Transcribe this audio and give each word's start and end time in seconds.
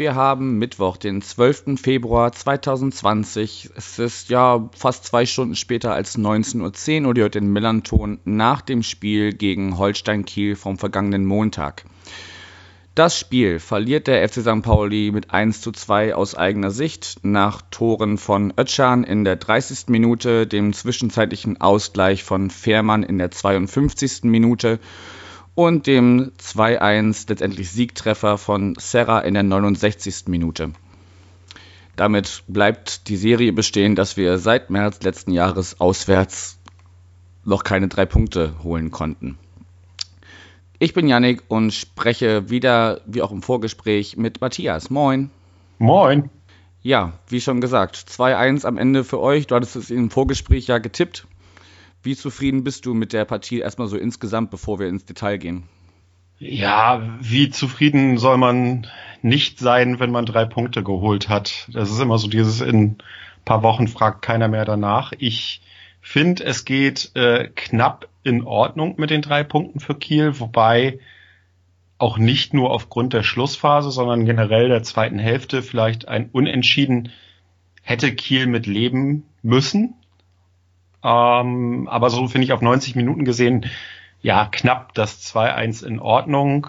wir 0.00 0.14
haben 0.14 0.58
Mittwoch, 0.58 0.96
den 0.96 1.20
12. 1.20 1.78
Februar 1.78 2.32
2020. 2.32 3.68
Es 3.76 3.98
ist 3.98 4.30
ja 4.30 4.70
fast 4.74 5.04
zwei 5.04 5.26
Stunden 5.26 5.54
später 5.54 5.92
als 5.92 6.18
19.10 6.18 7.02
Uhr 7.02 7.08
und 7.10 7.18
ihr 7.18 7.24
hört 7.24 7.34
den 7.34 7.52
Millanton 7.52 8.18
nach 8.24 8.62
dem 8.62 8.82
Spiel 8.82 9.34
gegen 9.34 9.76
Holstein 9.76 10.24
Kiel 10.24 10.56
vom 10.56 10.78
vergangenen 10.78 11.26
Montag. 11.26 11.84
Das 12.94 13.18
Spiel 13.18 13.58
verliert 13.58 14.06
der 14.06 14.26
FC 14.26 14.40
St. 14.40 14.62
Pauli 14.62 15.10
mit 15.12 15.32
1 15.32 15.60
zu 15.60 15.70
2 15.70 16.14
aus 16.14 16.34
eigener 16.34 16.70
Sicht 16.70 17.18
nach 17.22 17.60
Toren 17.70 18.16
von 18.16 18.54
Özcan 18.58 19.04
in 19.04 19.24
der 19.24 19.36
30. 19.36 19.88
Minute, 19.88 20.46
dem 20.46 20.72
zwischenzeitlichen 20.72 21.60
Ausgleich 21.60 22.24
von 22.24 22.48
Fährmann 22.48 23.02
in 23.02 23.18
der 23.18 23.30
52. 23.30 24.22
Minute 24.22 24.80
und 25.54 25.86
dem 25.86 26.32
2-1 26.38 27.28
letztendlich 27.28 27.70
Siegtreffer 27.70 28.38
von 28.38 28.74
Serra 28.78 29.20
in 29.20 29.34
der 29.34 29.42
69. 29.42 30.28
Minute. 30.28 30.72
Damit 31.96 32.44
bleibt 32.46 33.08
die 33.08 33.16
Serie 33.16 33.52
bestehen, 33.52 33.94
dass 33.94 34.16
wir 34.16 34.38
seit 34.38 34.70
März 34.70 35.02
letzten 35.02 35.32
Jahres 35.32 35.80
auswärts 35.80 36.58
noch 37.44 37.64
keine 37.64 37.88
drei 37.88 38.06
Punkte 38.06 38.54
holen 38.62 38.90
konnten. 38.90 39.38
Ich 40.78 40.94
bin 40.94 41.08
Yannick 41.08 41.42
und 41.48 41.74
spreche 41.74 42.48
wieder, 42.48 43.02
wie 43.04 43.20
auch 43.20 43.32
im 43.32 43.42
Vorgespräch, 43.42 44.16
mit 44.16 44.40
Matthias. 44.40 44.88
Moin. 44.88 45.30
Moin. 45.78 46.30
Ja, 46.82 47.12
wie 47.28 47.42
schon 47.42 47.60
gesagt, 47.60 47.96
2-1 47.96 48.64
am 48.64 48.78
Ende 48.78 49.04
für 49.04 49.20
euch. 49.20 49.46
Du 49.46 49.54
hattest 49.56 49.76
es 49.76 49.90
im 49.90 50.10
Vorgespräch 50.10 50.68
ja 50.68 50.78
getippt. 50.78 51.26
Wie 52.02 52.16
zufrieden 52.16 52.64
bist 52.64 52.86
du 52.86 52.94
mit 52.94 53.12
der 53.12 53.24
Partie 53.24 53.60
erstmal 53.60 53.88
so 53.88 53.96
insgesamt, 53.96 54.50
bevor 54.50 54.78
wir 54.78 54.88
ins 54.88 55.04
Detail 55.04 55.38
gehen? 55.38 55.64
Ja, 56.38 57.18
wie 57.20 57.50
zufrieden 57.50 58.16
soll 58.16 58.38
man 58.38 58.86
nicht 59.20 59.58
sein, 59.58 60.00
wenn 60.00 60.10
man 60.10 60.24
drei 60.24 60.46
Punkte 60.46 60.82
geholt 60.82 61.28
hat? 61.28 61.68
Das 61.72 61.90
ist 61.90 62.00
immer 62.00 62.16
so 62.16 62.28
dieses 62.28 62.62
in 62.62 62.82
ein 62.82 62.98
paar 63.44 63.62
Wochen 63.62 63.88
fragt 63.88 64.22
keiner 64.22 64.48
mehr 64.48 64.64
danach. 64.64 65.12
Ich 65.18 65.60
finde, 66.00 66.44
es 66.44 66.64
geht 66.64 67.14
äh, 67.14 67.48
knapp 67.54 68.08
in 68.22 68.42
Ordnung 68.44 68.94
mit 68.96 69.10
den 69.10 69.20
drei 69.20 69.44
Punkten 69.44 69.80
für 69.80 69.94
Kiel, 69.94 70.40
wobei 70.40 70.98
auch 71.98 72.16
nicht 72.16 72.54
nur 72.54 72.70
aufgrund 72.70 73.12
der 73.12 73.22
Schlussphase, 73.22 73.90
sondern 73.90 74.24
generell 74.24 74.68
der 74.68 74.82
zweiten 74.82 75.18
Hälfte 75.18 75.62
vielleicht 75.62 76.08
ein 76.08 76.30
Unentschieden 76.32 77.10
hätte 77.82 78.14
Kiel 78.14 78.46
mit 78.46 78.66
leben 78.66 79.24
müssen. 79.42 79.94
Ähm, 81.02 81.88
aber 81.88 82.10
so 82.10 82.26
finde 82.28 82.44
ich 82.44 82.52
auf 82.52 82.62
90 82.62 82.96
Minuten 82.96 83.24
gesehen, 83.24 83.66
ja, 84.22 84.46
knapp 84.50 84.94
das 84.94 85.22
2-1 85.34 85.84
in 85.84 85.98
Ordnung. 85.98 86.66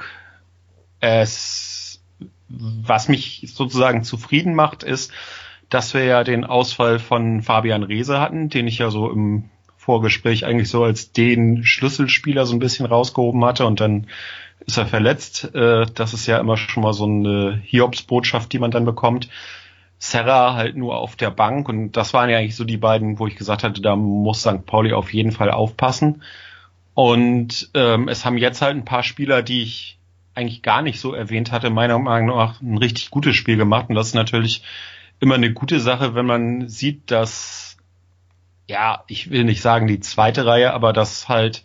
Es, 0.99 2.01
was 2.47 3.09
mich 3.09 3.51
sozusagen 3.53 4.03
zufrieden 4.03 4.55
macht, 4.55 4.83
ist, 4.83 5.11
dass 5.69 5.93
wir 5.93 6.03
ja 6.03 6.23
den 6.23 6.43
Ausfall 6.43 6.99
von 6.99 7.41
Fabian 7.41 7.83
Reese 7.83 8.19
hatten, 8.19 8.49
den 8.49 8.67
ich 8.67 8.77
ja 8.77 8.89
so 8.89 9.09
im 9.09 9.49
Vorgespräch 9.77 10.45
eigentlich 10.45 10.69
so 10.69 10.83
als 10.83 11.11
den 11.11 11.63
Schlüsselspieler 11.63 12.45
so 12.45 12.55
ein 12.55 12.59
bisschen 12.59 12.85
rausgehoben 12.85 13.43
hatte 13.43 13.65
und 13.65 13.79
dann 13.79 14.07
ist 14.65 14.77
er 14.77 14.85
verletzt. 14.85 15.55
Äh, 15.55 15.85
das 15.93 16.13
ist 16.13 16.27
ja 16.27 16.39
immer 16.39 16.57
schon 16.57 16.83
mal 16.83 16.93
so 16.93 17.05
eine 17.05 17.59
Hiobsbotschaft, 17.65 18.53
die 18.53 18.59
man 18.59 18.71
dann 18.71 18.85
bekommt. 18.85 19.29
Serra 20.03 20.55
halt 20.55 20.75
nur 20.75 20.97
auf 20.97 21.15
der 21.15 21.29
Bank 21.29 21.69
und 21.69 21.91
das 21.91 22.11
waren 22.11 22.27
ja 22.27 22.39
eigentlich 22.39 22.55
so 22.55 22.63
die 22.63 22.77
beiden, 22.77 23.19
wo 23.19 23.27
ich 23.27 23.35
gesagt 23.35 23.63
hatte, 23.63 23.83
da 23.83 23.95
muss 23.95 24.41
St. 24.41 24.65
Pauli 24.65 24.93
auf 24.93 25.13
jeden 25.13 25.31
Fall 25.31 25.51
aufpassen. 25.51 26.23
Und 26.95 27.69
ähm, 27.75 28.07
es 28.07 28.25
haben 28.25 28.39
jetzt 28.39 28.63
halt 28.63 28.75
ein 28.75 28.83
paar 28.83 29.03
Spieler, 29.03 29.43
die 29.43 29.61
ich 29.61 29.99
eigentlich 30.33 30.63
gar 30.63 30.81
nicht 30.81 30.99
so 30.99 31.13
erwähnt 31.13 31.51
hatte, 31.51 31.69
meiner 31.69 31.99
Meinung 31.99 32.35
nach 32.35 32.59
ein 32.61 32.79
richtig 32.79 33.11
gutes 33.11 33.35
Spiel 33.35 33.57
gemacht. 33.57 33.89
Und 33.89 33.95
das 33.95 34.07
ist 34.07 34.15
natürlich 34.15 34.63
immer 35.19 35.35
eine 35.35 35.53
gute 35.53 35.79
Sache, 35.79 36.15
wenn 36.15 36.25
man 36.25 36.67
sieht, 36.67 37.11
dass, 37.11 37.77
ja, 38.67 39.03
ich 39.05 39.29
will 39.29 39.43
nicht 39.43 39.61
sagen 39.61 39.85
die 39.85 39.99
zweite 39.99 40.47
Reihe, 40.47 40.73
aber 40.73 40.93
dass 40.93 41.29
halt 41.29 41.63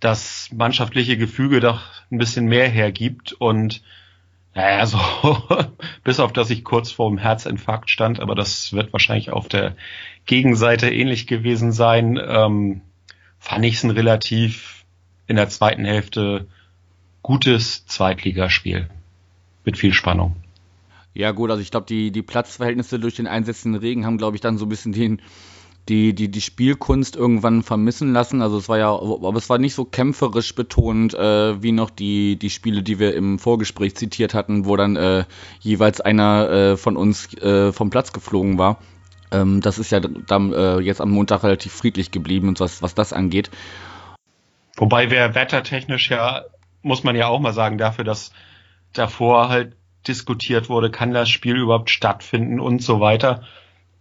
das 0.00 0.50
mannschaftliche 0.52 1.16
Gefüge 1.16 1.60
doch 1.60 1.80
ein 2.10 2.18
bisschen 2.18 2.44
mehr 2.44 2.68
hergibt 2.68 3.32
und 3.32 3.82
naja, 4.58 4.84
so 4.86 4.98
bis 6.04 6.18
auf 6.18 6.32
dass 6.32 6.50
ich 6.50 6.64
kurz 6.64 6.90
vor 6.90 7.08
dem 7.08 7.18
Herzinfarkt 7.18 7.88
stand, 7.90 8.18
aber 8.18 8.34
das 8.34 8.72
wird 8.72 8.92
wahrscheinlich 8.92 9.30
auf 9.30 9.46
der 9.46 9.76
Gegenseite 10.26 10.90
ähnlich 10.90 11.28
gewesen 11.28 11.70
sein, 11.70 12.20
ähm, 12.20 12.80
fand 13.38 13.64
ich 13.64 13.76
es 13.76 13.84
ein 13.84 13.92
relativ 13.92 14.84
in 15.28 15.36
der 15.36 15.48
zweiten 15.48 15.84
Hälfte 15.84 16.48
gutes 17.22 17.86
Zweitligaspiel 17.86 18.90
mit 19.64 19.78
viel 19.78 19.92
Spannung. 19.92 20.34
Ja, 21.14 21.30
gut, 21.30 21.50
also 21.50 21.62
ich 21.62 21.70
glaube, 21.70 21.86
die, 21.86 22.10
die 22.10 22.22
Platzverhältnisse 22.22 22.98
durch 22.98 23.14
den 23.14 23.28
einsetzenden 23.28 23.80
Regen 23.80 24.06
haben, 24.06 24.18
glaube 24.18 24.36
ich, 24.36 24.40
dann 24.40 24.58
so 24.58 24.66
ein 24.66 24.70
bisschen 24.70 24.92
den, 24.92 25.22
die, 25.88 26.14
die, 26.14 26.30
die 26.30 26.40
Spielkunst 26.40 27.16
irgendwann 27.16 27.62
vermissen 27.62 28.12
lassen. 28.12 28.42
Also 28.42 28.58
es 28.58 28.68
war 28.68 28.78
ja, 28.78 28.90
aber 28.90 29.36
es 29.36 29.48
war 29.48 29.58
nicht 29.58 29.74
so 29.74 29.84
kämpferisch 29.84 30.54
betont 30.54 31.14
äh, 31.14 31.62
wie 31.62 31.72
noch 31.72 31.90
die, 31.90 32.36
die 32.36 32.50
Spiele, 32.50 32.82
die 32.82 32.98
wir 32.98 33.14
im 33.14 33.38
Vorgespräch 33.38 33.96
zitiert 33.96 34.34
hatten, 34.34 34.66
wo 34.66 34.76
dann 34.76 34.96
äh, 34.96 35.24
jeweils 35.60 36.00
einer 36.00 36.50
äh, 36.50 36.76
von 36.76 36.96
uns 36.96 37.34
äh, 37.38 37.72
vom 37.72 37.90
Platz 37.90 38.12
geflogen 38.12 38.58
war. 38.58 38.78
Ähm, 39.30 39.60
das 39.60 39.78
ist 39.78 39.90
ja 39.90 40.00
dann 40.00 40.52
äh, 40.52 40.78
jetzt 40.78 41.00
am 41.00 41.10
Montag 41.10 41.42
relativ 41.42 41.72
friedlich 41.72 42.10
geblieben 42.10 42.48
und 42.48 42.60
was, 42.60 42.82
was 42.82 42.94
das 42.94 43.12
angeht. 43.12 43.50
Wobei 44.76 45.10
wir 45.10 45.34
wettertechnisch 45.34 46.10
ja, 46.10 46.44
muss 46.82 47.02
man 47.02 47.16
ja 47.16 47.26
auch 47.26 47.40
mal 47.40 47.52
sagen, 47.52 47.78
dafür, 47.78 48.04
dass 48.04 48.32
davor 48.92 49.48
halt 49.48 49.76
diskutiert 50.06 50.68
wurde, 50.68 50.90
kann 50.90 51.12
das 51.12 51.28
Spiel 51.28 51.56
überhaupt 51.56 51.90
stattfinden 51.90 52.60
und 52.60 52.82
so 52.82 53.00
weiter. 53.00 53.42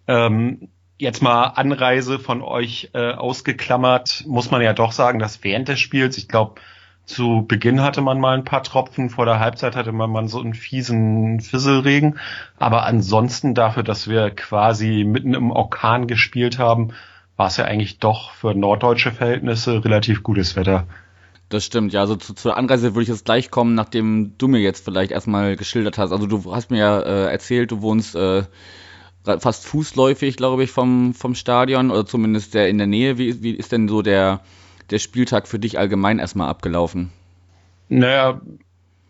Ähm, 0.08 0.70
jetzt 0.98 1.22
mal 1.22 1.46
Anreise 1.56 2.20
von 2.20 2.42
euch 2.42 2.90
äh, 2.94 3.12
ausgeklammert, 3.12 4.24
muss 4.28 4.52
man 4.52 4.62
ja 4.62 4.74
doch 4.74 4.92
sagen, 4.92 5.20
dass 5.20 5.44
während 5.44 5.68
des 5.68 5.80
Spiels, 5.80 6.18
ich 6.18 6.28
glaube, 6.28 6.62
zu 7.06 7.46
Beginn 7.48 7.82
hatte 7.82 8.02
man 8.02 8.20
mal 8.20 8.38
ein 8.38 8.44
paar 8.44 8.64
Tropfen, 8.64 9.10
vor 9.10 9.26
der 9.26 9.40
Halbzeit 9.40 9.78
hatte 9.78 9.94
man 9.94 10.10
mal 10.10 10.28
so 10.28 10.42
einen 10.42 10.54
fiesen 10.54 11.40
Fisselregen. 11.40 12.20
Aber 12.58 12.86
ansonsten 12.86 13.56
dafür, 13.56 13.84
dass 13.84 14.10
wir 14.10 14.30
quasi 14.32 15.06
mitten 15.06 15.34
im 15.34 15.52
Orkan 15.52 16.08
gespielt 16.08 16.60
haben, 16.60 16.90
war 17.38 17.48
es 17.48 17.58
ja 17.58 17.66
eigentlich 17.66 18.00
doch 18.00 18.32
für 18.32 18.54
norddeutsche 18.54 19.12
Verhältnisse 19.12 19.86
relativ 19.86 20.22
gutes 20.22 20.58
Wetter. 20.58 20.86
Das 21.48 21.64
stimmt, 21.64 21.94
ja. 21.94 22.02
Also 22.02 22.18
zu, 22.18 22.34
zur 22.34 22.58
Anreise 22.58 22.94
würde 22.94 23.04
ich 23.04 23.10
jetzt 23.10 23.24
gleich 23.24 23.52
kommen, 23.52 23.74
nachdem 23.74 24.38
du 24.38 24.50
mir 24.50 24.60
jetzt 24.60 24.84
vielleicht 24.84 25.12
erstmal 25.12 25.56
geschildert 25.56 25.98
hast. 25.98 26.12
Also 26.12 26.28
du 26.28 26.54
hast 26.54 26.72
mir 26.72 26.80
ja 26.80 27.00
äh, 27.00 27.32
erzählt, 27.32 27.72
du 27.72 27.82
wohnst 27.82 28.16
äh, 28.16 28.44
fast 29.40 29.66
fußläufig, 29.66 30.38
glaube 30.38 30.64
ich, 30.64 30.72
vom, 30.72 31.14
vom 31.14 31.36
Stadion 31.36 31.92
oder 31.92 32.06
zumindest 32.06 32.54
der 32.54 32.70
in 32.70 32.78
der 32.78 32.88
Nähe. 32.88 33.18
Wie, 33.18 33.42
wie 33.44 33.52
ist 33.52 33.72
denn 33.72 33.88
so 33.88 34.02
der, 34.02 34.42
der 34.90 35.00
Spieltag 35.00 35.48
für 35.48 35.60
dich 35.60 35.78
allgemein 35.78 36.20
erstmal 36.20 36.50
abgelaufen? 36.50 37.12
Naja, 37.90 38.42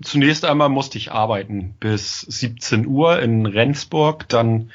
zunächst 0.01 0.45
einmal 0.45 0.69
musste 0.69 0.97
ich 0.97 1.11
arbeiten 1.11 1.75
bis 1.79 2.22
17 2.22 2.85
Uhr 2.88 3.19
in 3.22 3.45
Rendsburg, 3.45 4.27
dann 4.29 4.72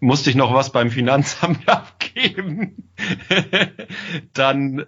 musste 0.00 0.30
ich 0.30 0.36
noch 0.36 0.52
was 0.52 0.72
beim 0.72 0.90
Finanzamt 0.90 1.68
abgeben. 1.68 2.90
dann 4.32 4.86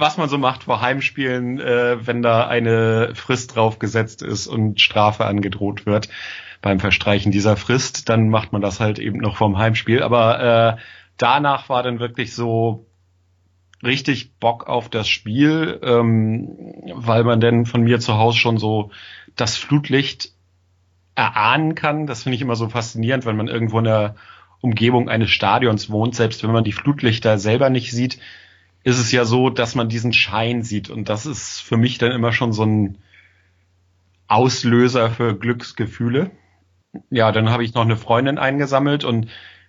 was 0.00 0.16
man 0.16 0.30
so 0.30 0.38
macht 0.38 0.64
vor 0.64 0.80
Heimspielen, 0.80 1.60
äh, 1.60 2.06
wenn 2.06 2.22
da 2.22 2.46
eine 2.46 3.14
Frist 3.14 3.54
draufgesetzt 3.54 4.22
ist 4.22 4.46
und 4.46 4.80
Strafe 4.80 5.26
angedroht 5.26 5.84
wird 5.84 6.08
beim 6.62 6.80
Verstreichen 6.80 7.32
dieser 7.32 7.56
Frist, 7.56 8.08
dann 8.08 8.28
macht 8.28 8.52
man 8.52 8.60
das 8.60 8.80
halt 8.80 8.98
eben 8.98 9.18
noch 9.18 9.36
vorm 9.36 9.56
Heimspiel. 9.58 10.02
Aber 10.02 10.40
äh, 10.40 10.80
danach 11.16 11.68
war 11.68 11.82
dann 11.82 12.00
wirklich 12.00 12.34
so 12.34 12.86
richtig 13.82 14.38
Bock 14.38 14.66
auf 14.66 14.88
das 14.88 15.08
Spiel, 15.08 15.80
ähm, 15.82 16.82
weil 16.94 17.24
man 17.24 17.40
denn 17.40 17.64
von 17.64 17.82
mir 17.82 17.98
zu 17.98 18.14
Hause 18.18 18.38
schon 18.38 18.58
so 18.58 18.90
das 19.36 19.56
Flutlicht 19.56 20.32
erahnen 21.14 21.74
kann. 21.74 22.06
Das 22.06 22.24
finde 22.24 22.36
ich 22.36 22.42
immer 22.42 22.56
so 22.56 22.68
faszinierend, 22.68 23.24
wenn 23.24 23.36
man 23.36 23.48
irgendwo 23.48 23.78
in 23.78 23.84
der 23.84 24.16
Umgebung 24.60 25.08
eines 25.08 25.30
Stadions 25.30 25.90
wohnt, 25.90 26.14
selbst 26.14 26.42
wenn 26.42 26.52
man 26.52 26.64
die 26.64 26.72
Flutlichter 26.72 27.38
selber 27.38 27.70
nicht 27.70 27.92
sieht, 27.92 28.18
ist 28.82 28.98
es 28.98 29.12
ja 29.12 29.24
so, 29.24 29.50
dass 29.50 29.74
man 29.74 29.88
diesen 29.88 30.12
Schein 30.12 30.62
sieht. 30.62 30.90
Und 30.90 31.08
das 31.08 31.26
ist 31.26 31.60
für 31.60 31.76
mich 31.76 31.98
dann 31.98 32.12
immer 32.12 32.32
schon 32.32 32.52
so 32.52 32.64
ein 32.64 32.98
Auslöser 34.28 35.10
für 35.10 35.36
Glücksgefühle. 35.36 36.30
Ja, 37.10 37.32
dann 37.32 37.50
habe 37.50 37.64
ich 37.64 37.74
noch 37.74 37.82
eine 37.84 37.96
Freundin 37.96 38.38
eingesammelt 38.38 39.04
und 39.04 39.28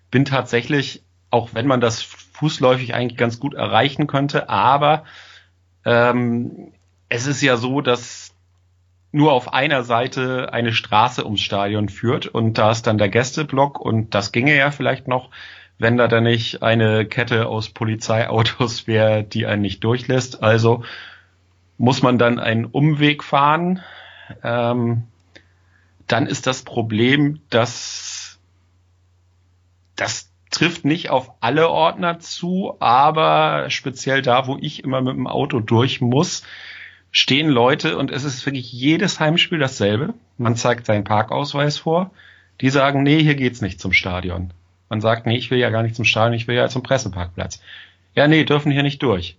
bin 0.09 0.25
tatsächlich, 0.25 1.03
auch 1.29 1.53
wenn 1.53 1.67
man 1.67 1.81
das 1.81 2.01
fußläufig 2.01 2.93
eigentlich 2.93 3.17
ganz 3.17 3.39
gut 3.39 3.53
erreichen 3.53 4.07
könnte, 4.07 4.49
aber 4.49 5.03
ähm, 5.85 6.73
es 7.09 7.27
ist 7.27 7.41
ja 7.41 7.57
so, 7.57 7.81
dass 7.81 8.33
nur 9.11 9.33
auf 9.33 9.53
einer 9.53 9.83
Seite 9.83 10.53
eine 10.53 10.71
Straße 10.71 11.25
ums 11.25 11.41
Stadion 11.41 11.89
führt 11.89 12.27
und 12.27 12.57
da 12.57 12.71
ist 12.71 12.87
dann 12.87 12.97
der 12.97 13.09
Gästeblock 13.09 13.79
und 13.79 14.15
das 14.15 14.31
ginge 14.31 14.55
ja 14.55 14.71
vielleicht 14.71 15.07
noch, 15.07 15.29
wenn 15.77 15.97
da 15.97 16.07
dann 16.07 16.23
nicht 16.23 16.63
eine 16.63 17.05
Kette 17.05 17.47
aus 17.47 17.69
Polizeiautos 17.69 18.87
wäre, 18.87 19.23
die 19.23 19.45
einen 19.45 19.61
nicht 19.61 19.83
durchlässt. 19.83 20.43
Also 20.43 20.83
muss 21.77 22.01
man 22.01 22.17
dann 22.17 22.39
einen 22.39 22.65
Umweg 22.65 23.23
fahren. 23.23 23.81
Ähm, 24.43 25.03
dann 26.11 26.27
ist 26.27 26.47
das 26.47 26.63
Problem, 26.63 27.39
dass 27.49 28.39
das 29.95 30.31
trifft 30.49 30.83
nicht 30.83 31.09
auf 31.09 31.31
alle 31.39 31.69
Ordner 31.69 32.19
zu, 32.19 32.75
aber 32.79 33.69
speziell 33.69 34.21
da, 34.21 34.47
wo 34.47 34.57
ich 34.59 34.83
immer 34.83 35.01
mit 35.01 35.15
dem 35.15 35.27
Auto 35.27 35.61
durch 35.61 36.01
muss, 36.01 36.43
stehen 37.11 37.47
Leute 37.47 37.97
und 37.97 38.11
es 38.11 38.25
ist 38.25 38.45
wirklich 38.45 38.71
jedes 38.73 39.19
Heimspiel 39.19 39.59
dasselbe. 39.59 40.13
Man 40.37 40.55
zeigt 40.55 40.85
seinen 40.85 41.05
Parkausweis 41.05 41.77
vor. 41.77 42.11
Die 42.59 42.69
sagen, 42.69 43.03
nee, 43.03 43.23
hier 43.23 43.35
geht's 43.35 43.61
nicht 43.61 43.79
zum 43.79 43.93
Stadion. 43.93 44.53
Man 44.89 45.01
sagt, 45.01 45.25
nee, 45.25 45.37
ich 45.37 45.49
will 45.49 45.59
ja 45.59 45.69
gar 45.69 45.83
nicht 45.83 45.95
zum 45.95 46.05
Stadion, 46.05 46.33
ich 46.33 46.47
will 46.47 46.55
ja 46.55 46.67
zum 46.67 46.83
Presseparkplatz. 46.83 47.61
Ja, 48.15 48.27
nee, 48.27 48.43
dürfen 48.43 48.71
hier 48.71 48.83
nicht 48.83 49.01
durch. 49.01 49.37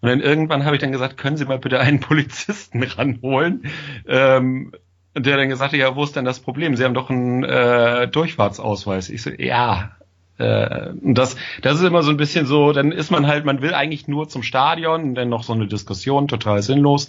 Und 0.00 0.08
dann 0.08 0.20
irgendwann 0.20 0.64
habe 0.64 0.76
ich 0.76 0.82
dann 0.82 0.92
gesagt, 0.92 1.16
können 1.16 1.36
Sie 1.36 1.44
mal 1.44 1.58
bitte 1.58 1.78
einen 1.78 2.00
Polizisten 2.00 2.82
ranholen? 2.82 3.70
Ähm, 4.06 4.72
der 5.20 5.36
dann 5.36 5.48
gesagt 5.48 5.72
hat, 5.72 5.78
ja, 5.78 5.94
wo 5.96 6.04
ist 6.04 6.16
denn 6.16 6.24
das 6.24 6.40
Problem? 6.40 6.76
Sie 6.76 6.84
haben 6.84 6.94
doch 6.94 7.10
einen 7.10 7.44
äh, 7.44 8.08
Durchfahrtsausweis. 8.08 9.10
Ich 9.10 9.22
so, 9.22 9.30
ja, 9.30 9.92
äh, 10.38 10.90
und 10.90 11.14
das, 11.14 11.36
das 11.62 11.74
ist 11.74 11.82
immer 11.82 12.02
so 12.02 12.10
ein 12.10 12.16
bisschen 12.16 12.46
so, 12.46 12.72
dann 12.72 12.92
ist 12.92 13.10
man 13.10 13.26
halt, 13.26 13.44
man 13.44 13.60
will 13.60 13.74
eigentlich 13.74 14.08
nur 14.08 14.28
zum 14.28 14.42
Stadion 14.42 15.02
und 15.02 15.14
dann 15.14 15.28
noch 15.28 15.42
so 15.42 15.52
eine 15.52 15.66
Diskussion, 15.66 16.28
total 16.28 16.62
sinnlos. 16.62 17.08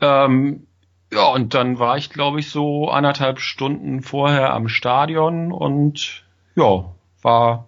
Ähm, 0.00 0.66
ja, 1.12 1.26
und 1.26 1.54
dann 1.54 1.78
war 1.78 1.96
ich, 1.96 2.10
glaube 2.10 2.40
ich, 2.40 2.50
so 2.50 2.88
anderthalb 2.88 3.40
Stunden 3.40 4.02
vorher 4.02 4.52
am 4.52 4.68
Stadion 4.68 5.52
und 5.52 6.24
ja, 6.56 6.84
war 7.22 7.66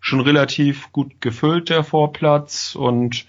schon 0.00 0.20
relativ 0.20 0.92
gut 0.92 1.20
gefüllt, 1.20 1.70
der 1.70 1.82
Vorplatz 1.82 2.74
und 2.74 3.26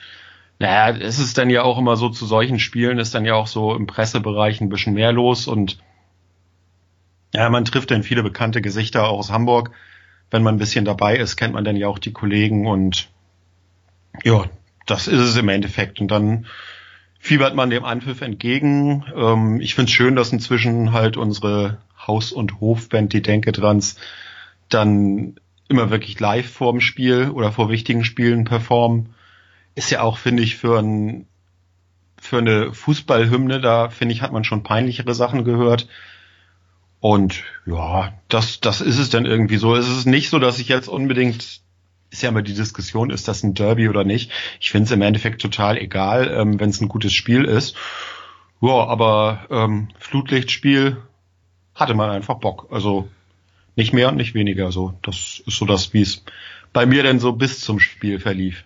naja, 0.59 0.97
es 0.97 1.19
ist 1.19 1.37
dann 1.37 1.49
ja 1.49 1.63
auch 1.63 1.77
immer 1.77 1.95
so, 1.97 2.09
zu 2.09 2.25
solchen 2.25 2.59
Spielen 2.59 2.99
ist 2.99 3.13
dann 3.13 3.25
ja 3.25 3.35
auch 3.35 3.47
so 3.47 3.75
im 3.75 3.87
Pressebereich 3.87 4.61
ein 4.61 4.69
bisschen 4.69 4.93
mehr 4.93 5.11
los 5.11 5.47
und 5.47 5.77
ja, 7.33 7.49
man 7.49 7.65
trifft 7.65 7.91
dann 7.91 8.03
viele 8.03 8.23
bekannte 8.23 8.61
Gesichter 8.61 9.07
auch 9.07 9.19
aus 9.19 9.31
Hamburg 9.31 9.71
wenn 10.31 10.43
man 10.43 10.55
ein 10.55 10.59
bisschen 10.59 10.85
dabei 10.85 11.17
ist, 11.17 11.35
kennt 11.35 11.53
man 11.53 11.63
dann 11.63 11.75
ja 11.75 11.87
auch 11.87 11.99
die 11.99 12.13
Kollegen 12.13 12.67
und 12.67 13.09
ja, 14.23 14.45
das 14.85 15.07
ist 15.07 15.19
es 15.19 15.37
im 15.37 15.49
Endeffekt. 15.49 15.99
Und 15.99 16.09
dann 16.09 16.45
fiebert 17.19 17.55
man 17.55 17.69
dem 17.69 17.85
Anpfiff 17.85 18.21
entgegen. 18.21 19.05
Ähm, 19.15 19.61
ich 19.61 19.75
finde 19.75 19.89
es 19.89 19.95
schön, 19.95 20.15
dass 20.15 20.31
inzwischen 20.31 20.93
halt 20.93 21.17
unsere 21.17 21.77
Haus- 21.97 22.31
und 22.31 22.59
Hofband, 22.59 23.13
die 23.13 23.21
Denke 23.21 23.51
Drans, 23.51 23.97
dann 24.69 25.35
immer 25.67 25.89
wirklich 25.89 26.19
live 26.19 26.49
vorm 26.49 26.81
Spiel 26.81 27.29
oder 27.29 27.51
vor 27.51 27.69
wichtigen 27.69 28.03
Spielen 28.03 28.45
performen. 28.45 29.14
Ist 29.75 29.91
ja 29.91 30.01
auch, 30.01 30.17
finde 30.17 30.43
ich, 30.43 30.55
für 30.55 30.79
ein 30.79 31.27
für 32.25 32.39
eine 32.39 32.73
Fußballhymne, 32.73 33.61
da 33.61 33.89
finde 33.89 34.13
ich, 34.13 34.21
hat 34.21 34.31
man 34.31 34.43
schon 34.43 34.63
peinlichere 34.63 35.13
Sachen 35.13 35.43
gehört. 35.43 35.87
Und 36.99 37.43
ja, 37.65 38.13
das, 38.29 38.61
das 38.61 38.81
ist 38.81 38.97
es 38.97 39.09
dann 39.09 39.25
irgendwie 39.25 39.57
so. 39.57 39.75
Es 39.75 39.87
ist 39.87 40.05
nicht 40.05 40.29
so, 40.29 40.39
dass 40.39 40.59
ich 40.59 40.67
jetzt 40.67 40.87
unbedingt, 40.87 41.61
ist 42.09 42.23
ja 42.23 42.29
immer 42.29 42.41
die 42.41 42.55
Diskussion, 42.55 43.11
ist 43.11 43.27
das 43.27 43.43
ein 43.43 43.53
Derby 43.53 43.89
oder 43.89 44.03
nicht. 44.03 44.31
Ich 44.59 44.71
finde 44.71 44.85
es 44.85 44.91
im 44.91 45.01
Endeffekt 45.03 45.41
total 45.41 45.77
egal, 45.77 46.33
ähm, 46.35 46.59
wenn 46.59 46.69
es 46.69 46.81
ein 46.81 46.89
gutes 46.89 47.13
Spiel 47.13 47.45
ist. 47.45 47.75
Ja, 48.61 48.87
aber 48.87 49.45
ähm, 49.51 49.89
Flutlichtspiel 49.99 50.97
hatte 51.75 51.93
man 51.93 52.09
einfach 52.09 52.39
Bock. 52.39 52.67
Also 52.71 53.07
nicht 53.75 53.93
mehr 53.93 54.09
und 54.09 54.15
nicht 54.15 54.33
weniger. 54.33 54.71
So, 54.71 54.97
das 55.03 55.43
ist 55.45 55.57
so 55.57 55.65
das, 55.65 55.93
wie 55.93 56.01
es 56.01 56.23
bei 56.73 56.85
mir 56.85 57.03
denn 57.03 57.19
so 57.19 57.33
bis 57.33 57.59
zum 57.59 57.79
Spiel 57.79 58.19
verlief. 58.19 58.63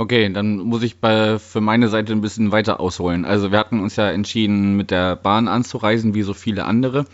Okay, 0.00 0.32
dann 0.32 0.56
muss 0.60 0.82
ich 0.82 0.98
bei, 0.98 1.38
für 1.38 1.60
meine 1.60 1.88
Seite 1.88 2.14
ein 2.14 2.22
bisschen 2.22 2.52
weiter 2.52 2.80
ausholen. 2.80 3.26
Also 3.26 3.52
wir 3.52 3.58
hatten 3.58 3.80
uns 3.80 3.96
ja 3.96 4.08
entschieden, 4.10 4.74
mit 4.74 4.90
der 4.90 5.14
Bahn 5.14 5.46
anzureisen, 5.46 6.14
wie 6.14 6.22
so 6.22 6.32
viele 6.32 6.64
andere. 6.64 7.04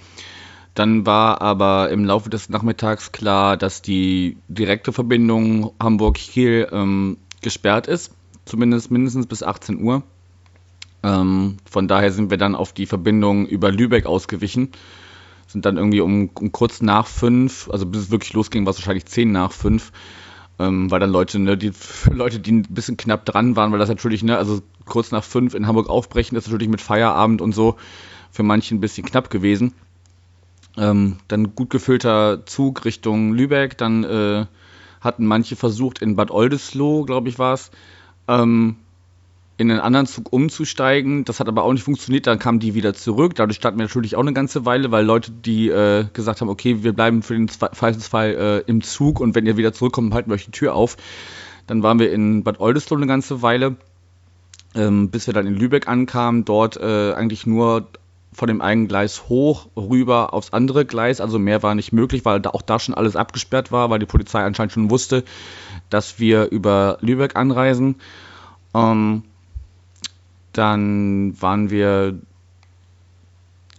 Dann 0.75 1.05
war 1.05 1.43
aber 1.43 1.91
im 1.91 2.05
Laufe 2.05 2.31
des 2.31 2.49
Nachmittags 2.49 3.11
klar, 3.11 3.57
dass 3.57 3.83
die 3.83 4.37
direkte 4.47 4.93
Verbindung 4.93 5.73
Hamburg-Kiel 5.83 6.69
ähm, 6.71 7.17
gesperrt 7.43 7.89
ist, 7.89 8.13
zumindest 8.45 8.93
mindestens 8.93 9.27
bis 9.27 9.43
18 9.43 9.83
Uhr. 9.83 10.05
Ähm, 11.03 11.57
von 11.69 11.89
daher 11.89 12.13
sind 12.13 12.31
wir 12.31 12.39
dann 12.39 12.55
auf 12.55 12.73
die 12.73 12.87
Verbindung 12.87 13.49
über 13.49 13.73
Lübeck 13.73 14.07
ausgewichen. 14.07 14.71
Sind 15.49 15.67
dann 15.67 15.77
irgendwie 15.77 16.03
um, 16.03 16.31
um 16.35 16.53
kurz 16.53 16.81
nach 16.83 17.09
fünf, 17.09 17.69
also 17.69 17.85
bis 17.85 18.03
es 18.03 18.11
wirklich 18.13 18.33
losging, 18.33 18.65
war 18.65 18.71
es 18.71 18.79
wahrscheinlich 18.79 19.07
zehn 19.07 19.33
nach 19.33 19.51
fünf, 19.51 19.91
ähm, 20.59 20.91
weil 20.91 21.01
dann 21.01 21.11
Leute, 21.11 21.39
ne, 21.39 21.57
die 21.57 21.73
Leute, 22.11 22.39
die 22.39 22.53
ein 22.53 22.63
bisschen 22.63 22.97
knapp 22.97 23.25
dran 23.25 23.57
waren, 23.57 23.73
weil 23.73 23.79
das 23.79 23.89
natürlich, 23.89 24.23
ne, 24.23 24.37
also 24.39 24.61
kurz 24.85 25.11
nach 25.11 25.25
fünf 25.25 25.55
in 25.55 25.67
Hamburg 25.67 25.89
aufbrechen, 25.89 26.35
das 26.35 26.45
ist 26.45 26.51
natürlich 26.51 26.71
mit 26.71 26.81
Feierabend 26.81 27.41
und 27.41 27.55
so 27.55 27.77
für 28.31 28.43
manche 28.43 28.75
ein 28.75 28.81
bisschen 28.81 29.07
knapp 29.07 29.31
gewesen. 29.31 29.73
Ähm, 30.77 31.17
dann 31.29 31.55
gut 31.55 31.71
gefüllter 31.71 32.45
Zug 32.45 32.85
Richtung 32.85 33.33
Lübeck. 33.33 33.79
Dann 33.79 34.05
äh, 34.05 34.47
hatten 35.01 35.27
manche 35.27 35.57
versucht, 35.57 36.01
in 36.01 36.17
Bad 36.17 36.31
Oldesloe, 36.31 37.07
glaube 37.07 37.29
ich, 37.29 37.39
war 37.39 37.55
es, 37.55 37.71
ähm, 38.29 38.77
in 39.59 39.71
einen 39.71 39.81
anderen 39.81 40.07
Zug 40.07 40.33
umzusteigen. 40.33 41.25
Das 41.25 41.41
hat 41.41 41.49
aber 41.49 41.65
auch 41.65 41.73
nicht 41.73 41.83
funktioniert. 41.83 42.27
Dann 42.27 42.39
kamen 42.39 42.59
die 42.59 42.75
wieder 42.75 42.95
zurück. 42.95 43.35
Dadurch 43.35 43.57
standen 43.57 43.79
wir 43.79 43.87
natürlich 43.87 44.17
auch 44.17 44.21
eine 44.21 44.35
ganze 44.35 44.67
Weile, 44.67 44.91
weil 44.91 45.05
Leute, 45.05 45.31
die 45.31 45.69
äh, 45.69 46.05
gesagt 46.13 46.41
haben, 46.41 46.49
okay, 46.49 46.83
wir 46.83 46.93
bleiben 46.93 47.23
für 47.23 47.35
den 47.35 47.49
Fall 47.49 48.35
äh, 48.67 48.71
im 48.71 48.83
Zug 48.83 49.21
und 49.21 49.35
wenn 49.35 49.47
ihr 49.47 49.57
wieder 49.57 49.73
zurückkommt, 49.73 50.13
halten 50.13 50.31
wir 50.31 50.35
euch 50.35 50.45
die 50.45 50.51
Tür 50.51 50.75
auf. 50.75 50.97
Dann 51.67 51.83
waren 51.83 51.99
wir 51.99 52.13
in 52.13 52.45
Bad 52.45 52.61
Oldesloe 52.61 52.99
eine 52.99 53.07
ganze 53.07 53.43
Weile, 53.43 53.77
ähm, 54.75 55.11
bis 55.11 55.27
wir 55.27 55.35
dann 55.35 55.47
in 55.47 55.55
Lübeck 55.55 55.89
ankamen. 55.89 56.45
Dort 56.45 56.77
äh, 56.77 57.15
eigentlich 57.15 57.47
nur 57.47 57.89
von 58.33 58.49
dem 58.49 58.61
einen 58.61 58.87
Gleis 58.87 59.31
hoch 59.31 59.69
rüber 59.75 60.35
aufs 60.35 60.53
andere 60.53 60.85
Gleis. 60.85 61.23
Also 61.23 61.39
mehr 61.39 61.63
war 61.63 61.75
nicht 61.75 61.93
möglich, 61.95 62.27
weil 62.27 62.41
da 62.41 62.51
auch 62.51 62.61
da 62.61 62.79
schon 62.79 62.95
alles 62.95 63.17
abgesperrt 63.17 63.73
war, 63.73 63.89
weil 63.89 64.01
die 64.01 64.07
Polizei 64.07 64.45
anscheinend 64.45 64.73
schon 64.73 64.91
wusste, 64.91 65.25
dass 65.89 66.19
wir 66.19 66.51
über 66.51 66.99
Lübeck 67.01 67.37
anreisen. 67.37 67.97
Ähm, 68.75 69.23
dann 70.57 71.41
waren 71.41 71.71
wir 71.71 72.19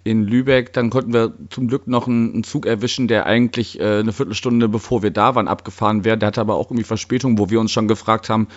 in 0.08 0.24
Lübeck. 0.24 0.74
Dann 0.74 0.90
konnten 0.90 1.14
wir 1.14 1.34
zum 1.50 1.68
Glück 1.68 1.88
noch 1.88 2.08
einen, 2.08 2.44
Zug 2.44 2.66
erwischen, 2.66 3.08
der 3.08 3.26
eigentlich 3.26 3.80
äh, 3.80 4.00
eine 4.00 4.14
Viertelstunde 4.14 4.70
bevor 4.70 5.04
wir 5.04 5.12
da 5.12 5.36
waren 5.36 5.48
abgefahren 5.48 6.04
wäre. 6.06 6.18
Der 6.18 6.28
hatte 6.28 6.42
aber 6.42 6.56
auch 6.56 6.68
irgendwie 6.68 6.84
Verspätung, 6.84 7.38
wo 7.38 7.50
wir 7.50 7.60
uns 7.60 7.72
schon 7.72 7.88
gefragt 7.88 8.30
haben, 8.30 8.48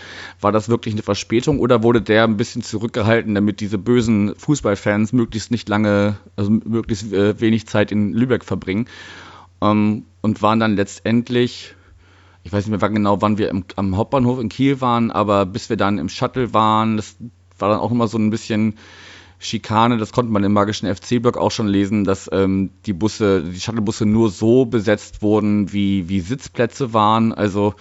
war 0.41 0.53
das 0.53 0.69
wirklich 0.69 0.95
eine 0.95 1.03
Verspätung 1.03 1.59
oder 1.59 1.83
wurde 1.83 2.01
der 2.01 2.25
ein 2.25 2.37
bisschen 2.37 2.63
zurückgehalten, 2.63 3.35
damit 3.35 3.61
diese 3.61 3.79
bösen 3.79 4.35
Fußballfans 4.37 5.13
möglichst 5.13 5.51
nicht 5.51 5.69
lange, 5.69 6.17
also 6.37 6.51
möglichst 6.51 7.13
äh, 7.13 7.41
wenig 7.41 7.67
Zeit 7.67 7.93
in 7.93 8.13
Lübeck 8.13 8.45
verbringen. 8.45 8.87
Ähm, 9.61 10.05
und 10.23 10.43
waren 10.43 10.61
dann 10.61 10.77
letztendlich 10.77 11.75
ich 12.43 12.53
weiß 12.53 12.67
nicht 12.67 12.81
mehr 12.81 12.89
genau, 12.89 13.21
wann 13.21 13.37
wir 13.37 13.53
am 13.77 13.97
Hauptbahnhof 13.99 14.41
in 14.41 14.49
Kiel 14.49 14.81
waren, 14.81 15.11
aber 15.11 15.45
bis 15.45 15.69
wir 15.69 15.77
dann 15.77 15.99
im 15.99 16.09
Shuttle 16.09 16.55
waren, 16.55 16.97
das 16.97 17.17
war 17.61 17.71
dann 17.71 17.81
auch 17.81 17.91
immer 17.91 18.09
so 18.09 18.19
ein 18.19 18.31
bisschen 18.31 18.75
Schikane, 19.43 19.97
das 19.97 20.13
konnte 20.13 20.31
man 20.31 20.45
im 20.45 20.53
magischen 20.53 20.95
FC-Blog 20.95 21.39
auch 21.39 21.51
schon 21.51 21.67
lesen, 21.67 22.05
dass 22.05 22.29
ähm, 22.31 22.71
die 22.85 22.93
Busse, 22.93 23.43
die 23.43 23.59
Shuttlebusse 23.59 24.05
nur 24.05 24.31
so 24.31 24.67
besetzt 24.67 25.23
wurden, 25.23 25.73
wie, 25.73 26.11
wie 26.11 26.21
Sitzplätze 26.21 26.93
waren. 26.93 27.33
Also 27.33 27.75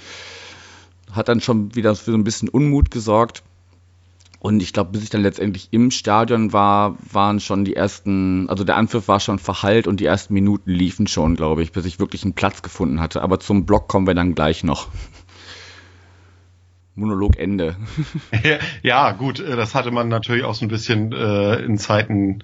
hat 1.12 1.27
dann 1.27 1.41
schon 1.41 1.75
wieder 1.75 1.93
für 1.95 2.12
so 2.12 2.17
ein 2.17 2.24
bisschen 2.24 2.48
Unmut 2.48 2.91
gesorgt. 2.91 3.43
Und 4.39 4.62
ich 4.62 4.71
glaube, 4.71 4.91
bis 4.91 5.03
ich 5.03 5.09
dann 5.09 5.21
letztendlich 5.21 5.67
im 5.71 5.91
Stadion 5.91 6.53
war, 6.53 6.95
waren 7.12 7.41
schon 7.41 7.65
die 7.65 7.75
ersten, 7.75 8.50
also 8.50 8.63
der 8.63 8.77
Anpfiff 8.77 9.09
war 9.09 9.19
schon 9.19 9.38
verhallt 9.38 9.86
und 9.86 10.00
die 10.00 10.05
ersten 10.05 10.33
Minuten 10.33 10.71
liefen 10.71 11.07
schon, 11.07 11.36
glaube 11.36 11.62
ich, 11.62 11.74
bis 11.74 11.83
ich 11.83 12.00
wirklich 12.00 12.24
einen 12.24 12.36
Platz 12.36 12.62
gefunden 12.62 13.01
hatte. 13.01 13.21
Aber 13.21 13.41
zum 13.41 13.65
Block 13.65 13.89
kommen 13.89 14.07
wir 14.07 14.15
dann 14.15 14.36
gleich 14.36 14.63
noch. 14.63 14.88
Monologende. 17.00 17.75
ja, 18.84 19.12
gut, 19.12 19.39
äh, 19.39 19.56
das 19.56 19.75
hatte 19.75 19.91
man 19.91 20.10
natürlich 20.10 20.44
auch 20.44 20.56
so 20.56 20.65
ein 20.65 20.70
bisschen 20.70 21.12
äh, 21.12 21.56
in 21.56 21.77
Zeiten 21.77 22.44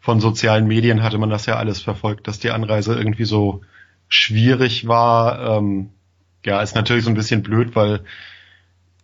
von 0.00 0.20
sozialen 0.20 0.66
Medien 0.66 1.02
hatte 1.02 1.18
man 1.18 1.30
das 1.30 1.46
ja 1.46 1.56
alles 1.56 1.80
verfolgt, 1.80 2.28
dass 2.28 2.38
die 2.38 2.50
Anreise 2.50 2.94
irgendwie 2.94 3.24
so 3.24 3.62
schwierig 4.08 4.86
war. 4.86 5.58
Ähm, 5.58 5.90
ja, 6.44 6.62
ist 6.62 6.74
natürlich 6.74 7.04
so 7.04 7.10
ein 7.10 7.16
bisschen 7.16 7.42
blöd, 7.42 7.74
weil 7.74 8.00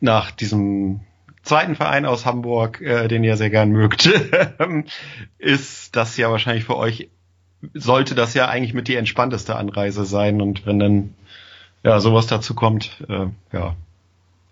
nach 0.01 0.31
diesem 0.31 1.01
zweiten 1.43 1.75
Verein 1.75 2.07
aus 2.07 2.25
Hamburg, 2.25 2.81
äh, 2.81 3.09
den 3.09 3.25
ihr 3.25 3.37
sehr 3.37 3.51
gern 3.51 3.71
mögt, 3.71 4.07
ist 5.39 5.97
das 5.97 6.17
ja 6.17 6.31
wahrscheinlich 6.31 6.65
für 6.65 6.77
euch, 6.77 7.11
sollte 7.75 8.15
das 8.15 8.35
ja 8.35 8.49
eigentlich 8.49 8.75
mit 8.75 8.89
die 8.89 8.97
entspannteste 8.97 9.57
Anreise 9.57 10.05
sein. 10.05 10.41
Und 10.41 10.65
wenn 10.65 10.79
dann 10.79 11.15
ja 11.83 12.01
sowas 12.01 12.27
dazu 12.27 12.55
kommt, 12.55 13.03
äh, 13.09 13.27
ja, 13.53 13.77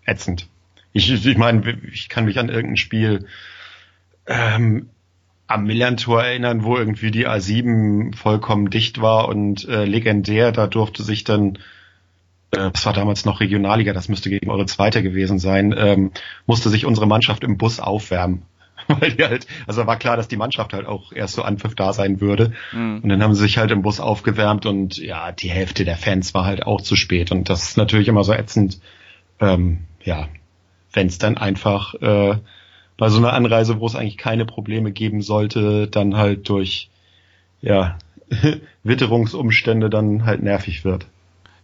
ätzend. 0.05 0.47
Ich, 0.93 1.11
ich 1.25 1.37
meine, 1.37 1.77
ich 1.91 2.09
kann 2.09 2.25
mich 2.25 2.37
an 2.39 2.49
irgendein 2.49 2.77
Spiel 2.77 3.27
ähm, 4.27 4.89
am 5.47 5.65
Millantor 5.65 6.23
erinnern, 6.23 6.63
wo 6.63 6.77
irgendwie 6.77 7.11
die 7.11 7.27
A7 7.27 8.15
vollkommen 8.15 8.69
dicht 8.69 9.01
war 9.01 9.27
und 9.27 9.67
äh, 9.67 9.85
legendär. 9.85 10.51
Da 10.51 10.67
durfte 10.67 11.03
sich 11.03 11.23
dann, 11.23 11.57
äh, 12.51 12.71
das 12.71 12.85
war 12.85 12.93
damals 12.93 13.25
noch 13.25 13.39
Regionalliga, 13.39 13.93
das 13.93 14.09
müsste 14.09 14.29
gegen 14.29 14.49
eure 14.49 14.65
zweite 14.65 15.03
gewesen 15.03 15.39
sein, 15.39 15.73
ähm, 15.77 16.11
musste 16.45 16.69
sich 16.69 16.85
unsere 16.85 17.07
Mannschaft 17.07 17.43
im 17.43 17.57
Bus 17.57 17.79
aufwärmen. 17.79 18.43
Weil 18.87 19.13
die 19.13 19.23
halt, 19.23 19.47
also 19.67 19.85
war 19.87 19.97
klar, 19.97 20.17
dass 20.17 20.27
die 20.27 20.37
Mannschaft 20.37 20.73
halt 20.73 20.85
auch 20.85 21.11
erst 21.13 21.35
so 21.35 21.41
Anpfiff 21.43 21.75
da 21.75 21.93
sein 21.93 22.19
würde. 22.19 22.53
Mhm. 22.71 23.01
Und 23.01 23.09
dann 23.09 23.23
haben 23.23 23.33
sie 23.33 23.41
sich 23.41 23.57
halt 23.57 23.71
im 23.71 23.81
Bus 23.81 23.99
aufgewärmt 23.99 24.65
und 24.65 24.97
ja, 24.97 25.31
die 25.31 25.49
Hälfte 25.49 25.85
der 25.85 25.97
Fans 25.97 26.33
war 26.33 26.45
halt 26.45 26.65
auch 26.65 26.81
zu 26.81 26.95
spät. 26.95 27.31
Und 27.31 27.49
das 27.49 27.63
ist 27.63 27.77
natürlich 27.77 28.07
immer 28.07 28.23
so 28.23 28.33
ätzend, 28.33 28.79
ähm, 29.39 29.79
ja, 30.03 30.27
wenn 30.91 31.07
es 31.07 31.17
dann 31.17 31.37
einfach 31.37 31.95
äh, 31.95 32.37
bei 32.97 33.09
so 33.09 33.17
einer 33.17 33.33
Anreise, 33.33 33.79
wo 33.79 33.85
es 33.85 33.95
eigentlich 33.95 34.17
keine 34.17 34.45
Probleme 34.45 34.91
geben 34.91 35.21
sollte, 35.21 35.87
dann 35.87 36.15
halt 36.15 36.47
durch 36.49 36.89
ja, 37.61 37.97
Witterungsumstände 38.83 39.89
dann 39.89 40.25
halt 40.25 40.43
nervig 40.43 40.85
wird. 40.85 41.07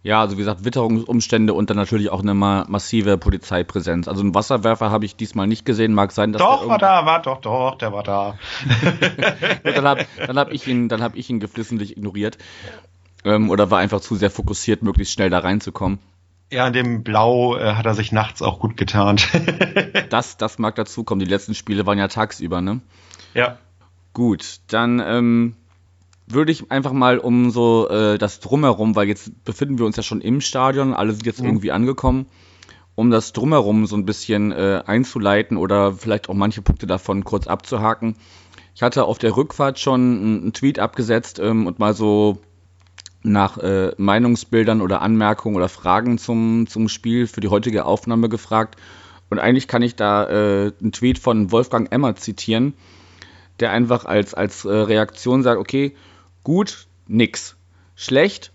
Ja, 0.02 0.22
also 0.22 0.36
wie 0.36 0.40
gesagt, 0.40 0.64
Witterungsumstände 0.64 1.52
und 1.52 1.68
dann 1.68 1.76
natürlich 1.76 2.08
auch 2.08 2.22
eine 2.22 2.32
ma 2.32 2.64
massive 2.68 3.18
Polizeipräsenz. 3.18 4.08
Also 4.08 4.22
einen 4.22 4.34
Wasserwerfer 4.34 4.90
habe 4.90 5.04
ich 5.04 5.14
diesmal 5.14 5.46
nicht 5.46 5.66
gesehen. 5.66 5.92
Mag 5.92 6.12
sein, 6.12 6.32
dass 6.32 6.40
doch 6.40 6.66
war 6.66 6.78
da, 6.78 7.04
war 7.04 7.20
doch, 7.20 7.42
doch, 7.42 7.76
der 7.76 7.92
war 7.92 8.02
da. 8.02 8.38
dann 9.62 9.86
habe 9.86 10.06
hab 10.26 10.52
ich 10.52 10.66
ihn, 10.66 10.88
dann 10.88 11.02
habe 11.02 11.18
ich 11.18 11.28
ihn 11.28 11.38
geflissentlich 11.38 11.98
ignoriert 11.98 12.38
ähm, 13.24 13.50
oder 13.50 13.70
war 13.70 13.78
einfach 13.78 14.00
zu 14.00 14.16
sehr 14.16 14.30
fokussiert, 14.30 14.82
möglichst 14.82 15.12
schnell 15.12 15.28
da 15.28 15.40
reinzukommen. 15.40 15.98
Ja, 16.50 16.66
in 16.66 16.72
dem 16.72 17.02
Blau 17.04 17.56
äh, 17.56 17.74
hat 17.74 17.86
er 17.86 17.94
sich 17.94 18.10
nachts 18.10 18.42
auch 18.42 18.58
gut 18.58 18.76
getarnt. 18.76 19.28
das, 20.10 20.36
das 20.36 20.58
mag 20.58 20.74
dazukommen. 20.74 21.24
Die 21.24 21.30
letzten 21.30 21.54
Spiele 21.54 21.86
waren 21.86 21.98
ja 21.98 22.08
tagsüber, 22.08 22.60
ne? 22.60 22.80
Ja. 23.34 23.58
Gut, 24.12 24.58
dann 24.66 25.00
ähm, 25.04 25.54
würde 26.26 26.50
ich 26.50 26.70
einfach 26.72 26.92
mal 26.92 27.18
um 27.18 27.50
so 27.50 27.88
äh, 27.88 28.18
das 28.18 28.40
Drumherum, 28.40 28.96
weil 28.96 29.06
jetzt 29.06 29.44
befinden 29.44 29.78
wir 29.78 29.86
uns 29.86 29.96
ja 29.96 30.02
schon 30.02 30.20
im 30.20 30.40
Stadion, 30.40 30.92
alle 30.92 31.12
sind 31.12 31.26
jetzt 31.26 31.40
mhm. 31.40 31.46
irgendwie 31.46 31.70
angekommen, 31.70 32.26
um 32.96 33.10
das 33.10 33.32
Drumherum 33.32 33.86
so 33.86 33.96
ein 33.96 34.04
bisschen 34.04 34.50
äh, 34.50 34.82
einzuleiten 34.84 35.56
oder 35.56 35.92
vielleicht 35.92 36.28
auch 36.28 36.34
manche 36.34 36.62
Punkte 36.62 36.88
davon 36.88 37.22
kurz 37.22 37.46
abzuhaken. 37.46 38.16
Ich 38.74 38.82
hatte 38.82 39.04
auf 39.04 39.18
der 39.18 39.36
Rückfahrt 39.36 39.78
schon 39.78 40.00
einen 40.00 40.52
Tweet 40.52 40.80
abgesetzt 40.80 41.38
ähm, 41.38 41.68
und 41.68 41.78
mal 41.78 41.94
so 41.94 42.38
nach 43.22 43.58
äh, 43.58 43.92
Meinungsbildern 43.96 44.80
oder 44.80 45.02
Anmerkungen 45.02 45.56
oder 45.56 45.68
Fragen 45.68 46.18
zum, 46.18 46.66
zum 46.66 46.88
Spiel 46.88 47.26
für 47.26 47.40
die 47.40 47.48
heutige 47.48 47.84
Aufnahme 47.84 48.28
gefragt. 48.28 48.76
Und 49.28 49.38
eigentlich 49.38 49.68
kann 49.68 49.82
ich 49.82 49.94
da 49.94 50.28
äh, 50.28 50.72
einen 50.80 50.92
Tweet 50.92 51.18
von 51.18 51.52
Wolfgang 51.52 51.92
Emmer 51.92 52.16
zitieren, 52.16 52.74
der 53.60 53.70
einfach 53.72 54.04
als, 54.04 54.34
als 54.34 54.64
äh, 54.64 54.70
Reaktion 54.70 55.42
sagt, 55.42 55.60
okay, 55.60 55.94
gut, 56.42 56.86
nix. 57.06 57.56
Schlecht, 57.94 58.52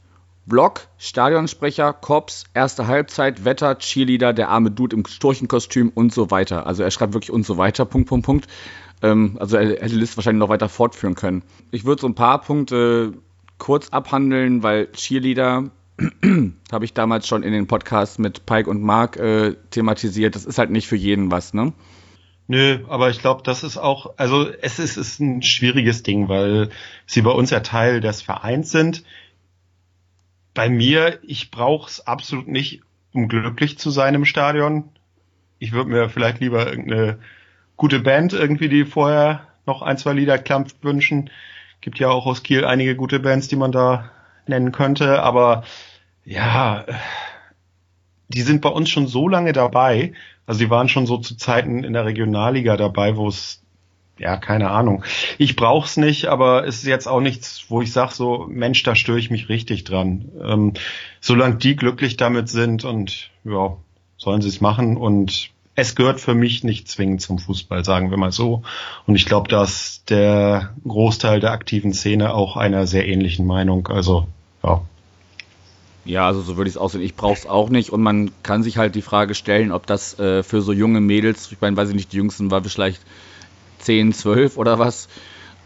Block, 0.47 0.87
Stadionsprecher, 0.97 1.93
Cops, 1.93 2.45
erste 2.53 2.87
Halbzeit, 2.87 3.45
Wetter, 3.45 3.77
Cheerleader, 3.77 4.33
der 4.33 4.49
arme 4.49 4.71
Dude 4.71 4.95
im 4.95 5.05
Sturchenkostüm 5.05 5.91
und 5.93 6.13
so 6.13 6.29
weiter. 6.29 6.67
Also 6.67 6.83
er 6.83 6.91
schreibt 6.91 7.13
wirklich 7.13 7.31
und 7.31 7.45
so 7.45 7.57
weiter, 7.57 7.85
Punkt, 7.85 8.09
Punkt, 8.09 8.25
Punkt. 8.25 8.47
Ähm, 9.01 9.37
also 9.39 9.57
er 9.57 9.69
hätte 9.69 9.89
die 9.89 9.95
Liste 9.95 10.17
wahrscheinlich 10.17 10.39
noch 10.39 10.49
weiter 10.49 10.69
fortführen 10.69 11.15
können. 11.15 11.43
Ich 11.71 11.85
würde 11.85 12.01
so 12.01 12.07
ein 12.07 12.15
paar 12.15 12.41
Punkte 12.41 13.13
kurz 13.57 13.89
abhandeln, 13.89 14.63
weil 14.63 14.91
Cheerleader 14.91 15.71
habe 16.71 16.85
ich 16.85 16.93
damals 16.93 17.27
schon 17.27 17.43
in 17.43 17.53
den 17.53 17.67
Podcasts 17.67 18.17
mit 18.17 18.45
Pike 18.45 18.69
und 18.69 18.81
Mark 18.81 19.17
äh, 19.17 19.55
thematisiert. 19.71 20.35
Das 20.35 20.45
ist 20.45 20.57
halt 20.57 20.71
nicht 20.71 20.87
für 20.87 20.97
jeden 20.97 21.31
was, 21.31 21.53
ne? 21.53 21.73
Nö, 22.47 22.79
aber 22.89 23.09
ich 23.09 23.19
glaube, 23.19 23.41
das 23.43 23.63
ist 23.63 23.77
auch, 23.77 24.13
also 24.17 24.47
es 24.61 24.77
ist, 24.77 24.97
ist 24.97 25.19
ein 25.19 25.41
schwieriges 25.41 26.03
Ding, 26.03 26.29
weil 26.29 26.69
sie 27.07 27.21
bei 27.21 27.31
uns 27.31 27.49
ja 27.49 27.61
Teil 27.61 28.01
des 28.01 28.21
Vereins 28.21 28.69
sind. 28.71 29.03
Bei 30.53 30.69
mir, 30.69 31.19
ich 31.23 31.49
brauche 31.49 31.89
es 31.89 32.05
absolut 32.05 32.47
nicht, 32.47 32.81
um 33.13 33.27
glücklich 33.27 33.79
zu 33.79 33.89
sein 33.89 34.13
im 34.13 34.25
Stadion. 34.25 34.89
Ich 35.57 35.71
würde 35.71 35.89
mir 35.89 36.09
vielleicht 36.09 36.39
lieber 36.39 36.67
irgendeine 36.67 37.19
gute 37.77 37.99
Band 37.99 38.33
irgendwie, 38.33 38.69
die 38.69 38.85
vorher 38.85 39.47
noch 39.65 39.81
ein, 39.81 39.97
zwei 39.97 40.13
Lieder 40.13 40.37
klampft, 40.37 40.83
wünschen. 40.83 41.31
Gibt 41.85 41.99
ja 41.99 42.09
auch 42.09 42.25
aus 42.25 42.41
Kiel 42.41 42.65
einige 42.65 42.95
gute 42.95 43.19
Bands, 43.19 43.47
die 43.47 43.55
man 43.55 43.71
da 43.71 44.09
nennen 44.47 44.71
könnte, 44.71 45.21
aber 45.21 45.63
ja, 46.23 46.83
die 48.27 48.41
sind 48.41 48.61
bei 48.61 48.69
uns 48.69 48.89
schon 48.89 49.05
so 49.05 49.27
lange 49.27 49.53
dabei. 49.53 50.13
Also 50.47 50.61
die 50.61 50.71
waren 50.71 50.89
schon 50.89 51.05
so 51.05 51.19
zu 51.19 51.37
Zeiten 51.37 51.83
in 51.83 51.93
der 51.93 52.05
Regionalliga 52.05 52.75
dabei, 52.75 53.17
wo 53.17 53.27
es 53.27 53.61
ja, 54.17 54.35
keine 54.35 54.71
Ahnung. 54.71 55.03
Ich 55.37 55.55
brauch's 55.55 55.95
nicht, 55.95 56.25
aber 56.25 56.65
es 56.65 56.77
ist 56.77 56.87
jetzt 56.87 57.07
auch 57.07 57.21
nichts, 57.21 57.65
wo 57.69 57.83
ich 57.83 57.91
sage 57.93 58.15
so, 58.15 58.47
Mensch, 58.49 58.81
da 58.81 58.95
störe 58.95 59.19
ich 59.19 59.29
mich 59.29 59.47
richtig 59.47 59.83
dran. 59.83 60.31
Ähm, 60.43 60.73
solange 61.21 61.57
die 61.57 61.75
glücklich 61.75 62.17
damit 62.17 62.49
sind 62.49 62.83
und 62.83 63.29
ja, 63.43 63.77
sollen 64.17 64.41
sie 64.41 64.49
es 64.49 64.59
machen 64.59 64.97
und 64.97 65.51
es 65.75 65.95
gehört 65.95 66.21
für 66.21 66.33
mich 66.33 66.63
nicht 66.63 66.87
zwingend 66.87 67.21
zum 67.21 67.37
Fußball, 67.37 67.83
sagen 67.83 68.09
wir 68.09 68.17
mal 68.17 68.31
so. 68.31 68.63
Und 69.05 69.15
ich 69.15 69.25
glaube, 69.25 69.49
dass 69.49 70.03
der 70.05 70.73
Großteil 70.87 71.41
der 71.41 71.51
aktiven 71.51 71.93
Szene 71.93 72.33
auch 72.33 72.55
einer 72.55 72.87
sehr 72.87 73.07
ähnlichen 73.07 73.45
Meinung. 73.45 73.87
Also, 73.87 74.27
ja. 74.63 74.81
Ja, 76.05 76.27
also 76.27 76.41
so 76.41 76.55
würde 76.55 76.69
ich 76.69 76.75
es 76.75 76.77
aussehen. 76.77 77.01
Ich 77.01 77.15
brauche 77.15 77.33
es 77.33 77.47
auch 77.47 77.69
nicht 77.69 77.89
und 77.89 78.01
man 78.01 78.31
kann 78.43 78.61
sich 78.63 78.77
halt 78.77 78.95
die 78.95 79.01
Frage 79.01 79.33
stellen, 79.33 79.71
ob 79.71 79.87
das 79.87 80.17
äh, 80.19 80.43
für 80.43 80.61
so 80.61 80.71
junge 80.71 81.01
Mädels, 81.01 81.51
ich 81.51 81.59
meine, 81.59 81.75
weiß 81.75 81.89
ich 81.89 81.95
nicht, 81.95 82.13
die 82.13 82.17
Jüngsten 82.17 82.51
war 82.51 82.63
vielleicht 82.63 83.01
10, 83.79 84.13
12 84.13 84.57
oder 84.57 84.77
was, 84.77 85.09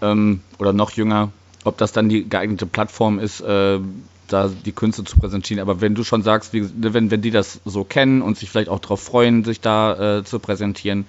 ähm, 0.01 0.41
oder 0.57 0.71
noch 0.71 0.91
jünger, 0.91 1.31
ob 1.65 1.77
das 1.77 1.91
dann 1.91 2.07
die 2.07 2.27
geeignete 2.27 2.65
Plattform 2.65 3.19
ist, 3.19 3.41
äh, 3.41 3.79
da 4.29 4.47
die 4.47 4.71
Künste 4.71 5.03
zu 5.03 5.17
präsentieren. 5.17 5.61
Aber 5.61 5.81
wenn 5.81 5.95
du 5.95 6.03
schon 6.03 6.23
sagst, 6.23 6.53
wie, 6.53 6.69
wenn, 6.75 7.11
wenn 7.11 7.21
die 7.21 7.31
das 7.31 7.59
so 7.65 7.83
kennen 7.83 8.21
und 8.21 8.37
sich 8.37 8.49
vielleicht 8.49 8.69
auch 8.69 8.79
darauf 8.79 9.01
freuen, 9.01 9.43
sich 9.43 9.61
da 9.61 10.19
äh, 10.19 10.23
zu 10.23 10.39
präsentieren, 10.39 11.05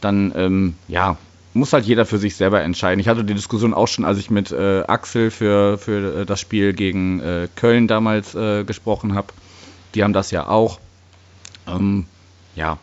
dann 0.00 0.32
ähm, 0.36 0.74
ja, 0.88 1.16
muss 1.54 1.72
halt 1.72 1.84
jeder 1.84 2.06
für 2.06 2.18
sich 2.18 2.36
selber 2.36 2.62
entscheiden. 2.62 3.00
Ich 3.00 3.08
hatte 3.08 3.24
die 3.24 3.34
Diskussion 3.34 3.74
auch 3.74 3.88
schon, 3.88 4.04
als 4.04 4.18
ich 4.18 4.30
mit 4.30 4.52
äh, 4.52 4.82
Axel 4.86 5.30
für, 5.30 5.78
für 5.78 6.22
äh, 6.22 6.26
das 6.26 6.40
Spiel 6.40 6.72
gegen 6.72 7.20
äh, 7.20 7.48
Köln 7.54 7.88
damals 7.88 8.34
äh, 8.34 8.64
gesprochen 8.64 9.14
habe. 9.14 9.28
Die 9.94 10.02
haben 10.02 10.12
das 10.12 10.30
ja 10.30 10.48
auch. 10.48 10.80
Ähm, 11.66 12.06
ja, 12.56 12.78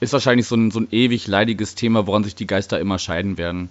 ist 0.00 0.12
wahrscheinlich 0.12 0.46
so 0.46 0.56
ein, 0.56 0.70
so 0.70 0.80
ein 0.80 0.88
ewig 0.90 1.26
leidiges 1.26 1.74
Thema, 1.74 2.06
woran 2.06 2.24
sich 2.24 2.34
die 2.34 2.46
Geister 2.46 2.80
immer 2.80 2.98
scheiden 2.98 3.38
werden. 3.38 3.70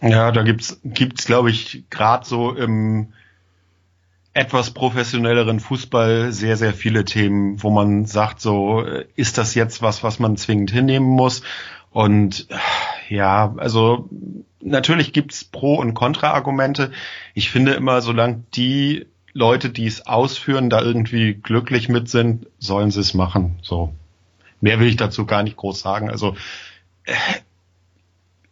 Ja, 0.00 0.32
da 0.32 0.42
gibt's, 0.42 0.80
gibt's 0.84 1.26
glaube 1.26 1.50
ich, 1.50 1.84
gerade 1.90 2.26
so 2.26 2.52
im 2.52 3.12
etwas 4.34 4.72
professionelleren 4.72 5.60
Fußball 5.60 6.32
sehr, 6.32 6.56
sehr 6.56 6.74
viele 6.74 7.04
Themen, 7.04 7.62
wo 7.62 7.70
man 7.70 8.04
sagt, 8.04 8.40
so, 8.40 8.84
äh, 8.84 9.06
ist 9.14 9.38
das 9.38 9.54
jetzt 9.54 9.80
was, 9.80 10.02
was 10.02 10.18
man 10.18 10.36
zwingend 10.36 10.72
hinnehmen 10.72 11.06
muss? 11.06 11.42
Und 11.90 12.48
ja, 13.08 13.54
also 13.56 14.10
natürlich 14.60 15.12
gibt's 15.12 15.44
Pro- 15.44 15.76
und 15.76 15.94
Kontra-Argumente. 15.94 16.90
Ich 17.34 17.50
finde 17.50 17.74
immer, 17.74 18.02
solange 18.02 18.42
die 18.54 19.06
Leute, 19.32 19.70
die 19.70 19.86
es 19.86 20.06
ausführen, 20.06 20.68
da 20.68 20.82
irgendwie 20.82 21.34
glücklich 21.34 21.88
mit 21.88 22.08
sind, 22.08 22.48
sollen 22.58 22.90
sie 22.90 23.00
es 23.00 23.14
machen. 23.14 23.56
So. 23.62 23.94
Mehr 24.60 24.80
will 24.80 24.88
ich 24.88 24.96
dazu 24.96 25.26
gar 25.26 25.44
nicht 25.44 25.56
groß 25.56 25.78
sagen. 25.78 26.10
Also, 26.10 26.34
äh, 27.04 27.14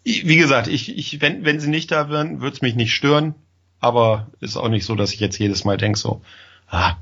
wie 0.05 0.37
gesagt, 0.37 0.69
ich, 0.69 0.97
ich, 0.97 1.21
wenn, 1.21 1.45
wenn 1.45 1.59
sie 1.59 1.71
nicht 1.71 1.91
da 1.91 2.09
wären, 2.09 2.41
würde 2.41 2.55
es 2.55 2.63
mich 2.63 2.77
nicht 2.77 2.95
stören 2.95 3.35
aber 3.83 4.29
ist 4.41 4.57
auch 4.57 4.69
nicht 4.69 4.87
so, 4.87 4.95
dass 4.95 5.13
ich 5.13 5.21
jetzt 5.21 5.39
jedes 5.39 5.65
Mal 5.65 5.77
denke 5.77 5.99
so, 5.99 6.23
ah, 6.71 6.95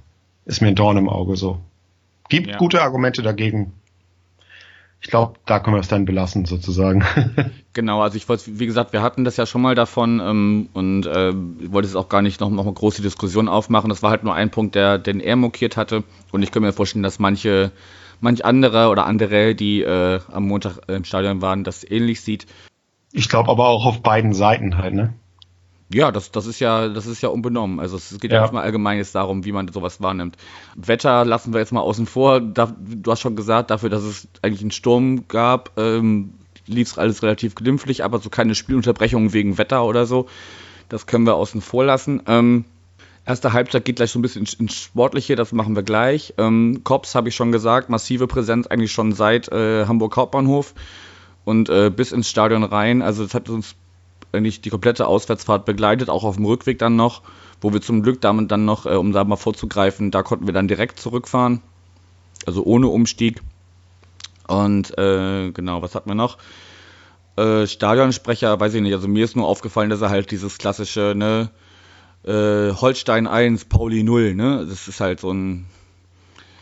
ist 0.46 0.62
mir 0.62 0.68
ein 0.68 0.75
Dorn 0.75 0.96
im 0.96 1.08
Auge 1.08 1.37
so. 1.37 1.60
Gibt 2.28 2.49
ja. 2.49 2.56
gute 2.56 2.82
Argumente 2.82 3.22
dagegen. 3.22 3.72
Ich 5.02 5.08
glaube, 5.08 5.34
da 5.46 5.60
können 5.60 5.76
wir 5.76 5.80
es 5.80 5.88
dann 5.88 6.04
belassen, 6.04 6.44
sozusagen. 6.44 7.04
genau, 7.72 8.02
also 8.02 8.16
ich 8.16 8.28
wollte, 8.28 8.58
wie 8.58 8.66
gesagt, 8.66 8.92
wir 8.92 9.02
hatten 9.02 9.25
das 9.25 9.37
ja 9.37 9.46
schon 9.46 9.62
mal 9.62 9.75
davon 9.75 10.20
ähm, 10.20 10.68
und 10.72 11.06
äh, 11.06 11.32
wollte 11.34 11.88
es 11.88 11.96
auch 11.96 12.08
gar 12.08 12.22
nicht 12.22 12.40
noch, 12.40 12.50
noch 12.50 12.64
eine 12.64 12.75
große 12.75 13.02
Diskussion 13.02 13.49
aufmachen. 13.49 13.88
Das 13.88 14.02
war 14.02 14.10
halt 14.10 14.25
nur 14.25 14.34
ein 14.34 14.50
Punkt, 14.50 14.75
der 14.75 14.99
den 14.99 15.20
er 15.20 15.37
mokiert 15.37 15.76
hatte. 15.76 16.02
Und 16.32 16.42
ich 16.42 16.50
kann 16.50 16.62
mir 16.62 16.72
vorstellen, 16.72 17.02
dass 17.02 17.18
manche, 17.18 17.72
manch 18.20 18.44
andere 18.44 18.88
oder 18.88 19.06
andere, 19.06 19.54
die 19.54 19.82
äh, 19.82 20.20
am 20.30 20.49
Montag 20.49 20.78
im 20.88 21.04
Stadion 21.04 21.42
waren, 21.42 21.64
das 21.64 21.88
ähnlich 21.88 22.20
sieht. 22.20 22.46
Ich 23.12 23.28
glaube 23.28 23.50
aber 23.50 23.68
auch 23.68 23.87
auf 23.87 24.02
beiden 24.02 24.34
Seiten 24.34 24.76
halt, 24.76 24.94
ne? 24.94 25.14
Ja, 25.92 26.12
das, 26.12 26.30
das 26.30 26.47
ist 26.47 26.61
ja, 26.61 26.88
das 26.88 27.06
ist 27.06 27.20
ja 27.20 27.30
unbenommen. 27.30 27.80
Also 27.80 27.97
es 27.97 28.18
geht 28.20 28.30
ja, 28.30 28.38
ja 28.38 28.42
nicht 28.42 28.52
mal 28.52 28.62
allgemein 28.62 28.99
jetzt 28.99 29.14
darum, 29.14 29.44
wie 29.44 29.52
man 29.52 29.68
sowas 29.68 30.00
wahrnimmt. 30.00 30.37
Wetter 30.76 31.25
lassen 31.25 31.52
wir 31.52 31.59
jetzt 31.59 31.73
mal 31.73 31.80
außen 31.80 32.06
vor. 32.06 32.40
Da, 32.40 32.73
du 32.78 33.11
hast 33.11 33.20
schon 33.20 33.35
gesagt, 33.35 33.70
dafür, 33.70 33.90
dass 33.90 34.02
es 34.02 34.28
eigentlich 34.42 34.61
einen 34.61 34.70
Sturm 34.70 35.26
gab, 35.26 35.73
ähm, 35.76 36.35
lief 36.66 36.92
es 36.92 36.99
alles 36.99 37.23
relativ 37.25 37.56
glimpflich, 37.56 38.04
aber 38.04 38.20
so 38.20 38.30
keine 38.30 38.54
Spielunterbrechungen 38.54 39.32
wegen 39.32 39.59
Wetter 39.59 39.85
oder 39.85 40.06
so. 40.06 40.26
Das 40.88 41.06
können 41.06 41.26
wir 41.26 41.35
außen 41.35 41.61
vor 41.61 41.85
lassen. 41.85 42.23
Ähm, 42.26 42.64
erste 43.26 43.52
Halbzeit 43.52 43.85
geht 43.85 43.97
gleich 43.97 44.12
so 44.12 44.20
ein 44.20 44.23
bisschen 44.23 44.42
ins, 44.42 44.54
ins 44.54 44.75
Sportliche, 44.75 45.35
das 45.35 45.52
machen 45.52 45.75
wir 45.75 45.82
gleich. 45.82 46.35
Ähm, 46.38 46.82
Cops 46.85 47.16
habe 47.16 47.28
ich 47.28 47.35
schon 47.35 47.50
gesagt, 47.50 47.90
massive 47.90 48.28
Präsenz 48.28 48.68
eigentlich 48.68 48.92
schon 48.92 49.12
seit 49.12 49.49
äh, 49.49 49.87
Hamburg 49.87 50.16
Hauptbahnhof 50.16 50.75
und 51.44 51.68
äh, 51.68 51.90
bis 51.90 52.12
ins 52.12 52.28
Stadion 52.28 52.62
rein. 52.62 53.02
Also 53.02 53.25
das 53.25 53.35
hat 53.35 53.49
uns 53.49 53.75
eigentlich 54.32 54.60
die 54.60 54.70
komplette 54.70 55.06
Auswärtsfahrt 55.06 55.64
begleitet, 55.64 56.08
auch 56.08 56.25
auf 56.25 56.37
dem 56.37 56.44
Rückweg 56.44 56.78
dann 56.78 56.96
noch, 56.96 57.22
wo 57.60 57.72
wir 57.72 57.80
zum 57.80 58.02
Glück 58.02 58.20
damit 58.20 58.50
dann 58.50 58.64
noch, 58.64 58.87
äh, 58.87 58.94
um 58.96 59.12
da 59.12 59.25
mal 59.25 59.37
vorzugreifen, 59.37 60.10
da 60.10 60.22
konnten 60.22 60.46
wir 60.46 60.54
dann 60.54 60.68
direkt 60.68 61.00
zurückfahren, 61.00 61.60
also 62.46 62.64
ohne 62.64 62.88
Umstieg. 62.88 63.40
Und 64.46 64.96
äh, 64.99 65.50
genau, 65.52 65.82
was 65.82 65.94
hatten 65.94 66.10
wir 66.10 66.14
noch? 66.14 66.38
Äh, 67.37 67.66
Stadionsprecher, 67.66 68.58
weiß 68.58 68.75
ich 68.75 68.82
nicht, 68.82 68.94
also 68.94 69.08
mir 69.08 69.25
ist 69.25 69.37
nur 69.37 69.46
aufgefallen, 69.46 69.90
dass 69.90 70.00
er 70.00 70.10
halt 70.10 70.30
dieses 70.30 70.58
klassische, 70.58 71.14
ne, 71.16 71.50
äh, 72.25 72.75
Holstein 72.75 73.26
1, 73.26 73.66
Pauli 73.66 74.02
0, 74.02 74.34
ne? 74.34 74.66
Das 74.68 74.88
ist 74.88 75.00
halt 75.00 75.20
so 75.20 75.32
ein 75.32 75.66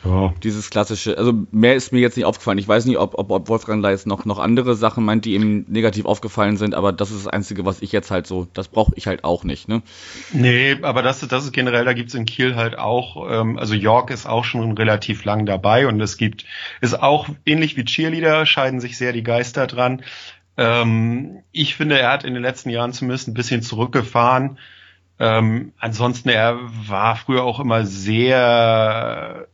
ja. 0.04 0.32
Dieses 0.44 0.70
klassische, 0.70 1.18
also 1.18 1.32
mehr 1.50 1.74
ist 1.74 1.92
mir 1.92 1.98
jetzt 1.98 2.16
nicht 2.16 2.24
aufgefallen. 2.24 2.58
Ich 2.58 2.68
weiß 2.68 2.84
nicht, 2.84 2.98
ob, 2.98 3.18
ob, 3.18 3.30
ob 3.30 3.48
Wolfgang 3.48 3.82
Leis 3.82 4.06
noch, 4.06 4.24
noch 4.24 4.38
andere 4.38 4.76
Sachen 4.76 5.04
meint, 5.04 5.24
die 5.24 5.34
ihm 5.34 5.64
negativ 5.68 6.04
aufgefallen 6.04 6.56
sind, 6.56 6.74
aber 6.74 6.92
das 6.92 7.10
ist 7.10 7.26
das 7.26 7.32
Einzige, 7.32 7.66
was 7.66 7.82
ich 7.82 7.90
jetzt 7.90 8.10
halt 8.10 8.26
so, 8.26 8.46
das 8.54 8.68
brauche 8.68 8.92
ich 8.94 9.08
halt 9.08 9.24
auch 9.24 9.42
nicht. 9.42 9.68
Ne? 9.68 9.82
Nee, 10.32 10.76
aber 10.82 11.02
das, 11.02 11.20
das 11.26 11.44
ist 11.44 11.52
generell, 11.52 11.84
da 11.84 11.94
gibt's 11.94 12.14
in 12.14 12.26
Kiel 12.26 12.54
halt 12.54 12.78
auch, 12.78 13.28
ähm, 13.28 13.58
also 13.58 13.74
York 13.74 14.10
ist 14.10 14.26
auch 14.26 14.44
schon 14.44 14.72
relativ 14.78 15.24
lang 15.24 15.46
dabei 15.46 15.88
und 15.88 16.00
es 16.00 16.16
gibt, 16.16 16.44
ist 16.80 17.00
auch 17.00 17.28
ähnlich 17.44 17.76
wie 17.76 17.84
Cheerleader, 17.84 18.46
scheiden 18.46 18.80
sich 18.80 18.96
sehr 18.98 19.12
die 19.12 19.24
Geister 19.24 19.66
dran. 19.66 20.02
Ähm, 20.56 21.42
ich 21.50 21.74
finde, 21.74 21.98
er 21.98 22.12
hat 22.12 22.24
in 22.24 22.34
den 22.34 22.42
letzten 22.42 22.70
Jahren 22.70 22.92
zumindest 22.92 23.26
ein 23.26 23.34
bisschen 23.34 23.62
zurückgefahren. 23.62 24.58
Ähm, 25.18 25.72
ansonsten, 25.78 26.28
er 26.28 26.58
war 26.86 27.16
früher 27.16 27.42
auch 27.42 27.58
immer 27.58 27.84
sehr 27.84 29.47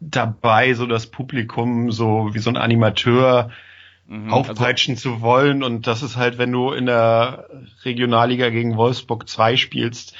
dabei, 0.00 0.74
so 0.74 0.86
das 0.86 1.06
Publikum 1.06 1.90
so 1.90 2.30
wie 2.32 2.38
so 2.38 2.50
ein 2.50 2.56
Animateur 2.56 3.50
mhm, 4.06 4.32
also 4.32 4.50
aufpeitschen 4.50 4.94
also 4.94 5.16
zu 5.16 5.20
wollen. 5.20 5.62
Und 5.62 5.86
das 5.86 6.02
ist 6.02 6.16
halt, 6.16 6.38
wenn 6.38 6.52
du 6.52 6.72
in 6.72 6.86
der 6.86 7.48
Regionalliga 7.84 8.50
gegen 8.50 8.76
Wolfsburg 8.76 9.28
2 9.28 9.56
spielst, 9.56 10.14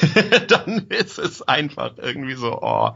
dann 0.48 0.86
ist 0.88 1.18
es 1.18 1.42
einfach 1.42 1.92
irgendwie 1.98 2.34
so, 2.34 2.60
oh, 2.62 2.90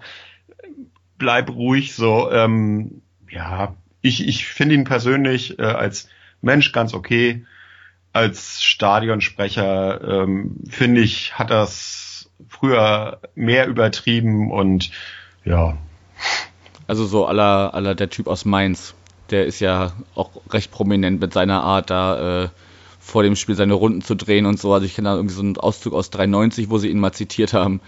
bleib 1.18 1.50
ruhig 1.50 1.94
so. 1.94 2.30
Ähm, 2.30 3.02
ja, 3.30 3.74
ich, 4.02 4.26
ich 4.26 4.46
finde 4.46 4.74
ihn 4.74 4.84
persönlich 4.84 5.58
äh, 5.58 5.62
als 5.62 6.08
Mensch 6.40 6.72
ganz 6.72 6.94
okay. 6.94 7.44
Als 8.12 8.62
Stadionsprecher 8.62 10.22
ähm, 10.22 10.56
finde 10.70 11.02
ich, 11.02 11.38
hat 11.38 11.50
das 11.50 12.30
früher 12.48 13.20
mehr 13.34 13.66
übertrieben 13.66 14.50
und 14.50 14.90
ja, 15.44 15.76
also 16.86 17.06
so 17.06 17.26
aller 17.26 17.74
aller 17.74 17.94
der 17.94 18.10
Typ 18.10 18.26
aus 18.28 18.44
Mainz. 18.44 18.94
Der 19.30 19.46
ist 19.46 19.60
ja 19.60 19.92
auch 20.14 20.30
recht 20.50 20.70
prominent 20.70 21.20
mit 21.20 21.32
seiner 21.32 21.62
Art, 21.62 21.90
da 21.90 22.44
äh, 22.44 22.48
vor 23.00 23.22
dem 23.22 23.36
Spiel 23.36 23.54
seine 23.54 23.74
Runden 23.74 24.02
zu 24.02 24.14
drehen 24.14 24.46
und 24.46 24.60
so. 24.60 24.72
Also 24.72 24.86
ich 24.86 24.94
kenne 24.94 25.08
da 25.08 25.16
irgendwie 25.16 25.34
so 25.34 25.42
einen 25.42 25.56
Auszug 25.56 25.94
aus 25.94 26.10
93, 26.10 26.70
wo 26.70 26.78
sie 26.78 26.88
ihn 26.88 27.00
mal 27.00 27.12
zitiert 27.12 27.52
haben. 27.52 27.80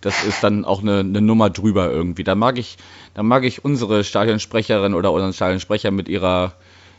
Das 0.00 0.24
ist 0.24 0.42
dann 0.44 0.64
auch 0.64 0.82
eine, 0.82 1.00
eine 1.00 1.20
Nummer 1.20 1.50
drüber 1.50 1.90
irgendwie. 1.90 2.24
Da 2.24 2.34
mag 2.34 2.58
ich, 2.58 2.76
da 3.14 3.22
mag 3.22 3.44
ich 3.44 3.64
unsere 3.64 4.04
Stadionsprecherin 4.04 4.94
oder 4.94 5.12
unseren 5.12 5.32
Stadionsprecher 5.32 5.90
mit 5.90 6.08
ihrer 6.08 6.52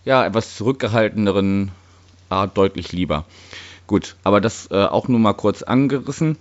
ja 0.05 0.25
etwas 0.25 0.55
zurückgehalteneren 0.55 1.71
Art 2.29 2.57
deutlich 2.57 2.91
lieber. 2.91 3.25
Gut, 3.85 4.15
aber 4.23 4.41
das 4.41 4.69
äh, 4.71 4.83
auch 4.83 5.07
nur 5.07 5.19
mal 5.19 5.33
kurz 5.33 5.63
angerissen. 5.63 6.37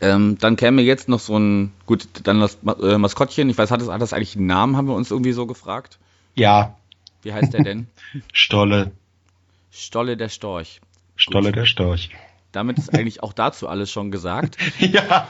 Ähm, 0.00 0.36
dann 0.38 0.56
käme 0.56 0.82
jetzt 0.82 1.08
noch 1.08 1.20
so 1.20 1.38
ein, 1.38 1.72
gut, 1.86 2.08
dann 2.24 2.40
das 2.40 2.58
äh, 2.82 2.98
Maskottchen. 2.98 3.48
Ich 3.48 3.58
weiß, 3.58 3.70
hat 3.70 3.80
das, 3.80 3.88
hat 3.88 4.02
das 4.02 4.12
eigentlich 4.12 4.36
einen 4.36 4.46
Namen, 4.46 4.76
haben 4.76 4.88
wir 4.88 4.94
uns 4.94 5.10
irgendwie 5.10 5.32
so 5.32 5.46
gefragt? 5.46 5.98
Ja. 6.34 6.76
Wie 7.22 7.32
heißt 7.32 7.52
der 7.52 7.62
denn? 7.62 7.86
Stolle. 8.32 8.92
Stolle 9.70 10.16
der 10.16 10.28
Storch. 10.28 10.80
Stolle 11.16 11.48
gut. 11.48 11.56
der 11.56 11.64
Storch. 11.66 12.10
Damit 12.52 12.78
ist 12.78 12.94
eigentlich 12.94 13.22
auch 13.22 13.32
dazu 13.32 13.68
alles 13.68 13.90
schon 13.90 14.10
gesagt. 14.10 14.56
ja, 14.78 15.26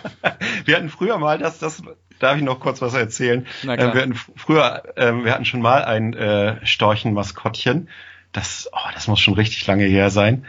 wir 0.65 0.77
hatten 0.77 0.91
früher 0.91 1.17
mal, 1.19 1.39
das, 1.39 1.59
das 1.59 1.83
darf 2.19 2.37
ich 2.37 2.43
noch 2.43 2.61
kurz 2.61 2.83
was 2.83 2.95
erzählen. 2.95 3.47
Na 3.63 3.77
klar. 3.77 3.89
Ähm, 3.89 3.95
wir 3.95 4.03
hatten 4.03 4.15
früher, 4.37 4.83
ähm, 4.97 5.25
wir 5.25 5.33
hatten 5.33 5.45
schon 5.45 5.63
mal 5.63 5.85
ein 5.85 6.13
äh, 6.15 6.65
Storchen-Maskottchen. 6.67 7.89
Das, 8.33 8.69
oh, 8.73 8.91
das 8.93 9.09
muss 9.09 9.21
schon 9.21 9.35
richtig 9.35 9.67
lange 9.67 9.85
her 9.85 10.11
sein. 10.11 10.45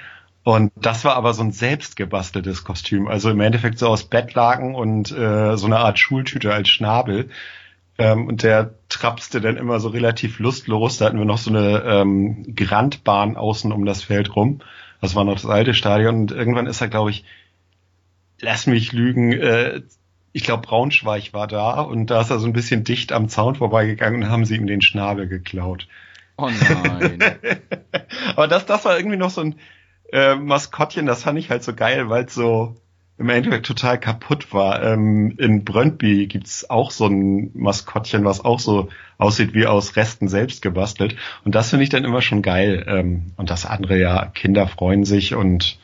Und 0.45 0.71
das 0.75 1.03
war 1.03 1.15
aber 1.15 1.33
so 1.33 1.41
ein 1.41 1.51
selbstgebasteltes 1.51 2.63
Kostüm. 2.63 3.07
Also 3.07 3.31
im 3.31 3.41
Endeffekt 3.41 3.79
so 3.79 3.87
aus 3.87 4.03
Bettlaken 4.03 4.75
und 4.75 5.11
äh, 5.11 5.57
so 5.57 5.65
eine 5.65 5.79
Art 5.79 5.97
Schultüte 5.97 6.53
als 6.53 6.69
Schnabel. 6.69 7.31
Ähm, 7.97 8.27
und 8.27 8.43
der 8.43 8.75
trapste 8.87 9.41
dann 9.41 9.57
immer 9.57 9.79
so 9.79 9.89
relativ 9.89 10.37
lustlos. 10.37 10.99
Da 10.99 11.05
hatten 11.05 11.17
wir 11.17 11.25
noch 11.25 11.39
so 11.39 11.49
eine 11.49 11.81
ähm, 11.83 12.55
Grandbahn 12.55 13.37
außen 13.37 13.71
um 13.71 13.85
das 13.85 14.03
Feld 14.03 14.35
rum. 14.35 14.59
Das 15.01 15.15
war 15.15 15.23
noch 15.23 15.33
das 15.33 15.47
alte 15.47 15.73
Stadion. 15.73 16.15
Und 16.15 16.31
irgendwann 16.31 16.67
ist 16.67 16.79
er, 16.79 16.89
glaube 16.89 17.09
ich, 17.09 17.25
lass 18.39 18.67
mich 18.67 18.93
lügen, 18.93 19.31
äh, 19.33 19.81
ich 20.31 20.43
glaube 20.43 20.67
Braunschweig 20.67 21.33
war 21.33 21.47
da 21.47 21.81
und 21.81 22.11
da 22.11 22.21
ist 22.21 22.29
er 22.29 22.37
so 22.37 22.45
ein 22.45 22.53
bisschen 22.53 22.83
dicht 22.83 23.13
am 23.13 23.29
Zaun 23.29 23.55
vorbeigegangen 23.55 24.21
und 24.21 24.29
haben 24.29 24.45
sie 24.45 24.57
ihm 24.57 24.67
den 24.67 24.81
Schnabel 24.81 25.27
geklaut. 25.27 25.87
Oh 26.37 26.51
nein. 26.69 27.17
Aber 28.35 28.47
das, 28.47 28.67
das 28.67 28.85
war 28.85 28.95
irgendwie 28.95 29.17
noch 29.17 29.31
so 29.31 29.41
ein, 29.41 29.55
äh, 30.15 30.35
Maskottchen, 30.35 31.05
das 31.05 31.23
fand 31.23 31.37
ich 31.37 31.49
halt 31.49 31.63
so 31.63 31.73
geil, 31.73 32.09
weil 32.09 32.23
es 32.25 32.33
so 32.33 32.75
im 33.17 33.29
Endeffekt 33.29 33.65
total 33.65 33.99
kaputt 33.99 34.53
war. 34.53 34.81
Ähm, 34.81 35.35
in 35.37 35.65
Brøndby 35.65 36.27
gibt's 36.27 36.69
auch 36.69 36.91
so 36.91 37.07
ein 37.07 37.51
Maskottchen, 37.53 38.23
was 38.23 38.43
auch 38.43 38.59
so 38.59 38.89
aussieht 39.17 39.53
wie 39.53 39.67
aus 39.67 39.97
Resten 39.97 40.29
selbst 40.29 40.61
gebastelt. 40.61 41.17
Und 41.43 41.53
das 41.53 41.69
finde 41.69 41.83
ich 41.83 41.89
dann 41.89 42.05
immer 42.05 42.21
schon 42.21 42.41
geil. 42.41 42.85
Ähm, 42.87 43.33
und 43.35 43.49
das 43.49 43.65
andere 43.65 43.99
ja, 43.99 44.25
Kinder 44.27 44.67
freuen 44.67 45.03
sich 45.03 45.35
und 45.35 45.77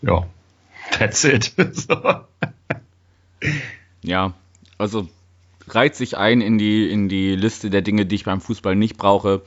ja, 0.00 0.26
that's 0.98 1.24
it. 1.24 1.52
so. 1.72 1.96
Ja, 4.02 4.34
also 4.78 5.08
reiht 5.66 5.96
sich 5.96 6.16
ein 6.16 6.40
in 6.40 6.58
die, 6.58 6.88
in 6.88 7.08
die 7.08 7.34
Liste 7.34 7.70
der 7.70 7.82
Dinge, 7.82 8.06
die 8.06 8.14
ich 8.14 8.24
beim 8.24 8.40
Fußball 8.40 8.76
nicht 8.76 8.96
brauche 8.96 9.42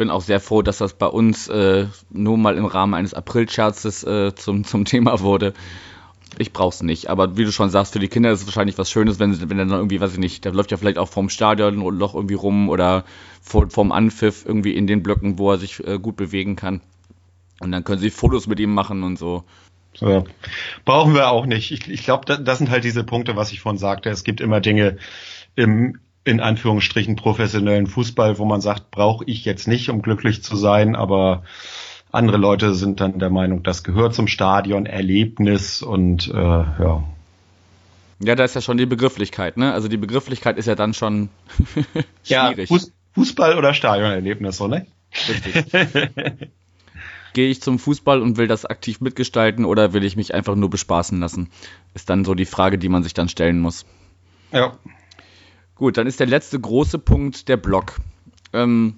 bin 0.00 0.10
auch 0.10 0.22
sehr 0.22 0.40
froh, 0.40 0.62
dass 0.62 0.78
das 0.78 0.94
bei 0.94 1.06
uns 1.06 1.46
äh, 1.48 1.86
nur 2.08 2.38
mal 2.38 2.56
im 2.56 2.64
Rahmen 2.64 2.94
eines 2.94 3.12
Aprilscherzes 3.12 4.02
äh, 4.02 4.34
zum, 4.34 4.64
zum 4.64 4.84
Thema 4.86 5.20
wurde. 5.20 5.52
Ich 6.38 6.54
brauch's 6.54 6.82
nicht, 6.82 7.10
aber 7.10 7.36
wie 7.36 7.44
du 7.44 7.52
schon 7.52 7.68
sagst, 7.68 7.92
für 7.92 7.98
die 7.98 8.08
Kinder 8.08 8.30
ist 8.30 8.40
es 8.40 8.46
wahrscheinlich 8.46 8.78
was 8.78 8.90
Schönes, 8.90 9.18
wenn, 9.18 9.50
wenn 9.50 9.58
dann 9.58 9.68
irgendwie, 9.68 10.00
weiß 10.00 10.14
ich 10.14 10.18
nicht, 10.18 10.46
der 10.46 10.52
läuft 10.52 10.70
ja 10.70 10.78
vielleicht 10.78 10.96
auch 10.96 11.08
vorm 11.08 11.28
Stadion 11.28 11.82
und 11.82 11.98
noch 11.98 12.14
irgendwie 12.14 12.34
rum 12.34 12.70
oder 12.70 13.04
vor, 13.42 13.68
vorm 13.68 13.92
Anpfiff 13.92 14.46
irgendwie 14.46 14.74
in 14.74 14.86
den 14.86 15.02
Blöcken, 15.02 15.38
wo 15.38 15.50
er 15.50 15.58
sich 15.58 15.86
äh, 15.86 15.98
gut 15.98 16.16
bewegen 16.16 16.56
kann. 16.56 16.80
Und 17.60 17.70
dann 17.70 17.84
können 17.84 18.00
sie 18.00 18.08
Fotos 18.08 18.46
mit 18.46 18.58
ihm 18.58 18.72
machen 18.72 19.02
und 19.02 19.18
so. 19.18 19.44
Ja. 19.96 20.24
Brauchen 20.86 21.12
wir 21.12 21.28
auch 21.28 21.44
nicht. 21.44 21.72
Ich, 21.72 21.90
ich 21.90 22.04
glaube, 22.04 22.38
das 22.38 22.56
sind 22.56 22.70
halt 22.70 22.84
diese 22.84 23.04
Punkte, 23.04 23.36
was 23.36 23.52
ich 23.52 23.60
vorhin 23.60 23.78
sagte. 23.78 24.08
Es 24.08 24.24
gibt 24.24 24.40
immer 24.40 24.60
Dinge 24.60 24.96
im, 25.56 25.98
in 26.30 26.40
Anführungsstrichen 26.40 27.16
professionellen 27.16 27.86
Fußball, 27.86 28.38
wo 28.38 28.44
man 28.44 28.60
sagt, 28.60 28.90
brauche 28.90 29.24
ich 29.26 29.44
jetzt 29.44 29.68
nicht, 29.68 29.90
um 29.90 30.00
glücklich 30.00 30.42
zu 30.42 30.56
sein, 30.56 30.96
aber 30.96 31.42
andere 32.12 32.38
Leute 32.38 32.74
sind 32.74 33.00
dann 33.00 33.18
der 33.18 33.30
Meinung, 33.30 33.62
das 33.62 33.84
gehört 33.84 34.14
zum 34.14 34.28
Stadion, 34.28 34.86
Erlebnis 34.86 35.82
und 35.82 36.28
äh, 36.28 36.34
ja. 36.34 37.04
Ja, 38.22 38.34
da 38.34 38.44
ist 38.44 38.54
ja 38.54 38.60
schon 38.60 38.76
die 38.76 38.86
Begrifflichkeit, 38.86 39.56
ne? 39.56 39.72
Also 39.72 39.88
die 39.88 39.96
Begrifflichkeit 39.96 40.58
ist 40.58 40.66
ja 40.66 40.74
dann 40.74 40.94
schon 40.94 41.30
schwierig. 42.22 42.70
Ja, 42.70 42.78
Fußball 43.14 43.58
oder 43.58 43.74
Stadionerlebnis, 43.74 44.56
so, 44.56 44.68
ne? 44.68 44.86
Richtig. 45.28 45.64
Gehe 47.32 47.48
ich 47.48 47.62
zum 47.62 47.78
Fußball 47.78 48.20
und 48.22 48.36
will 48.36 48.48
das 48.48 48.66
aktiv 48.66 49.00
mitgestalten 49.00 49.64
oder 49.64 49.92
will 49.92 50.04
ich 50.04 50.16
mich 50.16 50.34
einfach 50.34 50.54
nur 50.54 50.68
bespaßen 50.68 51.18
lassen? 51.20 51.48
Ist 51.94 52.10
dann 52.10 52.24
so 52.24 52.34
die 52.34 52.44
Frage, 52.44 52.76
die 52.76 52.88
man 52.88 53.02
sich 53.02 53.14
dann 53.14 53.28
stellen 53.28 53.60
muss. 53.60 53.86
Ja. 54.52 54.76
Gut, 55.80 55.96
dann 55.96 56.06
ist 56.06 56.20
der 56.20 56.26
letzte 56.26 56.60
große 56.60 56.98
Punkt 56.98 57.48
der 57.48 57.56
Block. 57.56 57.96
Ähm, 58.52 58.96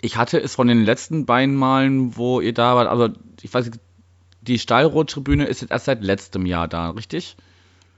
ich 0.00 0.16
hatte 0.16 0.40
es 0.40 0.54
von 0.54 0.66
den 0.66 0.82
letzten 0.82 1.26
beiden 1.26 1.54
Malen, 1.54 2.16
wo 2.16 2.40
ihr 2.40 2.54
da 2.54 2.74
wart, 2.74 2.88
also 2.88 3.10
ich 3.42 3.52
weiß 3.52 3.66
nicht, 3.66 3.80
die 4.40 4.58
Stahlrohrtribüne 4.58 5.44
ist 5.44 5.60
jetzt 5.60 5.72
erst 5.72 5.84
seit 5.84 6.02
letztem 6.02 6.46
Jahr 6.46 6.68
da, 6.68 6.88
richtig? 6.88 7.36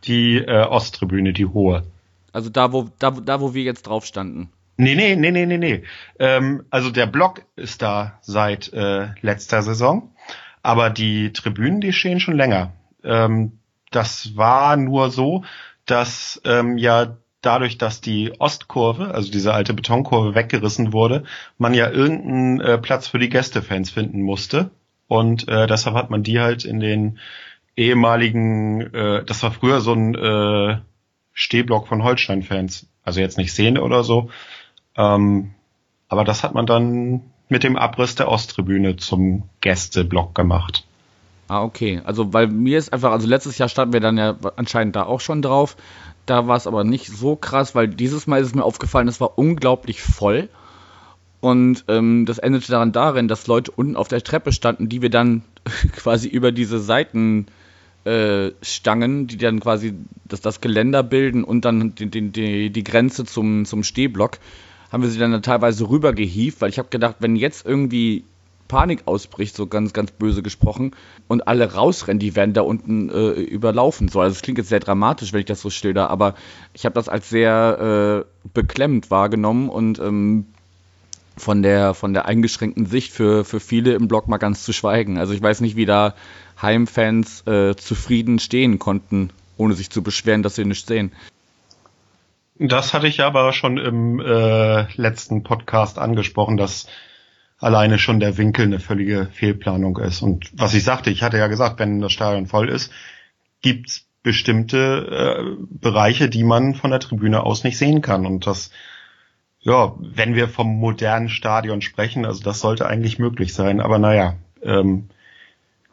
Die 0.02 0.38
äh, 0.38 0.64
Osttribüne, 0.64 1.32
die 1.32 1.46
hohe. 1.46 1.84
Also 2.32 2.50
da, 2.50 2.72
wo, 2.72 2.88
da, 2.98 3.12
da, 3.12 3.40
wo 3.40 3.54
wir 3.54 3.62
jetzt 3.62 3.82
drauf 3.82 4.04
standen. 4.04 4.50
Nee, 4.76 4.96
nee, 4.96 5.14
nee, 5.14 5.30
nee, 5.30 5.46
nee, 5.46 5.58
nee. 5.58 5.84
Ähm, 6.18 6.64
also 6.70 6.90
der 6.90 7.06
Block 7.06 7.42
ist 7.54 7.82
da 7.82 8.18
seit 8.20 8.72
äh, 8.72 9.10
letzter 9.20 9.62
Saison, 9.62 10.10
aber 10.64 10.90
die 10.90 11.32
Tribünen, 11.32 11.80
die 11.80 11.92
stehen 11.92 12.18
schon 12.18 12.36
länger. 12.36 12.72
Ähm, 13.04 13.60
das 13.92 14.36
war 14.36 14.76
nur 14.76 15.12
so, 15.12 15.44
dass 15.86 16.40
ähm, 16.44 16.78
ja 16.78 17.16
dadurch, 17.42 17.76
dass 17.76 18.00
die 18.00 18.32
Ostkurve, 18.38 19.14
also 19.14 19.30
diese 19.30 19.52
alte 19.52 19.74
Betonkurve 19.74 20.34
weggerissen 20.34 20.92
wurde, 20.92 21.24
man 21.58 21.74
ja 21.74 21.90
irgendeinen 21.90 22.60
äh, 22.60 22.78
Platz 22.78 23.08
für 23.08 23.18
die 23.18 23.28
Gästefans 23.28 23.90
finden 23.90 24.22
musste. 24.22 24.70
Und 25.08 25.48
äh, 25.48 25.66
deshalb 25.66 25.94
hat 25.94 26.10
man 26.10 26.22
die 26.22 26.40
halt 26.40 26.64
in 26.64 26.80
den 26.80 27.18
ehemaligen, 27.76 28.94
äh, 28.94 29.24
das 29.24 29.42
war 29.42 29.50
früher 29.50 29.80
so 29.80 29.92
ein 29.92 30.14
äh, 30.14 30.78
Stehblock 31.32 31.88
von 31.88 32.04
Holstein-Fans. 32.04 32.86
Also 33.02 33.20
jetzt 33.20 33.38
nicht 33.38 33.52
Szene 33.52 33.82
oder 33.82 34.04
so. 34.04 34.30
Ähm, 34.96 35.50
aber 36.08 36.24
das 36.24 36.42
hat 36.42 36.54
man 36.54 36.66
dann 36.66 37.22
mit 37.48 37.64
dem 37.64 37.76
Abriss 37.76 38.14
der 38.14 38.28
Osttribüne 38.28 38.96
zum 38.96 39.48
Gästeblock 39.60 40.34
gemacht. 40.34 40.84
Ah, 41.48 41.62
okay. 41.62 42.00
Also, 42.04 42.32
weil 42.32 42.46
mir 42.46 42.78
ist 42.78 42.92
einfach, 42.92 43.12
also 43.12 43.26
letztes 43.26 43.58
Jahr 43.58 43.68
standen 43.68 43.92
wir 43.92 44.00
dann 44.00 44.16
ja 44.16 44.36
anscheinend 44.56 44.96
da 44.96 45.02
auch 45.02 45.20
schon 45.20 45.42
drauf. 45.42 45.76
Da 46.26 46.46
war 46.46 46.56
es 46.56 46.66
aber 46.66 46.84
nicht 46.84 47.08
so 47.08 47.36
krass, 47.36 47.74
weil 47.74 47.88
dieses 47.88 48.26
Mal 48.26 48.40
ist 48.40 48.48
es 48.48 48.54
mir 48.54 48.64
aufgefallen, 48.64 49.08
es 49.08 49.20
war 49.20 49.38
unglaublich 49.38 50.02
voll. 50.02 50.48
Und 51.40 51.84
ähm, 51.88 52.24
das 52.24 52.38
endete 52.38 52.70
daran 52.70 52.92
darin, 52.92 53.26
dass 53.26 53.48
Leute 53.48 53.72
unten 53.72 53.96
auf 53.96 54.06
der 54.06 54.22
Treppe 54.22 54.52
standen, 54.52 54.88
die 54.88 55.02
wir 55.02 55.10
dann 55.10 55.42
quasi 55.96 56.28
über 56.28 56.52
diese 56.52 56.78
Seitenstangen, 56.78 57.46
äh, 58.04 59.26
die 59.26 59.36
dann 59.38 59.58
quasi 59.58 59.94
das, 60.24 60.40
das 60.40 60.60
Geländer 60.60 61.02
bilden 61.02 61.42
und 61.42 61.64
dann 61.64 61.96
die, 61.96 62.08
die, 62.30 62.70
die 62.70 62.84
Grenze 62.84 63.24
zum, 63.24 63.64
zum 63.64 63.82
Stehblock, 63.82 64.38
haben 64.92 65.02
wir 65.02 65.10
sie 65.10 65.18
dann 65.18 65.42
teilweise 65.42 65.88
rübergehievt, 65.88 66.60
weil 66.60 66.70
ich 66.70 66.78
habe 66.78 66.90
gedacht, 66.90 67.16
wenn 67.18 67.34
jetzt 67.34 67.66
irgendwie 67.66 68.24
Panik 68.72 69.02
ausbricht, 69.04 69.54
so 69.54 69.66
ganz, 69.66 69.92
ganz 69.92 70.12
böse 70.12 70.42
gesprochen, 70.42 70.96
und 71.28 71.46
alle 71.46 71.74
rausrennen, 71.74 72.18
die 72.18 72.34
werden 72.34 72.54
da 72.54 72.62
unten 72.62 73.10
äh, 73.10 73.32
überlaufen. 73.32 74.08
So, 74.08 74.22
also 74.22 74.34
es 74.34 74.40
klingt 74.40 74.56
jetzt 74.56 74.70
sehr 74.70 74.80
dramatisch, 74.80 75.34
wenn 75.34 75.40
ich 75.40 75.46
das 75.46 75.60
so 75.60 75.68
schilder, 75.68 76.08
aber 76.08 76.36
ich 76.72 76.86
habe 76.86 76.94
das 76.94 77.10
als 77.10 77.28
sehr 77.28 78.24
äh, 78.24 78.48
beklemmend 78.54 79.10
wahrgenommen 79.10 79.68
und 79.68 79.98
ähm, 79.98 80.46
von 81.36 81.62
der, 81.62 81.92
von 81.92 82.14
der 82.14 82.24
eingeschränkten 82.24 82.86
Sicht 82.86 83.12
für, 83.12 83.44
für 83.44 83.60
viele 83.60 83.92
im 83.92 84.08
Blog 84.08 84.26
mal 84.26 84.38
ganz 84.38 84.64
zu 84.64 84.72
schweigen. 84.72 85.18
Also 85.18 85.34
ich 85.34 85.42
weiß 85.42 85.60
nicht, 85.60 85.76
wie 85.76 85.84
da 85.84 86.14
Heimfans 86.62 87.46
äh, 87.46 87.76
zufrieden 87.76 88.38
stehen 88.38 88.78
konnten, 88.78 89.28
ohne 89.58 89.74
sich 89.74 89.90
zu 89.90 90.02
beschweren, 90.02 90.42
dass 90.42 90.54
sie 90.54 90.64
nichts 90.64 90.88
sehen. 90.88 91.12
Das 92.54 92.94
hatte 92.94 93.06
ich 93.06 93.20
aber 93.20 93.52
schon 93.52 93.76
im 93.76 94.18
äh, 94.18 94.90
letzten 94.94 95.42
Podcast 95.42 95.98
angesprochen, 95.98 96.56
dass 96.56 96.86
alleine 97.62 97.98
schon 97.98 98.20
der 98.20 98.36
Winkel 98.36 98.66
eine 98.66 98.80
völlige 98.80 99.26
Fehlplanung 99.32 99.98
ist. 99.98 100.22
Und 100.22 100.50
was 100.54 100.74
ich 100.74 100.84
sagte, 100.84 101.10
ich 101.10 101.22
hatte 101.22 101.38
ja 101.38 101.46
gesagt, 101.46 101.78
wenn 101.78 102.00
das 102.00 102.12
Stadion 102.12 102.46
voll 102.46 102.68
ist, 102.68 102.92
gibt's 103.62 104.06
bestimmte 104.22 105.58
äh, 105.58 105.64
Bereiche, 105.70 106.28
die 106.28 106.44
man 106.44 106.74
von 106.74 106.90
der 106.90 107.00
Tribüne 107.00 107.42
aus 107.44 107.64
nicht 107.64 107.78
sehen 107.78 108.02
kann. 108.02 108.26
Und 108.26 108.46
das 108.46 108.70
ja, 109.62 109.94
wenn 109.98 110.34
wir 110.34 110.48
vom 110.48 110.78
modernen 110.78 111.28
Stadion 111.28 111.82
sprechen, 111.82 112.26
also 112.26 112.42
das 112.42 112.60
sollte 112.60 112.86
eigentlich 112.86 113.18
möglich 113.18 113.54
sein. 113.54 113.80
Aber 113.80 113.98
naja, 113.98 114.34
ähm, 114.62 115.08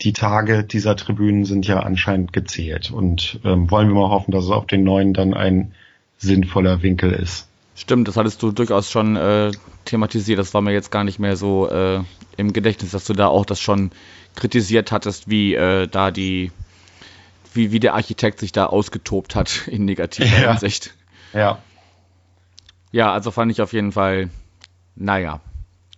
die 0.01 0.13
Tage 0.13 0.63
dieser 0.63 0.95
Tribünen 0.95 1.45
sind 1.45 1.67
ja 1.67 1.79
anscheinend 1.79 2.33
gezählt. 2.33 2.89
Und 2.89 3.39
ähm, 3.43 3.69
wollen 3.69 3.87
wir 3.87 3.95
mal 3.95 4.09
hoffen, 4.09 4.31
dass 4.31 4.45
es 4.45 4.51
auf 4.51 4.65
den 4.65 4.83
neuen 4.83 5.13
dann 5.13 5.33
ein 5.33 5.73
sinnvoller 6.17 6.81
Winkel 6.81 7.11
ist. 7.11 7.48
Stimmt, 7.79 8.09
das 8.09 8.17
hattest 8.17 8.43
du 8.43 8.51
durchaus 8.51 8.91
schon 8.91 9.15
äh, 9.15 9.51
thematisiert. 9.85 10.37
Das 10.37 10.53
war 10.53 10.59
mir 10.59 10.73
jetzt 10.73 10.91
gar 10.91 11.05
nicht 11.05 11.17
mehr 11.17 11.37
so 11.37 11.69
äh, 11.69 12.01
im 12.35 12.51
Gedächtnis, 12.51 12.91
dass 12.91 13.05
du 13.05 13.13
da 13.13 13.27
auch 13.27 13.45
das 13.45 13.61
schon 13.61 13.91
kritisiert 14.35 14.91
hattest, 14.91 15.29
wie 15.29 15.55
äh, 15.55 15.87
da 15.87 16.11
die, 16.11 16.51
wie, 17.53 17.71
wie 17.71 17.79
der 17.79 17.93
Architekt 17.93 18.41
sich 18.41 18.51
da 18.51 18.65
ausgetobt 18.65 19.33
hat 19.33 19.65
in 19.71 19.85
negativer 19.85 20.41
ja. 20.41 20.51
Hinsicht. 20.51 20.93
Ja. 21.31 21.59
Ja, 22.91 23.13
also 23.13 23.31
fand 23.31 23.49
ich 23.49 23.61
auf 23.61 23.71
jeden 23.71 23.93
Fall, 23.93 24.29
naja. 24.97 25.39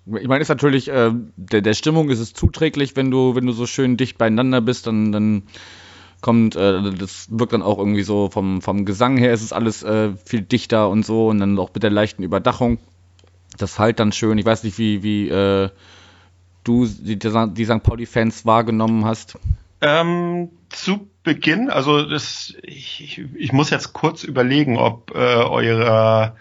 Ich 0.06 0.28
meine, 0.28 0.44
ist 0.44 0.50
natürlich, 0.50 0.88
äh, 0.88 1.10
der, 1.36 1.62
der 1.62 1.74
Stimmung 1.74 2.12
ist 2.12 2.20
es 2.20 2.34
zuträglich, 2.34 2.96
wenn 2.96 3.10
du, 3.10 3.34
wenn 3.34 3.48
du 3.48 3.54
so 3.54 3.66
schön 3.66 3.98
dicht 3.98 4.20
beieinander 4.20 4.62
bist, 4.62 4.86
dann, 4.86 5.12
dann 5.12 5.44
kommt, 6.22 6.56
äh, 6.56 6.92
das 6.94 7.28
wirkt 7.32 7.54
dann 7.54 7.62
auch 7.62 7.78
irgendwie 7.78 8.04
so 8.04 8.30
vom, 8.30 8.62
vom 8.62 8.86
Gesang 8.86 9.18
her 9.18 9.34
ist 9.34 9.42
es 9.42 9.54
alles 9.54 9.84
äh, 9.84 10.12
viel 10.26 10.42
dichter 10.42 10.90
und 10.90 11.06
so 11.06 11.28
und 11.28 11.40
dann 11.40 11.60
auch 11.60 11.72
mit 11.74 11.84
der 11.84 11.90
leichten 11.90 12.24
Überdachung. 12.24 12.78
Das 13.58 13.80
halt 13.80 14.00
dann 14.00 14.12
schön. 14.12 14.38
Ich 14.38 14.46
weiß 14.46 14.64
nicht, 14.64 14.78
wie, 14.78 15.04
wie 15.04 15.30
äh, 15.30 15.70
du 16.64 16.86
die, 16.86 17.18
die 17.18 17.66
St. 17.66 17.84
Pauli-Fans 17.84 18.46
wahrgenommen 18.46 19.06
hast. 19.06 19.38
Ähm, 19.82 20.50
zu 20.70 21.10
Beginn, 21.24 21.70
also 21.70 22.04
das, 22.04 22.56
ich, 22.64 23.22
ich 23.36 23.52
muss 23.52 23.70
jetzt 23.70 23.94
kurz 23.94 24.24
überlegen, 24.24 24.78
ob 24.78 25.12
äh, 25.12 25.18
eure 25.18 26.36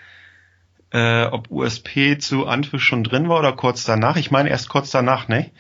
äh, 0.93 1.27
ob 1.27 1.51
USP 1.51 2.19
zu 2.19 2.47
Antwisch 2.47 2.85
schon 2.85 3.05
drin 3.05 3.29
war 3.29 3.39
oder 3.39 3.53
kurz 3.53 3.85
danach. 3.85 4.17
Ich 4.17 4.31
meine 4.31 4.51
erst 4.51 4.69
kurz 4.69 4.91
danach, 4.91 5.29
ne? 5.29 5.51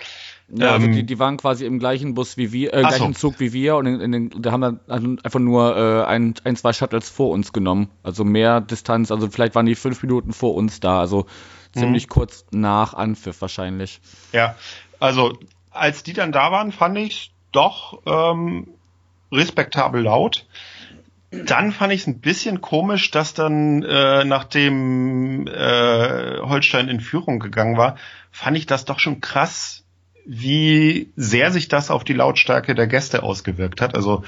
Ja, 0.52 0.72
also 0.72 0.86
ähm, 0.86 0.92
die, 0.92 1.04
die 1.04 1.18
waren 1.18 1.36
quasi 1.36 1.64
im 1.64 1.78
gleichen 1.78 2.14
Bus 2.14 2.36
wie 2.36 2.52
wir, 2.52 2.74
äh, 2.74 2.80
gleichen 2.80 3.14
so. 3.14 3.30
Zug 3.30 3.40
wie 3.40 3.52
wir 3.52 3.76
und 3.76 3.86
in, 3.86 4.00
in 4.00 4.12
den, 4.12 4.42
da 4.42 4.52
haben 4.52 4.60
wir 4.60 4.80
also 4.88 5.16
einfach 5.22 5.38
nur 5.38 5.76
äh, 5.76 6.04
ein, 6.04 6.34
ein, 6.44 6.56
zwei 6.56 6.72
Shuttles 6.72 7.08
vor 7.08 7.30
uns 7.30 7.52
genommen. 7.52 7.88
Also 8.02 8.24
mehr 8.24 8.60
Distanz, 8.60 9.10
also 9.10 9.28
vielleicht 9.28 9.54
waren 9.54 9.66
die 9.66 9.74
fünf 9.74 10.02
Minuten 10.02 10.32
vor 10.32 10.54
uns 10.54 10.80
da, 10.80 11.00
also 11.00 11.26
ziemlich 11.72 12.06
mhm. 12.06 12.10
kurz 12.10 12.44
nach 12.50 12.94
Anpfiff 12.94 13.40
wahrscheinlich. 13.40 14.00
Ja, 14.32 14.56
also 14.98 15.38
als 15.70 16.02
die 16.02 16.12
dann 16.12 16.32
da 16.32 16.50
waren, 16.50 16.72
fand 16.72 16.98
ich 16.98 17.32
doch 17.52 18.02
ähm, 18.06 18.68
respektabel 19.32 20.02
laut. 20.02 20.46
Dann 21.30 21.70
fand 21.70 21.92
ich 21.92 22.00
es 22.00 22.06
ein 22.08 22.20
bisschen 22.20 22.60
komisch, 22.60 23.12
dass 23.12 23.34
dann, 23.34 23.84
äh, 23.84 24.24
nachdem 24.24 25.46
äh, 25.46 26.38
Holstein 26.40 26.88
in 26.88 27.00
Führung 27.00 27.38
gegangen 27.38 27.76
war, 27.76 27.96
fand 28.32 28.56
ich 28.56 28.66
das 28.66 28.84
doch 28.84 28.98
schon 28.98 29.20
krass, 29.20 29.84
wie 30.32 31.12
sehr 31.16 31.50
sich 31.50 31.68
das 31.68 31.90
auf 31.90 32.04
die 32.04 32.12
Lautstärke 32.12 32.74
der 32.74 32.86
Gäste 32.86 33.22
ausgewirkt 33.22 33.80
hat. 33.80 33.94
Also 33.94 34.22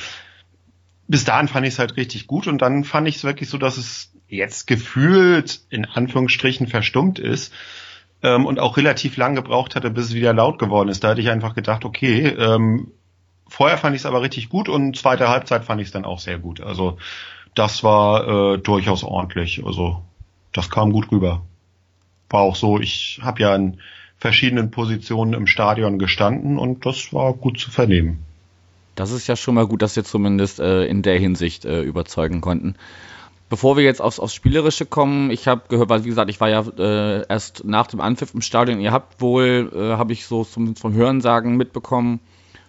bis 1.06 1.24
dahin 1.24 1.48
fand 1.48 1.66
ich 1.66 1.74
es 1.74 1.78
halt 1.78 1.96
richtig 1.96 2.26
gut 2.26 2.46
und 2.46 2.62
dann 2.62 2.84
fand 2.84 3.06
ich 3.06 3.16
es 3.16 3.24
wirklich 3.24 3.48
so, 3.48 3.58
dass 3.58 3.76
es 3.76 4.12
jetzt 4.28 4.66
gefühlt 4.66 5.60
in 5.68 5.84
Anführungsstrichen 5.84 6.66
verstummt 6.66 7.18
ist 7.18 7.52
ähm, 8.22 8.46
und 8.46 8.58
auch 8.58 8.76
relativ 8.76 9.16
lang 9.16 9.34
gebraucht 9.34 9.76
hatte, 9.76 9.90
bis 9.90 10.06
es 10.06 10.14
wieder 10.14 10.32
laut 10.32 10.58
geworden 10.58 10.88
ist. 10.88 11.04
Da 11.04 11.10
hatte 11.10 11.20
ich 11.20 11.30
einfach 11.30 11.54
gedacht, 11.54 11.84
okay, 11.84 12.26
ähm, 12.26 12.92
Vorher 13.52 13.76
fand 13.76 13.94
ich 13.94 14.00
es 14.00 14.06
aber 14.06 14.22
richtig 14.22 14.48
gut 14.48 14.70
und 14.70 14.96
zweite 14.96 15.28
Halbzeit 15.28 15.64
fand 15.64 15.78
ich 15.82 15.88
es 15.88 15.92
dann 15.92 16.06
auch 16.06 16.20
sehr 16.20 16.38
gut. 16.38 16.62
Also 16.62 16.96
das 17.54 17.84
war 17.84 18.54
äh, 18.54 18.58
durchaus 18.58 19.04
ordentlich. 19.04 19.62
Also 19.66 20.02
das 20.52 20.70
kam 20.70 20.90
gut 20.90 21.12
rüber. 21.12 21.42
War 22.30 22.40
auch 22.40 22.56
so, 22.56 22.80
ich 22.80 23.20
habe 23.20 23.42
ja 23.42 23.54
in 23.54 23.78
verschiedenen 24.22 24.70
Positionen 24.70 25.32
im 25.32 25.48
Stadion 25.48 25.98
gestanden 25.98 26.56
und 26.56 26.86
das 26.86 27.12
war 27.12 27.32
gut 27.32 27.58
zu 27.58 27.72
vernehmen. 27.72 28.24
Das 28.94 29.10
ist 29.10 29.26
ja 29.26 29.34
schon 29.34 29.56
mal 29.56 29.66
gut, 29.66 29.82
dass 29.82 29.96
wir 29.96 30.04
zumindest 30.04 30.60
äh, 30.60 30.84
in 30.84 31.02
der 31.02 31.18
Hinsicht 31.18 31.64
äh, 31.64 31.82
überzeugen 31.82 32.40
konnten. 32.40 32.76
Bevor 33.50 33.76
wir 33.76 33.82
jetzt 33.82 34.00
aufs, 34.00 34.20
aufs 34.20 34.32
Spielerische 34.32 34.86
kommen, 34.86 35.32
ich 35.32 35.48
habe 35.48 35.62
gehört, 35.68 35.88
weil 35.88 36.04
wie 36.04 36.08
gesagt, 36.08 36.30
ich 36.30 36.40
war 36.40 36.48
ja 36.48 36.60
äh, 36.78 37.26
erst 37.28 37.64
nach 37.64 37.88
dem 37.88 38.00
Anpfiff 38.00 38.32
im 38.32 38.42
Stadion. 38.42 38.78
Ihr 38.80 38.92
habt 38.92 39.20
wohl, 39.20 39.72
äh, 39.74 39.96
habe 39.96 40.12
ich 40.12 40.24
so 40.24 40.44
zum, 40.44 40.76
vom 40.76 40.94
Hörensagen 40.94 41.56
mitbekommen, 41.56 42.20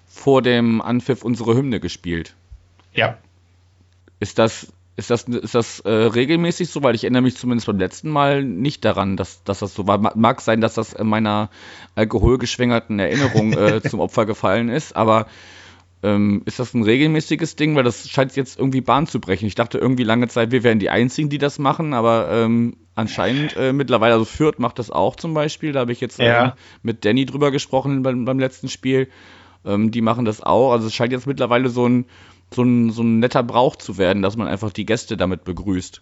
vor 0.08 0.42
dem 0.42 0.82
Anpfiff 0.82 1.24
unsere 1.24 1.54
Hymne 1.56 1.80
gespielt. 1.80 2.34
Ja. 2.96 3.20
Ist 4.20 4.40
das, 4.40 4.74
ist 4.96 5.10
das, 5.10 5.24
ist 5.24 5.56
das 5.56 5.80
äh, 5.82 5.90
regelmäßig 5.90 6.70
so? 6.70 6.84
Weil 6.84 6.96
ich 6.96 7.04
erinnere 7.04 7.24
mich 7.24 7.36
zumindest 7.36 7.68
beim 7.68 7.80
letzten 7.80 8.10
Mal 8.10 8.44
nicht 8.44 8.86
daran, 8.86 9.18
dass, 9.18 9.44
dass 9.44 9.60
das 9.60 9.74
so 9.74 9.88
war. 9.88 9.98
Mag 10.16 10.42
sein, 10.42 10.62
dass 10.62 10.76
das 10.76 10.94
in 10.94 11.08
meiner 11.08 11.50
alkoholgeschwängerten 11.96 13.00
Erinnerung 13.00 13.54
äh, 13.54 13.82
zum 13.90 14.00
Opfer 14.00 14.26
gefallen 14.26 14.70
ist, 14.70 14.96
aber 14.96 15.26
ähm, 16.04 16.44
ist 16.46 16.60
das 16.60 16.74
ein 16.74 16.84
regelmäßiges 16.84 17.56
Ding? 17.56 17.76
Weil 17.76 17.84
das 17.84 18.08
scheint 18.08 18.36
jetzt 18.36 18.60
irgendwie 18.60 18.82
Bahn 18.82 19.08
zu 19.08 19.20
brechen. 19.20 19.48
Ich 19.48 19.56
dachte 19.56 19.80
irgendwie 19.80 20.04
lange 20.04 20.28
Zeit, 20.28 20.52
wir 20.52 20.64
wären 20.64 20.80
die 20.80 20.90
Einzigen, 20.90 21.30
die 21.30 21.40
das 21.40 21.58
machen, 21.58 21.94
aber 21.94 22.30
ähm, 22.32 22.76
anscheinend 22.94 23.56
äh, 23.58 23.74
mittlerweile, 23.74 24.14
also 24.14 24.26
Fürth 24.26 24.60
macht 24.60 24.78
das 24.78 24.92
auch 24.92 25.16
zum 25.16 25.34
Beispiel. 25.34 25.72
Da 25.72 25.80
habe 25.80 25.92
ich 25.92 26.02
jetzt 26.02 26.20
ja. 26.20 26.50
äh, 26.50 26.52
mit 26.84 27.04
Danny 27.04 27.26
drüber 27.26 27.50
gesprochen 27.50 28.04
beim, 28.04 28.26
beim 28.26 28.38
letzten 28.38 28.70
Spiel. 28.70 29.08
Ähm, 29.66 29.92
die 29.92 30.02
machen 30.02 30.26
das 30.26 30.44
auch. 30.44 30.72
Also 30.72 30.88
es 30.88 30.94
scheint 30.94 31.14
jetzt 31.14 31.26
mittlerweile 31.26 31.70
so 31.70 31.88
ein, 31.88 32.06
so 32.54 32.64
ein, 32.64 32.92
so 32.92 33.04
ein 33.04 33.20
netter 33.20 33.44
Brauch 33.44 33.76
zu 33.76 33.98
werden, 33.98 34.22
dass 34.22 34.38
man 34.38 34.48
einfach 34.48 34.72
die 34.72 34.86
Gäste 34.86 35.18
damit 35.18 35.44
begrüßt. 35.44 36.02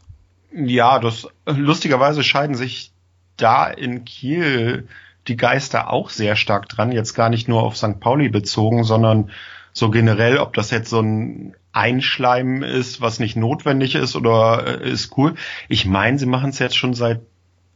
Ja, 0.54 1.00
das 1.00 1.28
lustigerweise 1.46 2.24
scheiden 2.24 2.56
sich 2.56 2.92
da 3.38 3.68
in 3.68 4.06
Kiel 4.06 4.88
die 5.28 5.38
Geister 5.38 5.92
auch 5.92 6.10
sehr 6.10 6.36
stark 6.36 6.68
dran, 6.68 6.92
jetzt 6.92 7.14
gar 7.14 7.30
nicht 7.30 7.48
nur 7.48 7.64
auf 7.64 7.78
St. 7.78 8.00
Pauli 8.00 8.30
bezogen, 8.30 8.84
sondern 8.84 9.30
so 9.74 9.90
generell, 9.90 10.38
ob 10.38 10.54
das 10.54 10.72
jetzt 10.72 10.90
so 10.90 11.00
ein 11.00 11.56
Einschleimen 11.72 12.64
ist, 12.64 13.02
was 13.02 13.20
nicht 13.20 13.38
notwendig 13.38 13.96
ist 13.96 14.16
oder 14.16 14.82
äh, 14.82 14.90
ist 14.90 15.18
cool. 15.18 15.36
Ich 15.70 15.86
meine, 15.86 16.20
sie 16.20 16.26
machen 16.26 16.50
es 16.50 16.60
jetzt 16.60 16.76
schon 16.76 16.94
seit 16.94 17.22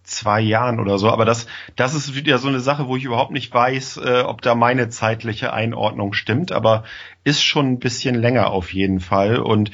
zwei 0.05 0.39
Jahren 0.41 0.79
oder 0.79 0.97
so. 0.97 1.09
Aber 1.09 1.25
das, 1.25 1.47
das 1.75 1.93
ist 1.93 2.15
wieder 2.15 2.37
so 2.37 2.47
eine 2.47 2.59
Sache, 2.59 2.87
wo 2.87 2.95
ich 2.95 3.03
überhaupt 3.03 3.31
nicht 3.31 3.53
weiß, 3.53 3.97
äh, 3.97 4.21
ob 4.21 4.41
da 4.41 4.55
meine 4.55 4.89
zeitliche 4.89 5.53
Einordnung 5.53 6.13
stimmt. 6.13 6.51
Aber 6.51 6.83
ist 7.23 7.43
schon 7.43 7.73
ein 7.73 7.79
bisschen 7.79 8.15
länger 8.15 8.51
auf 8.51 8.73
jeden 8.73 8.99
Fall. 8.99 9.39
Und 9.39 9.71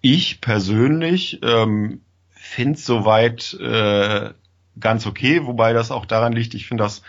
ich 0.00 0.40
persönlich 0.40 1.40
ähm, 1.42 2.00
finde 2.30 2.78
soweit 2.78 3.54
äh, 3.60 4.30
ganz 4.78 5.06
okay, 5.06 5.46
wobei 5.46 5.72
das 5.72 5.90
auch 5.90 6.06
daran 6.06 6.32
liegt, 6.32 6.54
ich 6.54 6.66
finde 6.66 6.84
das 6.84 7.02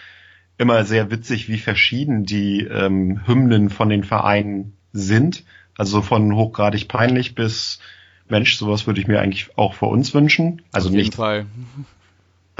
immer 0.58 0.86
sehr 0.86 1.12
witzig, 1.12 1.50
wie 1.50 1.58
verschieden 1.58 2.26
die 2.26 2.62
ähm, 2.62 3.22
Hymnen 3.26 3.70
von 3.70 3.90
den 3.90 4.04
Vereinen 4.04 4.78
sind. 4.94 5.44
Also 5.78 6.02
von 6.02 6.34
hochgradig 6.34 6.88
peinlich 6.88 7.36
bis 7.36 7.80
Mensch, 8.30 8.56
sowas 8.56 8.88
würde 8.88 9.02
ich 9.02 9.08
mir 9.08 9.20
eigentlich 9.20 9.50
auch 9.58 9.74
für 9.74 9.88
uns 9.88 10.14
wünschen. 10.14 10.62
Also 10.72 10.88
Auf 10.88 10.94
jeden 10.94 11.06
nicht, 11.06 11.16
Fall 11.16 11.46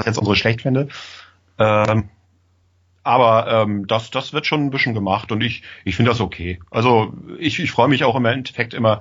jetzt 0.04 0.18
unsere 0.18 0.36
schlecht 0.36 0.62
finde. 0.62 0.88
Ähm, 1.58 2.10
Aber 3.02 3.46
ähm, 3.48 3.86
das, 3.86 4.10
das 4.10 4.32
wird 4.32 4.46
schon 4.46 4.64
ein 4.66 4.70
bisschen 4.70 4.94
gemacht 4.94 5.30
und 5.32 5.40
ich, 5.42 5.62
ich 5.84 5.96
finde 5.96 6.10
das 6.10 6.20
okay. 6.20 6.60
Also 6.70 7.14
ich, 7.38 7.60
ich 7.60 7.70
freue 7.70 7.88
mich 7.88 8.04
auch 8.04 8.16
im 8.16 8.24
Endeffekt 8.24 8.74
immer, 8.74 9.00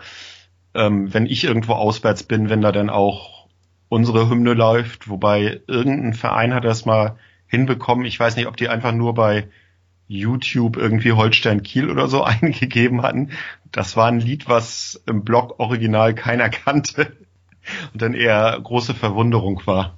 ähm, 0.75 1.13
wenn 1.13 1.25
ich 1.25 1.43
irgendwo 1.43 1.73
auswärts 1.73 2.23
bin, 2.23 2.49
wenn 2.49 2.61
da 2.61 2.71
dann 2.71 2.89
auch 2.89 3.47
unsere 3.89 4.29
Hymne 4.29 4.53
läuft, 4.53 5.09
wobei 5.09 5.61
irgendein 5.67 6.13
Verein 6.13 6.53
hat 6.53 6.65
das 6.65 6.85
mal 6.85 7.17
hinbekommen. 7.47 8.05
Ich 8.05 8.19
weiß 8.19 8.35
nicht, 8.35 8.47
ob 8.47 8.57
die 8.57 8.69
einfach 8.69 8.91
nur 8.91 9.13
bei 9.15 9.47
YouTube 10.07 10.77
irgendwie 10.77 11.13
Holstein 11.13 11.63
Kiel 11.63 11.89
oder 11.89 12.07
so 12.07 12.23
eingegeben 12.25 13.01
hatten. 13.01 13.31
Das 13.71 13.97
war 13.97 14.07
ein 14.07 14.19
Lied, 14.19 14.47
was 14.47 15.01
im 15.07 15.23
Blog 15.23 15.59
original 15.59 16.13
keiner 16.13 16.49
kannte 16.49 17.15
und 17.93 18.01
dann 18.01 18.13
eher 18.13 18.59
große 18.61 18.93
Verwunderung 18.93 19.65
war. 19.65 19.97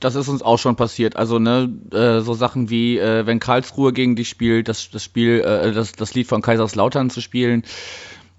Das 0.00 0.14
ist 0.14 0.28
uns 0.28 0.42
auch 0.42 0.58
schon 0.58 0.76
passiert. 0.76 1.16
Also 1.16 1.38
ne, 1.38 1.68
äh, 1.92 2.20
so 2.20 2.34
Sachen 2.34 2.70
wie 2.70 2.98
äh, 2.98 3.26
wenn 3.26 3.40
Karlsruhe 3.40 3.92
gegen 3.92 4.14
dich 4.14 4.28
spielt, 4.28 4.68
das, 4.68 4.90
das 4.90 5.02
Spiel, 5.02 5.40
äh, 5.40 5.72
das, 5.72 5.92
das 5.92 6.14
Lied 6.14 6.28
von 6.28 6.40
Kaiserslautern 6.40 7.10
zu 7.10 7.20
spielen, 7.20 7.64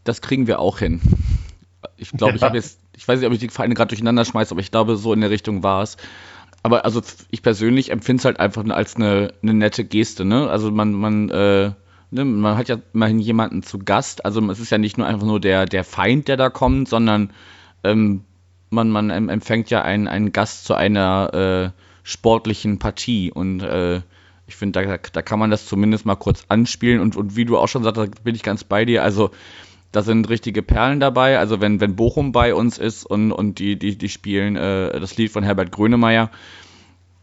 das 0.03 0.21
kriegen 0.21 0.47
wir 0.47 0.59
auch 0.59 0.79
hin. 0.79 1.01
Ich 1.97 2.11
glaube, 2.11 2.31
ja. 2.31 2.35
ich 2.37 2.43
habe 2.43 2.57
jetzt, 2.57 2.79
ich 2.95 3.07
weiß 3.07 3.19
nicht, 3.19 3.27
ob 3.27 3.33
ich 3.33 3.39
die 3.39 3.49
Vereine 3.49 3.73
gerade 3.73 3.89
durcheinander 3.89 4.25
schmeiße, 4.25 4.51
aber 4.51 4.61
ich 4.61 4.71
glaube, 4.71 4.95
so 4.95 5.13
in 5.13 5.21
der 5.21 5.29
Richtung 5.29 5.63
war 5.63 5.83
es. 5.83 5.97
Aber 6.63 6.85
also 6.85 7.01
ich 7.31 7.41
persönlich 7.41 7.91
empfinde 7.91 8.19
es 8.21 8.25
halt 8.25 8.39
einfach 8.39 8.65
als 8.69 8.95
eine, 8.95 9.33
eine 9.41 9.53
nette 9.53 9.85
Geste, 9.85 10.25
ne? 10.25 10.49
Also 10.49 10.71
man, 10.71 10.93
man, 10.93 11.29
äh, 11.29 11.71
ne, 12.11 12.25
man 12.25 12.57
hat 12.57 12.69
ja 12.69 12.77
immerhin 12.93 13.19
jemanden 13.19 13.63
zu 13.63 13.79
Gast. 13.79 14.25
Also 14.25 14.41
es 14.49 14.59
ist 14.59 14.69
ja 14.69 14.77
nicht 14.77 14.97
nur 14.97 15.07
einfach 15.07 15.25
nur 15.25 15.39
der, 15.39 15.65
der 15.65 15.83
Feind, 15.83 16.27
der 16.27 16.37
da 16.37 16.49
kommt, 16.49 16.89
sondern 16.89 17.31
ähm, 17.83 18.25
man, 18.69 18.89
man 18.89 19.09
empfängt 19.29 19.69
ja 19.69 19.81
einen, 19.81 20.07
einen 20.07 20.31
Gast 20.31 20.65
zu 20.65 20.73
einer 20.75 21.73
äh, 21.73 21.81
sportlichen 22.03 22.79
Partie 22.79 23.31
und 23.31 23.61
äh, 23.61 24.01
ich 24.47 24.55
finde, 24.55 24.83
da, 24.83 24.97
da 24.97 25.21
kann 25.21 25.39
man 25.39 25.51
das 25.51 25.67
zumindest 25.67 26.05
mal 26.05 26.15
kurz 26.15 26.45
anspielen 26.49 27.01
und, 27.01 27.15
und 27.15 27.35
wie 27.35 27.45
du 27.45 27.57
auch 27.57 27.67
schon 27.67 27.83
sagst, 27.83 27.97
da 27.97 28.07
bin 28.23 28.35
ich 28.35 28.43
ganz 28.43 28.63
bei 28.63 28.83
dir. 28.83 29.03
Also 29.03 29.29
da 29.91 30.01
sind 30.01 30.27
richtige 30.29 30.61
Perlen 30.61 30.99
dabei. 30.99 31.37
Also 31.39 31.61
wenn, 31.61 31.79
wenn 31.79 31.95
Bochum 31.95 32.31
bei 32.31 32.53
uns 32.53 32.77
ist 32.77 33.05
und, 33.05 33.31
und 33.31 33.59
die, 33.59 33.77
die, 33.77 33.97
die 33.97 34.09
spielen 34.09 34.55
äh, 34.55 34.99
das 34.99 35.17
Lied 35.17 35.31
von 35.31 35.43
Herbert 35.43 35.71
Grönemeyer, 35.71 36.31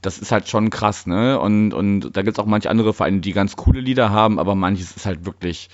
das 0.02 0.18
ist 0.18 0.30
halt 0.30 0.48
schon 0.48 0.70
krass, 0.70 1.06
ne? 1.06 1.38
Und, 1.40 1.74
und 1.74 2.16
da 2.16 2.22
gibt 2.22 2.38
es 2.38 2.42
auch 2.42 2.46
manche 2.46 2.70
andere 2.70 2.92
Vereine, 2.92 3.20
die 3.20 3.32
ganz 3.32 3.56
coole 3.56 3.80
Lieder 3.80 4.10
haben, 4.10 4.38
aber 4.38 4.54
manches 4.54 4.94
ist 4.94 5.06
halt 5.06 5.26
wirklich 5.26 5.68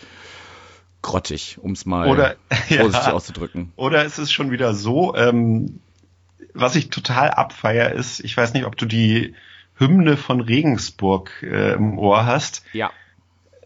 grottig, 1.02 1.58
um 1.60 1.72
es 1.72 1.84
mal 1.84 2.08
oder, 2.08 2.36
vorsichtig 2.48 3.06
ja, 3.06 3.12
auszudrücken. 3.12 3.72
Oder 3.76 4.04
ist 4.04 4.18
es 4.18 4.32
schon 4.32 4.50
wieder 4.50 4.74
so, 4.74 5.14
ähm, 5.14 5.80
was 6.54 6.76
ich 6.76 6.90
total 6.90 7.30
abfeier 7.30 7.92
ist, 7.92 8.20
ich 8.20 8.36
weiß 8.36 8.54
nicht, 8.54 8.64
ob 8.64 8.76
du 8.76 8.86
die 8.86 9.34
Hymne 9.76 10.16
von 10.16 10.40
Regensburg 10.40 11.30
äh, 11.42 11.74
im 11.74 11.98
Ohr 11.98 12.26
hast. 12.26 12.62
Ja. 12.72 12.90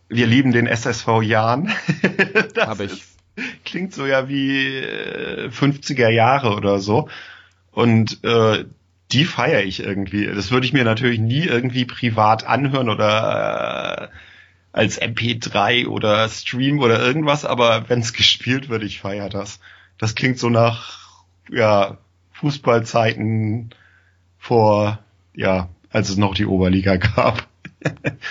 Wir 0.09 0.27
lieben 0.27 0.53
den 0.53 0.67
SSV 0.67 1.23
Jahn. 1.23 1.73
Habe 2.59 2.85
ich. 2.85 2.93
Ist, 2.93 3.17
klingt 3.65 3.93
so 3.93 4.07
ja 4.07 4.29
wie 4.29 4.77
äh, 4.77 5.49
50er 5.49 6.09
Jahre 6.09 6.55
oder 6.55 6.79
so. 6.79 7.09
Und 7.73 8.25
äh, 8.25 8.65
die 9.13 9.25
feiere 9.25 9.63
ich 9.63 9.81
irgendwie. 9.81 10.27
Das 10.27 10.51
würde 10.51 10.67
ich 10.67 10.73
mir 10.73 10.85
natürlich 10.85 11.19
nie 11.19 11.45
irgendwie 11.45 11.85
privat 11.85 12.47
anhören 12.47 12.89
oder 12.89 14.11
äh, 14.13 14.17
als 14.77 15.01
MP3 15.01 15.87
oder 15.87 16.29
Stream 16.29 16.81
oder 16.81 17.01
irgendwas, 17.01 17.47
aber 17.47 17.89
wenn 17.89 18.01
es 18.01 18.13
gespielt 18.13 18.69
wird, 18.69 18.83
ich 18.83 19.01
feiere 19.01 19.31
das. 19.31 19.59
Das 19.97 20.15
klingt 20.15 20.39
so 20.39 20.51
nach 20.51 21.25
ja, 21.51 21.97
Fußballzeiten 22.33 23.71
vor, 24.39 24.99
ja, 25.35 25.71
als 25.91 26.11
es 26.11 26.19
noch 26.19 26.35
die 26.35 26.45
Oberliga 26.45 26.97
gab. 27.17 27.49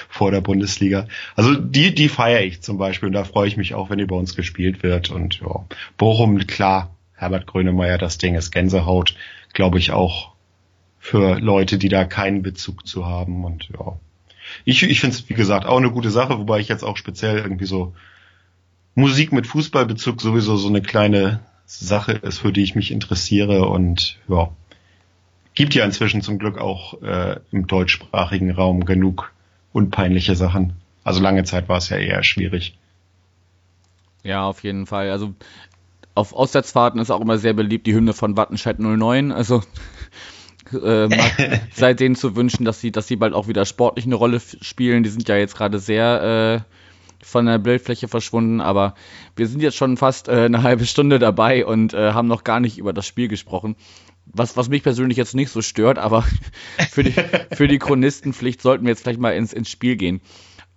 vor 0.09 0.31
der 0.31 0.41
Bundesliga. 0.41 1.07
Also 1.35 1.55
die, 1.55 1.95
die 1.95 2.09
feiere 2.09 2.41
ich 2.41 2.61
zum 2.61 2.77
Beispiel 2.77 3.07
und 3.07 3.13
da 3.13 3.23
freue 3.23 3.47
ich 3.47 3.57
mich 3.57 3.73
auch, 3.73 3.89
wenn 3.89 3.99
die 3.99 4.05
bei 4.05 4.15
uns 4.15 4.35
gespielt 4.35 4.83
wird. 4.83 5.11
Und 5.11 5.39
ja, 5.39 5.65
Bochum, 5.97 6.37
klar, 6.45 6.95
Herbert 7.13 7.47
Grönemeyer, 7.47 7.97
das 7.97 8.17
Ding 8.17 8.35
ist 8.35 8.51
Gänsehaut, 8.51 9.15
glaube 9.53 9.77
ich 9.77 9.91
auch 9.91 10.33
für 10.99 11.39
Leute, 11.39 11.77
die 11.77 11.89
da 11.89 12.05
keinen 12.05 12.41
Bezug 12.41 12.85
zu 12.85 13.05
haben. 13.05 13.45
Und 13.45 13.69
ja, 13.69 13.97
ich, 14.63 14.83
ich 14.83 14.99
finde 14.99 15.15
es, 15.15 15.29
wie 15.29 15.33
gesagt, 15.33 15.65
auch 15.65 15.77
eine 15.77 15.91
gute 15.91 16.09
Sache, 16.09 16.37
wobei 16.37 16.59
ich 16.59 16.67
jetzt 16.67 16.83
auch 16.83 16.97
speziell 16.97 17.37
irgendwie 17.37 17.65
so 17.65 17.93
Musik 18.95 19.31
mit 19.31 19.47
Fußballbezug 19.47 20.21
sowieso 20.21 20.55
so 20.55 20.69
eine 20.69 20.81
kleine 20.81 21.41
Sache 21.65 22.13
ist, 22.13 22.39
für 22.39 22.53
die 22.53 22.63
ich 22.63 22.75
mich 22.75 22.91
interessiere 22.91 23.67
und 23.67 24.17
ja, 24.27 24.49
gibt 25.53 25.73
ja 25.73 25.83
inzwischen 25.83 26.21
zum 26.21 26.37
Glück 26.37 26.57
auch 26.57 27.01
äh, 27.01 27.39
im 27.51 27.67
deutschsprachigen 27.67 28.51
Raum 28.51 28.85
genug 28.85 29.33
unpeinliche 29.73 30.35
Sachen. 30.35 30.73
Also 31.03 31.21
lange 31.21 31.43
Zeit 31.43 31.67
war 31.67 31.77
es 31.77 31.89
ja 31.89 31.97
eher 31.97 32.23
schwierig. 32.23 32.77
Ja, 34.23 34.45
auf 34.45 34.63
jeden 34.63 34.85
Fall. 34.85 35.11
Also 35.11 35.33
auf 36.15 36.33
Auswärtsfahrten 36.33 36.99
ist 36.99 37.11
auch 37.11 37.21
immer 37.21 37.37
sehr 37.37 37.53
beliebt 37.53 37.85
die 37.87 37.93
Hymne 37.93 38.13
von 38.13 38.37
Wattenscheid 38.37 38.79
09. 38.79 39.31
Also 39.31 39.61
äh, 40.73 41.09
sei 41.73 41.93
denen 41.93 42.15
zu 42.15 42.35
wünschen, 42.35 42.65
dass 42.65 42.79
sie, 42.79 42.91
dass 42.91 43.07
sie 43.07 43.15
bald 43.15 43.33
auch 43.33 43.47
wieder 43.47 43.65
sportlich 43.65 44.05
eine 44.05 44.15
Rolle 44.15 44.39
spielen. 44.39 45.03
Die 45.03 45.09
sind 45.09 45.27
ja 45.27 45.37
jetzt 45.37 45.55
gerade 45.55 45.79
sehr 45.79 46.63
äh, 46.65 46.75
von 47.25 47.45
der 47.45 47.57
Bildfläche 47.57 48.07
verschwunden, 48.07 48.61
aber 48.61 48.93
wir 49.35 49.47
sind 49.47 49.61
jetzt 49.61 49.77
schon 49.77 49.97
fast 49.97 50.27
äh, 50.27 50.45
eine 50.45 50.63
halbe 50.63 50.85
Stunde 50.85 51.19
dabei 51.19 51.65
und 51.65 51.93
äh, 51.93 52.11
haben 52.11 52.27
noch 52.27 52.43
gar 52.43 52.59
nicht 52.59 52.77
über 52.77 52.93
das 52.93 53.07
Spiel 53.07 53.27
gesprochen. 53.27 53.75
Was, 54.27 54.57
was 54.57 54.69
mich 54.69 54.83
persönlich 54.83 55.17
jetzt 55.17 55.35
nicht 55.35 55.51
so 55.51 55.61
stört, 55.61 55.97
aber 55.97 56.23
für 56.91 57.03
die, 57.03 57.13
für 57.51 57.67
die 57.67 57.79
Chronistenpflicht 57.79 58.61
sollten 58.61 58.85
wir 58.85 58.91
jetzt 58.91 59.03
gleich 59.03 59.17
mal 59.17 59.35
ins, 59.35 59.53
ins 59.53 59.69
Spiel 59.69 59.95
gehen. 59.95 60.21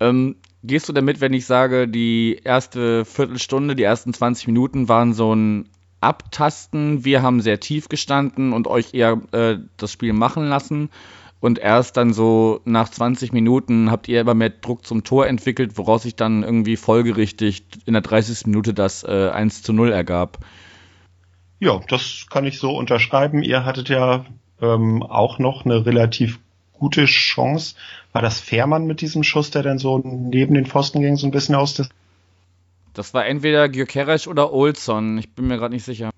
Ähm, 0.01 0.37
gehst 0.63 0.89
du 0.89 0.93
damit, 0.93 1.21
wenn 1.21 1.33
ich 1.33 1.47
sage, 1.47 1.89
die 1.89 2.41
erste 2.45 3.05
Viertelstunde, 3.05 3.77
die 3.77 3.83
ersten 3.83 4.13
20 4.13 4.47
Minuten 4.47 4.89
waren 4.89 5.13
so 5.13 5.35
ein 5.35 5.69
Abtasten? 6.01 7.05
Wir 7.05 7.23
haben 7.23 7.41
sehr 7.41 7.61
tief 7.61 7.89
gestanden 7.89 8.53
und 8.53 8.67
euch 8.67 8.95
eher 8.95 9.21
äh, 9.33 9.59
das 9.77 9.93
Spiel 9.93 10.13
machen 10.13 10.49
lassen. 10.49 10.91
Und 11.41 11.59
erst 11.59 11.97
dann 11.97 12.13
so 12.13 12.61
nach 12.65 12.89
20 12.89 13.33
Minuten 13.33 13.91
habt 13.91 14.09
ihr 14.09 14.21
immer 14.21 14.35
mehr 14.35 14.51
Druck 14.51 14.85
zum 14.85 15.05
Tor 15.05 15.27
entwickelt, 15.27 15.79
woraus 15.79 16.03
sich 16.03 16.17
dann 16.17 16.43
irgendwie 16.43 16.77
folgerichtig 16.77 17.65
in 17.87 17.93
der 17.93 18.03
30. 18.03 18.47
Minute 18.47 18.75
das 18.75 19.05
äh, 19.05 19.31
1 19.31 19.63
zu 19.63 19.73
0 19.73 19.93
ergab. 19.93 20.39
Ja, 21.61 21.81
das 21.89 22.27
kann 22.29 22.45
ich 22.45 22.59
so 22.59 22.77
unterschreiben. 22.77 23.43
Ihr 23.43 23.65
hattet 23.65 23.89
ja 23.89 24.25
ähm, 24.61 25.03
auch 25.03 25.39
noch 25.39 25.65
eine 25.65 25.87
relativ 25.87 26.41
gute 26.73 27.05
Chance. 27.05 27.77
War 28.13 28.23
das 28.23 28.41
Fährmann 28.41 28.87
mit 28.87 29.01
diesem 29.01 29.23
Schuss, 29.23 29.51
der 29.51 29.63
dann 29.63 29.79
so 29.79 29.99
neben 29.99 30.55
den 30.55 30.67
Pfosten 30.67 31.01
ging, 31.03 31.17
so 31.17 31.27
ein 31.27 31.33
bisschen 31.33 31.55
aus 31.55 31.75
des 31.75 31.89
Das 32.95 33.15
war 33.15 33.27
entweder 33.27 33.69
Gyökeres 33.69 34.27
oder 34.27 34.53
Olson. 34.53 35.19
Ich 35.19 35.35
bin 35.35 35.47
mir 35.47 35.59
gerade 35.59 35.75
nicht 35.75 35.85
sicher. 35.85 36.11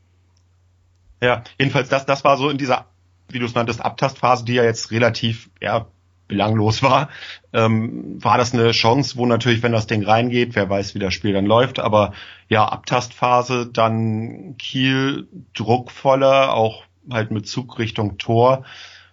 Ja, 1.22 1.44
jedenfalls 1.58 1.88
das, 1.88 2.06
das 2.06 2.24
war 2.24 2.36
so 2.36 2.48
in 2.48 2.58
dieser, 2.58 2.86
wie 3.28 3.38
du 3.38 3.46
es 3.46 3.54
nanntest, 3.54 3.80
Abtastphase, 3.80 4.44
die 4.44 4.54
ja 4.54 4.64
jetzt 4.64 4.90
relativ 4.90 5.50
ja, 5.60 5.86
belanglos 6.30 6.82
war, 6.82 7.10
ähm, 7.52 8.22
war 8.22 8.38
das 8.38 8.54
eine 8.54 8.70
Chance, 8.70 9.16
wo 9.16 9.26
natürlich, 9.26 9.62
wenn 9.62 9.72
das 9.72 9.86
Ding 9.86 10.04
reingeht, 10.04 10.54
wer 10.54 10.70
weiß, 10.70 10.94
wie 10.94 11.00
das 11.00 11.12
Spiel 11.12 11.32
dann 11.32 11.44
läuft, 11.44 11.80
aber 11.80 12.14
ja, 12.48 12.64
Abtastphase, 12.66 13.66
dann 13.66 14.56
Kiel 14.56 15.28
druckvoller, 15.52 16.54
auch 16.54 16.84
halt 17.10 17.30
mit 17.32 17.46
Zug 17.46 17.78
Richtung 17.78 18.16
Tor. 18.16 18.64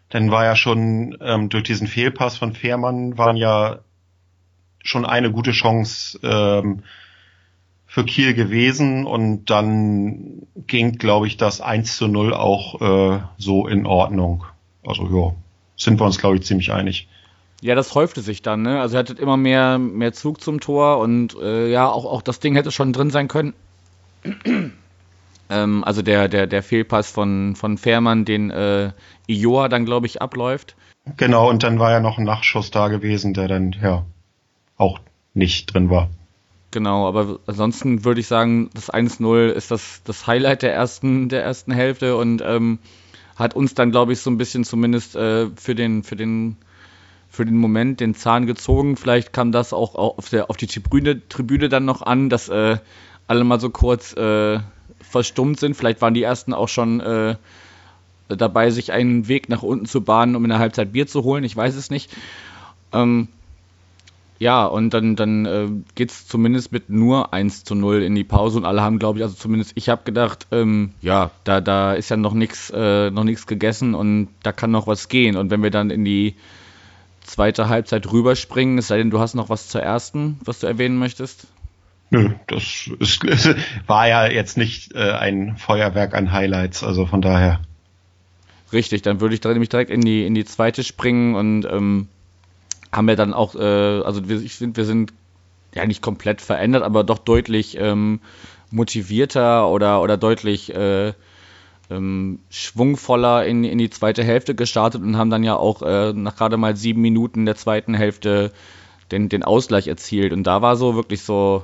Dann 0.10 0.32
war 0.32 0.46
ja 0.46 0.56
schon 0.56 1.18
ähm, 1.20 1.50
durch 1.50 1.64
diesen 1.64 1.88
Fehlpass 1.88 2.38
von 2.38 2.54
Fährmann 2.54 3.18
waren 3.18 3.36
ja 3.36 3.80
schon 4.84 5.06
eine 5.06 5.32
gute 5.32 5.52
Chance 5.52 6.20
ähm, 6.24 6.84
für 7.98 8.06
Kiel 8.06 8.36
gewesen 8.36 9.08
und 9.08 9.50
dann 9.50 10.44
ging, 10.68 11.00
glaube 11.00 11.26
ich, 11.26 11.36
das 11.36 11.62
1 11.62 11.98
zu 11.98 12.08
0 12.08 12.32
auch 12.32 12.80
äh, 12.80 13.22
so 13.40 13.68
in 13.68 13.88
Ordnung. 13.88 14.44
Also 14.86 15.08
ja, 15.08 15.36
sind 15.76 16.00
wir 16.00 16.06
uns, 16.06 16.20
glaube 16.20 16.36
ich, 16.36 16.44
ziemlich 16.44 16.72
einig. 16.72 17.08
Ja, 17.60 17.74
das 17.74 17.96
häufte 17.96 18.22
sich 18.22 18.44
dann, 18.44 18.62
ne? 18.62 18.80
Also 18.82 18.98
er 18.98 19.00
hatte 19.00 19.14
immer 19.14 19.36
mehr, 19.36 19.80
mehr 19.80 20.14
Zug 20.14 20.42
zum 20.42 20.60
Tor 20.60 21.00
und 21.00 21.36
äh, 21.42 21.72
ja, 21.72 21.90
auch, 21.90 22.06
auch 22.06 22.22
das 22.22 22.40
Ding 22.40 22.54
hätte 22.54 22.70
schon 22.70 22.94
drin 22.94 23.10
sein 23.10 23.28
können. 23.28 23.56
ähm, 25.50 25.84
also 25.84 26.04
der, 26.04 26.28
der, 26.28 26.46
der 26.46 26.62
Fehlpass 26.62 27.10
von, 27.10 27.56
von 27.56 27.80
Fährmann, 27.80 28.26
den 28.26 28.52
äh, 28.52 28.92
Ioa 29.26 29.70
dann, 29.70 29.86
glaube 29.86 30.06
ich, 30.06 30.22
abläuft. 30.22 30.76
Genau, 31.18 31.50
und 31.50 31.64
dann 31.64 31.80
war 31.80 31.90
ja 31.90 32.00
noch 32.00 32.20
ein 32.20 32.26
Nachschuss 32.26 32.70
da 32.70 32.90
gewesen, 32.90 33.34
der 33.34 33.48
dann, 33.48 33.76
ja, 33.82 34.06
auch 34.78 35.00
nicht 35.34 35.74
drin 35.74 35.90
war. 35.90 36.12
Genau, 36.78 37.08
aber 37.08 37.40
ansonsten 37.48 38.06
würde 38.06 38.20
ich 38.20 38.28
sagen, 38.28 38.70
das 38.76 38.94
1-0 38.94 39.48
ist 39.48 39.72
das, 39.72 40.04
das 40.04 40.28
Highlight 40.28 40.62
der 40.62 40.76
ersten, 40.76 41.28
der 41.28 41.42
ersten 41.44 41.72
Hälfte 41.72 42.16
und 42.16 42.44
ähm, 42.46 42.78
hat 43.36 43.56
uns 43.56 43.74
dann, 43.74 43.90
glaube 43.90 44.14
ich, 44.14 44.20
so 44.20 44.30
ein 44.30 44.38
bisschen 44.38 44.64
zumindest 44.64 45.16
äh, 45.16 45.48
für 45.56 45.74
den, 45.74 46.04
für 46.04 46.16
den 46.16 46.56
für 47.30 47.46
den 47.46 47.58
Moment 47.58 48.00
den 48.00 48.14
Zahn 48.14 48.46
gezogen. 48.46 48.96
Vielleicht 48.96 49.34
kam 49.34 49.52
das 49.52 49.74
auch 49.74 49.96
auf, 49.96 50.30
der, 50.30 50.52
auf 50.52 50.58
die 50.58 50.68
Tribüne, 50.68 51.28
Tribüne 51.28 51.68
dann 51.68 51.86
noch 51.86 52.04
an, 52.04 52.30
dass 52.30 52.48
äh, 52.48 52.78
alle 53.26 53.44
mal 53.44 53.60
so 53.60 53.72
kurz 53.72 54.14
äh, 54.14 54.60
verstummt 55.02 55.60
sind. 55.60 55.76
Vielleicht 55.76 56.00
waren 56.04 56.14
die 56.14 56.22
ersten 56.22 56.54
auch 56.54 56.70
schon 56.70 57.00
äh, 57.00 57.38
dabei, 58.28 58.70
sich 58.70 58.92
einen 58.92 59.28
Weg 59.28 59.50
nach 59.50 59.64
unten 59.64 59.88
zu 59.88 60.02
bahnen, 60.02 60.36
um 60.36 60.46
in 60.46 60.50
der 60.50 60.60
Halbzeit 60.60 60.92
Bier 60.94 61.08
zu 61.08 61.24
holen. 61.24 61.44
Ich 61.44 61.58
weiß 61.58 61.76
es 61.76 61.90
nicht. 61.90 62.12
Ähm, 62.94 63.30
Ja, 64.40 64.66
und 64.66 64.94
dann, 64.94 65.16
dann 65.16 65.46
äh, 65.46 65.68
geht 65.96 66.12
es 66.12 66.28
zumindest 66.28 66.72
mit 66.72 66.90
nur 66.90 67.34
1 67.34 67.64
zu 67.64 67.74
0 67.74 68.04
in 68.04 68.14
die 68.14 68.24
Pause 68.24 68.60
und 68.60 68.66
alle 68.66 68.82
haben, 68.82 69.00
glaube 69.00 69.18
ich, 69.18 69.24
also 69.24 69.36
zumindest 69.36 69.72
ich 69.76 69.90
habe 69.90 70.04
gedacht, 70.04 70.48
ähm, 70.52 70.92
ja, 71.02 71.32
da, 71.44 71.60
da 71.60 71.94
ist 71.94 72.10
ja 72.10 72.18
noch 72.18 72.34
nichts 72.34 72.70
äh, 72.70 73.10
noch 73.10 73.24
nichts 73.24 73.48
gegessen 73.48 73.96
und 73.96 74.30
da 74.44 74.52
kann 74.52 74.72
noch 74.72 74.86
was 74.86 75.10
gehen. 75.10 75.38
Und 75.38 75.50
wenn 75.50 75.64
wir 75.64 75.72
dann 75.72 75.90
in 75.90 76.06
die 76.06 76.36
zweite 77.24 77.68
Halbzeit 77.68 78.12
rüberspringen, 78.12 78.78
es 78.78 78.88
sei 78.88 78.98
denn, 78.98 79.10
du 79.10 79.20
hast 79.20 79.34
noch 79.34 79.50
was 79.50 79.70
zur 79.70 79.82
ersten, 79.82 80.40
was 80.46 80.60
du 80.60 80.68
erwähnen 80.68 80.98
möchtest? 80.98 81.48
Nö, 82.10 82.30
das 82.48 82.90
ist, 83.00 83.26
war 83.88 84.08
ja 84.08 84.28
jetzt 84.28 84.58
nicht 84.58 84.94
äh, 84.94 85.12
ein 85.12 85.58
Feuerwerk 85.58 86.14
an 86.14 86.32
Highlights, 86.32 86.84
also 86.84 87.06
von 87.06 87.22
daher. 87.22 87.60
Richtig, 88.72 89.02
dann 89.02 89.20
würde 89.20 89.34
ich 89.34 89.42
da 89.42 89.50
nämlich 89.50 89.70
direkt 89.70 89.92
in 89.92 90.02
die, 90.02 90.26
in 90.26 90.36
die 90.36 90.46
zweite 90.46 90.84
springen 90.84 91.36
und 91.36 91.66
ähm, 91.66 92.08
haben 92.92 93.08
wir 93.08 93.16
dann 93.16 93.34
auch, 93.34 93.56
äh, 93.56 94.02
also 94.02 94.28
wir, 94.30 94.42
ich 94.42 94.56
finde, 94.56 94.78
wir 94.78 94.86
sind 94.86 95.14
ja 95.76 95.86
nicht 95.86 96.02
komplett 96.02 96.42
verändert, 96.42 96.84
aber 96.84 97.04
doch 97.04 97.20
deutlich 97.20 97.78
ähm, 97.80 98.20
motivierter 98.72 99.70
oder, 99.70 100.02
oder 100.02 100.18
deutlich 100.18 100.74
äh, 100.74 101.14
ähm, 101.90 102.40
schwungvoller 102.50 103.46
in, 103.46 103.64
in 103.64 103.78
die 103.78 103.90
zweite 103.90 104.24
Hälfte 104.24 104.56
gestartet 104.56 105.02
und 105.02 105.18
haben 105.18 105.30
dann 105.30 105.44
ja 105.44 105.56
auch 105.56 105.82
äh, 105.82 106.14
nach 106.14 106.36
gerade 106.36 106.58
mal 106.58 106.76
sieben 106.76 107.02
Minuten 107.02 107.46
der 107.46 107.56
zweiten 107.56 107.94
Hälfte 107.94 108.52
den, 109.12 109.30
den 109.30 109.44
Ausgleich 109.44 109.88
erzielt. 109.88 110.34
Und 110.34 110.44
da 110.44 110.62
war 110.62 110.76
so 110.76 110.96
wirklich 110.96 111.22
so, 111.22 111.64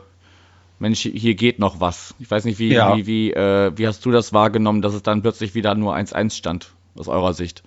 Mensch, 0.80 1.02
hier 1.02 1.36
geht 1.36 1.60
noch 1.60 1.80
was. 1.80 2.16
Ich 2.20 2.32
weiß 2.32 2.46
nicht, 2.46 2.60
wie, 2.60 2.74
ja. 2.74 2.96
wie, 2.96 3.06
wie, 3.06 3.34
äh, 3.34 3.72
wie 3.76 3.88
hast 3.88 4.06
du 4.06 4.12
das 4.12 4.32
wahrgenommen, 4.32 4.82
dass 4.82 4.94
es 4.94 5.04
dann 5.04 5.22
plötzlich 5.22 5.56
wieder 5.56 5.76
nur 5.76 5.96
1-1 5.96 6.36
stand, 6.36 6.72
aus 6.96 7.08
eurer 7.08 7.34
Sicht? 7.34 7.64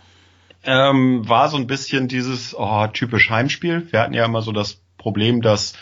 Ähm, 0.67 1.29
war 1.29 1.49
so 1.49 1.57
ein 1.57 1.67
bisschen 1.67 2.09
dieses 2.09 2.55
oh, 2.57 2.87
typisch 2.89 3.31
Heimspiel. 3.31 3.87
Wir 3.91 4.01
hatten 4.01 4.15
ja 4.15 4.25
immer 4.25 4.43
so 4.43 4.53
das 4.53 4.81
Problem, 4.99 5.41
dass 5.41 5.75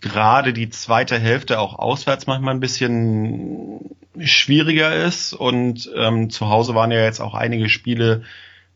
gerade 0.00 0.52
die 0.52 0.70
zweite 0.70 1.18
Hälfte 1.18 1.58
auch 1.58 1.78
auswärts 1.78 2.26
manchmal 2.26 2.54
ein 2.54 2.60
bisschen 2.60 3.96
schwieriger 4.20 4.94
ist 4.94 5.32
und 5.32 5.90
ähm, 5.96 6.30
zu 6.30 6.48
Hause 6.48 6.74
waren 6.74 6.90
ja 6.90 7.02
jetzt 7.02 7.20
auch 7.20 7.34
einige 7.34 7.68
Spiele, 7.68 8.22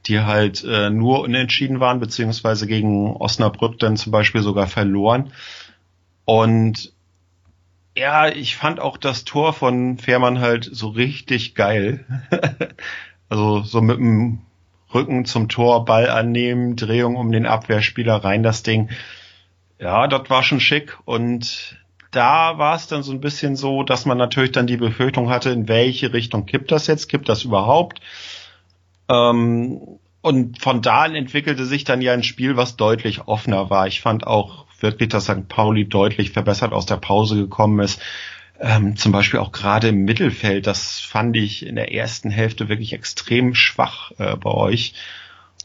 die 0.07 0.21
halt 0.21 0.65
äh, 0.65 0.91
nur 0.91 1.21
unentschieden 1.21 1.81
waren, 1.81 2.01
beziehungsweise 2.01 2.67
gegen 2.67 3.15
Osnabrück 3.17 3.79
dann 3.79 3.97
zum 3.97 4.13
Beispiel 4.13 4.43
sogar 4.43 4.67
verloren. 4.67 5.33
Und 6.25 6.93
ja, 7.97 8.29
ich 8.29 8.57
fand 8.57 8.81
auch 8.81 8.97
das 8.97 9.25
Tor 9.25 9.53
von 9.53 9.99
Fährmann 9.99 10.41
halt 10.41 10.69
so 10.71 10.89
richtig 10.89 11.55
geil. 11.55 12.05
also 13.29 13.63
so 13.63 13.81
mit 13.81 13.99
dem 13.99 14.41
Rücken 14.95 15.25
zum 15.25 15.49
Tor, 15.49 15.85
Ball 15.85 16.09
annehmen, 16.09 16.77
Drehung 16.77 17.17
um 17.17 17.33
den 17.33 17.47
Abwehrspieler 17.47 18.17
rein 18.17 18.43
das 18.43 18.63
Ding. 18.63 18.91
Ja, 19.79 20.07
das 20.07 20.31
war 20.31 20.43
schon 20.43 20.61
schick 20.61 20.99
und 21.05 21.77
da 22.13 22.59
war 22.59 22.77
es 22.77 22.87
dann 22.87 23.03
so 23.03 23.11
ein 23.11 23.21
bisschen 23.21 23.57
so, 23.57 23.83
dass 23.83 24.05
man 24.05 24.19
natürlich 24.19 24.53
dann 24.53 24.67
die 24.67 24.77
Befürchtung 24.77 25.31
hatte, 25.31 25.51
in 25.51 25.67
welche 25.67 26.13
Richtung 26.13 26.47
kippt 26.47 26.71
das 26.71 26.87
jetzt, 26.87 27.09
kippt 27.09 27.29
das 27.29 27.43
überhaupt? 27.43 28.01
Ähm, 29.09 29.81
und 30.21 30.61
von 30.63 30.83
da 30.83 31.03
an 31.03 31.15
entwickelte 31.15 31.65
sich 31.65 31.85
dann 31.85 32.01
ja 32.01 32.13
ein 32.13 32.23
Spiel, 32.23 32.57
was 32.57 32.77
deutlich 32.77 33.27
offener 33.27 33.71
war. 33.71 33.87
Ich 33.89 34.01
fand 34.01 34.27
auch 34.27 34.67
wirklich, 34.81 35.09
dass 35.09 35.25
St. 35.25 35.49
Pauli 35.49 35.89
deutlich 35.89 36.31
verbessert 36.31 36.73
aus 36.73 36.87
der 36.87 36.97
Pause 36.97 37.37
gekommen 37.37 37.81
ist. 37.81 38.01
Ähm, 38.65 38.95
zum 38.97 39.11
Beispiel 39.11 39.41
auch 39.41 39.51
gerade 39.51 39.89
im 39.89 40.05
Mittelfeld, 40.05 40.69
das 40.69 41.01
fand 41.01 41.37
ich 41.37 41.67
in 41.67 41.75
der 41.75 41.93
ersten 41.93 42.31
Hälfte 42.31 42.69
wirklich 42.69 42.93
extrem 42.93 43.57
schwach 43.57 44.13
äh, 44.19 44.37
bei 44.37 44.53
euch. 44.53 44.95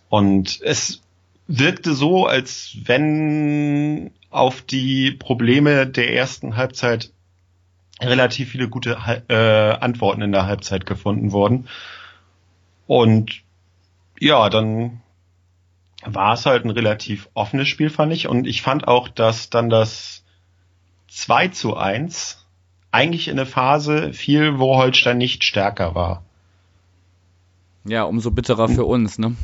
Und 0.09 0.59
es 0.63 1.03
wirkte 1.45 1.93
so, 1.93 2.25
als 2.25 2.75
wenn 2.85 4.09
auf 4.31 4.63
die 4.63 5.11
Probleme 5.11 5.85
der 5.85 6.11
ersten 6.11 6.57
Halbzeit 6.57 7.11
relativ 8.01 8.49
viele 8.49 8.67
gute 8.67 8.97
äh, 9.27 9.79
Antworten 9.79 10.23
in 10.23 10.31
der 10.31 10.47
Halbzeit 10.47 10.87
gefunden 10.87 11.31
wurden. 11.31 11.67
Und 12.87 13.43
ja, 14.19 14.49
dann 14.49 15.01
war 16.03 16.33
es 16.33 16.47
halt 16.47 16.65
ein 16.65 16.71
relativ 16.71 17.29
offenes 17.35 17.67
Spiel, 17.67 17.91
fand 17.91 18.11
ich. 18.11 18.27
Und 18.27 18.47
ich 18.47 18.63
fand 18.63 18.87
auch, 18.87 19.07
dass 19.07 19.51
dann 19.51 19.69
das 19.69 20.25
2 21.09 21.49
zu 21.49 21.77
1 21.77 22.46
eigentlich 22.91 23.27
in 23.27 23.37
eine 23.37 23.45
Phase 23.45 24.13
fiel, 24.13 24.59
wo 24.59 24.77
Holstein 24.77 25.17
nicht 25.17 25.43
stärker 25.43 25.95
war. 25.95 26.23
Ja, 27.85 28.03
umso 28.03 28.31
bitterer 28.31 28.67
für 28.67 28.85
uns, 28.85 29.17
ne? 29.17 29.35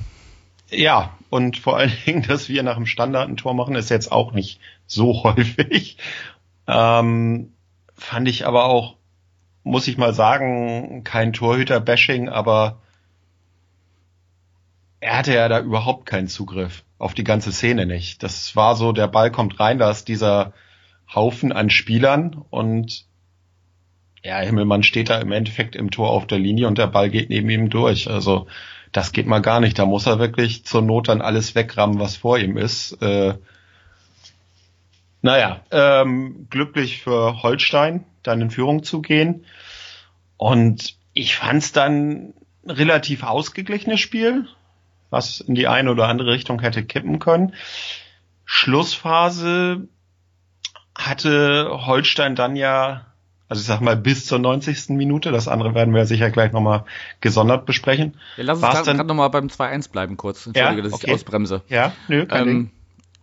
Ja, 0.70 1.18
und 1.30 1.58
vor 1.58 1.78
allen 1.78 1.94
Dingen, 2.06 2.24
dass 2.28 2.50
wir 2.50 2.64
nach 2.64 2.76
dem 2.76 2.86
Standard 2.86 3.30
ein 3.30 3.38
Tor 3.38 3.54
machen, 3.54 3.76
ist 3.76 3.90
jetzt 3.90 4.12
auch 4.12 4.34
nicht 4.34 4.60
so 4.86 5.24
häufig. 5.24 5.98
Ähm, 6.68 7.54
fand 7.96 8.28
ich 8.28 8.46
aber 8.46 8.66
auch, 8.66 8.96
muss 9.64 9.88
ich 9.88 9.98
mal 9.98 10.14
sagen, 10.14 11.04
kein 11.04 11.34
Torhüter-Bashing, 11.34 12.30
aber 12.30 12.80
er 15.00 15.18
hatte 15.18 15.34
ja 15.34 15.48
da 15.50 15.60
überhaupt 15.60 16.06
keinen 16.06 16.28
Zugriff 16.28 16.84
auf 16.98 17.14
die 17.14 17.26
ganze 17.26 17.52
Szene 17.52 17.86
nicht. 17.86 18.24
Das 18.24 18.56
war 18.56 18.76
so, 18.76 18.94
der 18.94 19.08
Ball 19.08 19.32
kommt 19.32 19.60
rein, 19.60 19.78
da 19.78 19.92
ist 19.92 20.08
dieser 20.08 20.54
Haufen 21.14 21.52
an 21.52 21.70
Spielern 21.70 22.44
und 22.50 23.06
ja, 24.24 24.40
Himmelmann 24.40 24.84
steht 24.84 25.10
da 25.10 25.20
im 25.20 25.32
Endeffekt 25.32 25.76
im 25.76 25.92
Tor 25.92 26.10
auf 26.10 26.26
der 26.26 26.40
Linie 26.40 26.68
und 26.68 26.78
der 26.78 26.88
Ball 26.88 27.10
geht 27.10 27.30
neben 27.30 27.50
ihm 27.50 27.70
durch. 27.70 28.10
Also 28.10 28.48
das 28.94 29.12
geht 29.12 29.28
mal 29.28 29.42
gar 29.42 29.60
nicht. 29.60 29.78
Da 29.78 29.86
muss 29.86 30.06
er 30.06 30.18
wirklich 30.20 30.66
zur 30.66 30.82
Not 30.82 31.10
dann 31.10 31.22
alles 31.22 31.56
wegrammen, 31.56 32.00
was 32.00 32.16
vor 32.16 32.38
ihm 32.38 32.58
ist. 32.58 32.94
Äh, 33.02 33.34
naja, 35.22 35.62
ähm, 35.72 36.48
glücklich 36.50 37.02
für 37.02 37.44
Holstein, 37.44 38.06
dann 38.24 38.42
in 38.42 38.52
Führung 38.52 38.84
zu 38.84 39.02
gehen. 39.02 39.46
Und 40.38 40.96
ich 41.14 41.36
fand 41.36 41.64
es 41.64 41.72
dann 41.74 42.34
relativ 42.66 43.24
ausgeglichenes 43.24 44.00
Spiel, 44.00 44.48
was 45.10 45.42
in 45.42 45.56
die 45.56 45.68
eine 45.68 45.92
oder 45.92 46.08
andere 46.08 46.32
Richtung 46.32 46.62
hätte 46.62 46.86
kippen 46.86 47.20
können. 47.20 47.54
Schlussphase 48.46 49.88
hatte 50.96 51.86
Holstein 51.86 52.36
dann 52.36 52.56
ja 52.56 53.13
also 53.50 53.62
ich 53.62 53.68
sag 53.68 53.82
mal 53.82 53.96
bis 53.96 54.26
zur 54.26 54.40
90. 54.40 54.90
Minute. 54.90 55.32
Das 55.32 55.48
andere 55.48 55.76
werden 55.76 55.94
wir 55.94 56.06
sicher 56.06 56.32
gleich 56.32 56.52
nochmal 56.52 56.86
gesondert 57.22 57.66
besprechen. 57.66 58.16
Ja, 58.38 58.46
lass 58.46 58.64
uns 58.64 58.84
gerade 58.84 59.04
nochmal 59.04 59.30
beim 59.30 59.48
2-1 59.48 59.92
bleiben 59.92 60.18
kurz. 60.18 60.48
Entschuldige, 60.48 60.78
ja? 60.78 60.84
dass 60.84 60.94
okay. 60.94 61.08
ich 61.08 61.14
ausbremse. 61.14 61.62
Ja, 61.68 61.94
nö, 62.08 62.26
kein 62.26 62.42
ähm, 62.42 62.48
Ding. 62.48 62.72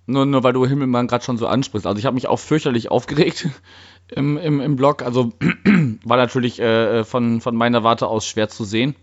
Nur, 0.06 0.26
nur 0.26 0.42
weil 0.42 0.52
du 0.52 0.66
Himmelmann 0.66 1.06
gerade 1.06 1.24
schon 1.24 1.38
so 1.38 1.46
ansprichst. 1.46 1.86
Also 1.86 1.98
ich 1.98 2.04
habe 2.04 2.14
mich 2.14 2.28
auch 2.28 2.38
fürchterlich 2.38 2.90
aufgeregt 2.90 3.48
im, 4.08 4.36
im, 4.36 4.60
im 4.60 4.76
Blog. 4.76 5.02
Also 5.02 5.32
war 6.04 6.16
natürlich 6.16 6.60
äh, 6.60 7.04
von, 7.04 7.40
von 7.40 7.56
meiner 7.56 7.82
Warte 7.84 8.06
aus 8.06 8.26
schwer 8.26 8.48
zu 8.48 8.64
sehen, 8.64 8.94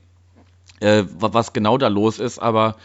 äh, 0.79 1.03
was 1.19 1.53
genau 1.53 1.77
da 1.77 1.87
los 1.87 2.19
ist. 2.19 2.39
Aber 2.39 2.75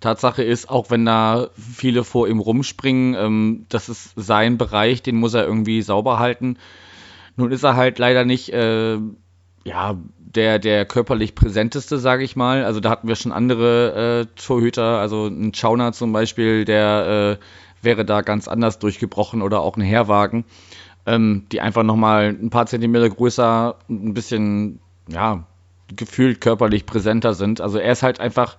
Tatsache 0.00 0.42
ist, 0.42 0.70
auch 0.70 0.90
wenn 0.90 1.04
da 1.04 1.48
viele 1.56 2.04
vor 2.04 2.28
ihm 2.28 2.40
rumspringen, 2.40 3.14
ähm, 3.14 3.66
das 3.68 3.88
ist 3.88 4.12
sein 4.16 4.58
Bereich, 4.58 5.02
den 5.02 5.16
muss 5.16 5.34
er 5.34 5.44
irgendwie 5.44 5.82
sauber 5.82 6.18
halten. 6.18 6.56
Nun 7.36 7.52
ist 7.52 7.62
er 7.62 7.76
halt 7.76 7.98
leider 7.98 8.24
nicht, 8.24 8.52
äh, 8.52 8.98
ja, 9.64 9.96
der, 10.18 10.58
der 10.58 10.86
körperlich 10.86 11.34
präsenteste, 11.34 11.98
sage 11.98 12.24
ich 12.24 12.36
mal. 12.36 12.64
Also 12.64 12.80
da 12.80 12.90
hatten 12.90 13.08
wir 13.08 13.16
schon 13.16 13.32
andere 13.32 14.20
äh, 14.20 14.40
Torhüter, 14.40 14.98
also 14.98 15.26
ein 15.26 15.54
Schauner 15.54 15.92
zum 15.92 16.12
Beispiel, 16.12 16.64
der 16.64 17.38
äh, 17.40 17.44
wäre 17.84 18.04
da 18.04 18.20
ganz 18.20 18.46
anders 18.46 18.78
durchgebrochen 18.78 19.42
oder 19.42 19.60
auch 19.60 19.76
ein 19.76 19.82
Herwagen, 19.82 20.44
ähm, 21.06 21.46
die 21.50 21.60
einfach 21.60 21.82
nochmal 21.82 22.28
ein 22.28 22.50
paar 22.50 22.66
Zentimeter 22.66 23.10
größer, 23.10 23.76
ein 23.88 24.14
bisschen, 24.14 24.80
ja, 25.08 25.44
gefühlt 25.96 26.40
körperlich 26.40 26.86
präsenter 26.86 27.34
sind. 27.34 27.60
Also 27.60 27.78
er 27.78 27.92
ist 27.92 28.02
halt 28.02 28.20
einfach 28.20 28.56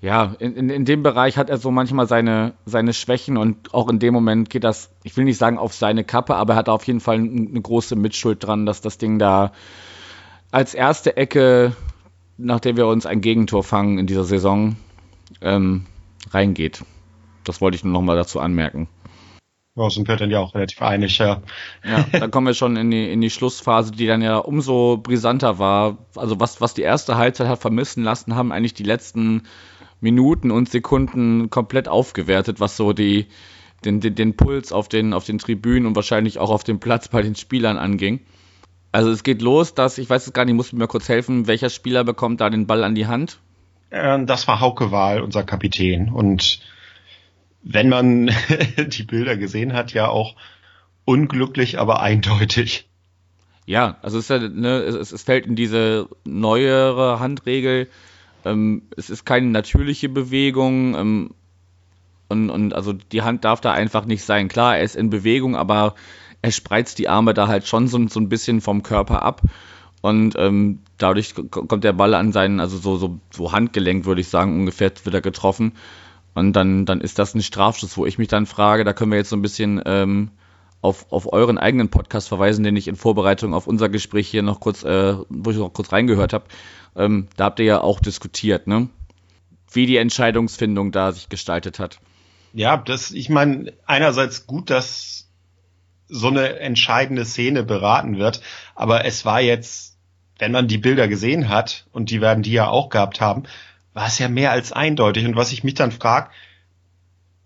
ja, 0.00 0.34
in, 0.38 0.56
in, 0.56 0.70
in 0.70 0.84
dem 0.86 1.02
Bereich 1.02 1.36
hat 1.36 1.50
er 1.50 1.58
so 1.58 1.70
manchmal 1.70 2.06
seine, 2.06 2.54
seine 2.64 2.94
Schwächen 2.94 3.36
und 3.36 3.74
auch 3.74 3.88
in 3.90 3.98
dem 3.98 4.14
Moment 4.14 4.48
geht 4.48 4.64
das, 4.64 4.90
ich 5.02 5.16
will 5.16 5.24
nicht 5.24 5.36
sagen 5.36 5.58
auf 5.58 5.74
seine 5.74 6.04
Kappe, 6.04 6.36
aber 6.36 6.54
er 6.54 6.56
hat 6.56 6.68
auf 6.70 6.86
jeden 6.86 7.00
Fall 7.00 7.16
eine 7.16 7.60
große 7.60 7.96
Mitschuld 7.96 8.44
dran, 8.44 8.64
dass 8.64 8.80
das 8.80 8.96
Ding 8.96 9.18
da 9.18 9.52
als 10.50 10.74
erste 10.74 11.18
Ecke, 11.18 11.76
nachdem 12.38 12.78
wir 12.78 12.86
uns 12.86 13.04
ein 13.04 13.20
Gegentor 13.20 13.62
fangen 13.62 13.98
in 13.98 14.06
dieser 14.06 14.24
Saison, 14.24 14.76
ähm, 15.42 15.84
reingeht. 16.30 16.82
Das 17.44 17.60
wollte 17.60 17.76
ich 17.76 17.84
nur 17.84 17.92
nochmal 17.92 18.16
dazu 18.16 18.40
anmerken. 18.40 18.88
Ja, 19.76 19.88
sind 19.88 20.08
wir 20.08 20.16
dann 20.16 20.30
ja 20.30 20.40
auch 20.40 20.54
relativ 20.54 20.82
einig, 20.82 21.18
ja. 21.18 21.42
Ja, 21.84 22.04
dann 22.18 22.30
kommen 22.30 22.46
wir 22.46 22.54
schon 22.54 22.76
in 22.76 22.90
die, 22.90 23.12
in 23.12 23.20
die 23.20 23.30
Schlussphase, 23.30 23.92
die 23.92 24.06
dann 24.06 24.20
ja 24.20 24.38
umso 24.38 24.96
brisanter 24.96 25.58
war. 25.58 25.98
Also 26.16 26.40
was, 26.40 26.60
was 26.60 26.74
die 26.74 26.82
erste 26.82 27.16
Halbzeit 27.16 27.48
hat 27.48 27.60
vermissen 27.60 28.02
lassen, 28.02 28.34
haben 28.34 28.50
eigentlich 28.50 28.74
die 28.74 28.82
letzten 28.82 29.44
Minuten 30.00 30.50
und 30.50 30.68
Sekunden 30.68 31.50
komplett 31.50 31.88
aufgewertet, 31.88 32.60
was 32.60 32.76
so 32.76 32.92
die, 32.92 33.26
den, 33.84 34.00
den, 34.00 34.14
den 34.14 34.36
Puls 34.36 34.72
auf 34.72 34.88
den, 34.88 35.12
auf 35.12 35.24
den 35.24 35.38
Tribünen 35.38 35.86
und 35.86 35.96
wahrscheinlich 35.96 36.38
auch 36.38 36.50
auf 36.50 36.64
dem 36.64 36.80
Platz 36.80 37.08
bei 37.08 37.22
den 37.22 37.34
Spielern 37.34 37.76
anging. 37.76 38.20
Also 38.92 39.10
es 39.10 39.22
geht 39.22 39.40
los, 39.42 39.74
dass, 39.74 39.98
ich 39.98 40.10
weiß 40.10 40.26
es 40.26 40.32
gar 40.32 40.44
nicht, 40.44 40.54
muss 40.54 40.72
mir 40.72 40.88
kurz 40.88 41.08
helfen, 41.08 41.46
welcher 41.46 41.70
Spieler 41.70 42.04
bekommt 42.04 42.40
da 42.40 42.50
den 42.50 42.66
Ball 42.66 42.82
an 42.82 42.94
die 42.94 43.06
Hand? 43.06 43.38
Ähm, 43.90 44.26
das 44.26 44.48
war 44.48 44.60
Hauke 44.60 44.90
Wahl, 44.90 45.20
unser 45.20 45.44
Kapitän. 45.44 46.10
Und 46.10 46.60
wenn 47.62 47.88
man 47.88 48.30
die 48.78 49.02
Bilder 49.04 49.36
gesehen 49.36 49.72
hat, 49.72 49.92
ja 49.92 50.08
auch 50.08 50.34
unglücklich, 51.04 51.78
aber 51.78 52.00
eindeutig. 52.00 52.88
Ja, 53.66 53.98
also 54.02 54.18
es, 54.18 54.28
ist 54.28 54.30
ja, 54.30 54.48
ne, 54.48 54.78
es, 54.78 55.12
es 55.12 55.22
fällt 55.22 55.46
in 55.46 55.54
diese 55.54 56.08
neuere 56.24 57.20
Handregel. 57.20 57.88
Ähm, 58.44 58.82
es 58.96 59.10
ist 59.10 59.24
keine 59.24 59.48
natürliche 59.48 60.08
Bewegung. 60.08 60.94
Ähm, 60.94 61.30
und, 62.28 62.50
und 62.50 62.74
also 62.74 62.92
die 62.92 63.22
Hand 63.22 63.44
darf 63.44 63.60
da 63.60 63.72
einfach 63.72 64.04
nicht 64.04 64.24
sein. 64.24 64.48
Klar, 64.48 64.76
er 64.76 64.84
ist 64.84 64.96
in 64.96 65.10
Bewegung, 65.10 65.56
aber 65.56 65.94
er 66.42 66.52
spreizt 66.52 66.98
die 66.98 67.08
Arme 67.08 67.34
da 67.34 67.48
halt 67.48 67.66
schon 67.66 67.88
so, 67.88 68.06
so 68.08 68.20
ein 68.20 68.28
bisschen 68.28 68.60
vom 68.60 68.82
Körper 68.82 69.22
ab. 69.22 69.42
Und 70.00 70.34
ähm, 70.38 70.80
dadurch 70.96 71.34
kommt 71.50 71.84
der 71.84 71.92
Ball 71.92 72.14
an 72.14 72.32
seinen, 72.32 72.60
also 72.60 72.78
so, 72.78 72.96
so, 72.96 73.20
so 73.30 73.52
Handgelenk, 73.52 74.06
würde 74.06 74.20
ich 74.20 74.28
sagen, 74.28 74.58
ungefähr 74.58 74.92
wird 75.04 75.14
er 75.14 75.20
getroffen. 75.20 75.72
Und 76.34 76.54
dann, 76.54 76.86
dann 76.86 77.00
ist 77.00 77.18
das 77.18 77.34
ein 77.34 77.42
Strafschuss, 77.42 77.96
wo 77.96 78.06
ich 78.06 78.16
mich 78.16 78.28
dann 78.28 78.46
frage, 78.46 78.84
da 78.84 78.92
können 78.92 79.10
wir 79.10 79.18
jetzt 79.18 79.30
so 79.30 79.36
ein 79.36 79.42
bisschen 79.42 79.82
ähm, 79.84 80.30
auf, 80.80 81.12
auf 81.12 81.32
euren 81.32 81.58
eigenen 81.58 81.88
Podcast 81.88 82.28
verweisen, 82.28 82.64
den 82.64 82.76
ich 82.76 82.88
in 82.88 82.96
Vorbereitung 82.96 83.52
auf 83.52 83.66
unser 83.66 83.88
Gespräch 83.88 84.28
hier 84.28 84.42
noch 84.42 84.60
kurz, 84.60 84.82
äh, 84.82 85.16
wo 85.28 85.50
ich 85.50 85.56
noch 85.58 85.72
kurz 85.72 85.92
reingehört 85.92 86.32
habe. 86.32 86.44
Ähm, 86.96 87.28
da 87.36 87.44
habt 87.44 87.60
ihr 87.60 87.66
ja 87.66 87.80
auch 87.80 88.00
diskutiert, 88.00 88.66
ne? 88.66 88.88
Wie 89.72 89.86
die 89.86 89.96
Entscheidungsfindung 89.96 90.90
da 90.92 91.12
sich 91.12 91.28
gestaltet 91.28 91.78
hat. 91.78 92.00
Ja, 92.52 92.76
das, 92.76 93.12
ich 93.12 93.28
meine, 93.28 93.72
einerseits 93.86 94.46
gut, 94.46 94.70
dass 94.70 95.28
so 96.08 96.26
eine 96.26 96.58
entscheidende 96.58 97.24
Szene 97.24 97.62
beraten 97.62 98.18
wird, 98.18 98.42
aber 98.74 99.04
es 99.04 99.24
war 99.24 99.40
jetzt, 99.40 99.96
wenn 100.40 100.50
man 100.50 100.66
die 100.66 100.78
Bilder 100.78 101.06
gesehen 101.06 101.48
hat, 101.48 101.86
und 101.92 102.10
die 102.10 102.20
werden 102.20 102.42
die 102.42 102.52
ja 102.52 102.68
auch 102.68 102.88
gehabt 102.88 103.20
haben, 103.20 103.44
war 103.92 104.08
es 104.08 104.18
ja 104.18 104.28
mehr 104.28 104.50
als 104.50 104.72
eindeutig. 104.72 105.24
Und 105.24 105.36
was 105.36 105.52
ich 105.52 105.62
mich 105.62 105.74
dann 105.74 105.92
frage, 105.92 106.30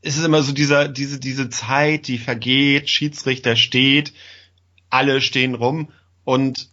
ist 0.01 0.19
es 0.19 0.25
immer 0.25 0.43
so 0.43 0.53
dieser, 0.53 0.89
diese, 0.89 1.19
diese 1.19 1.49
Zeit, 1.51 2.09
die 2.09 2.19
vergeht, 2.19 2.89
Schiedsrichter 2.89 3.57
steht, 3.57 4.13
alle 4.91 5.21
stehen 5.21 5.55
rum 5.55 5.91
und 6.25 6.69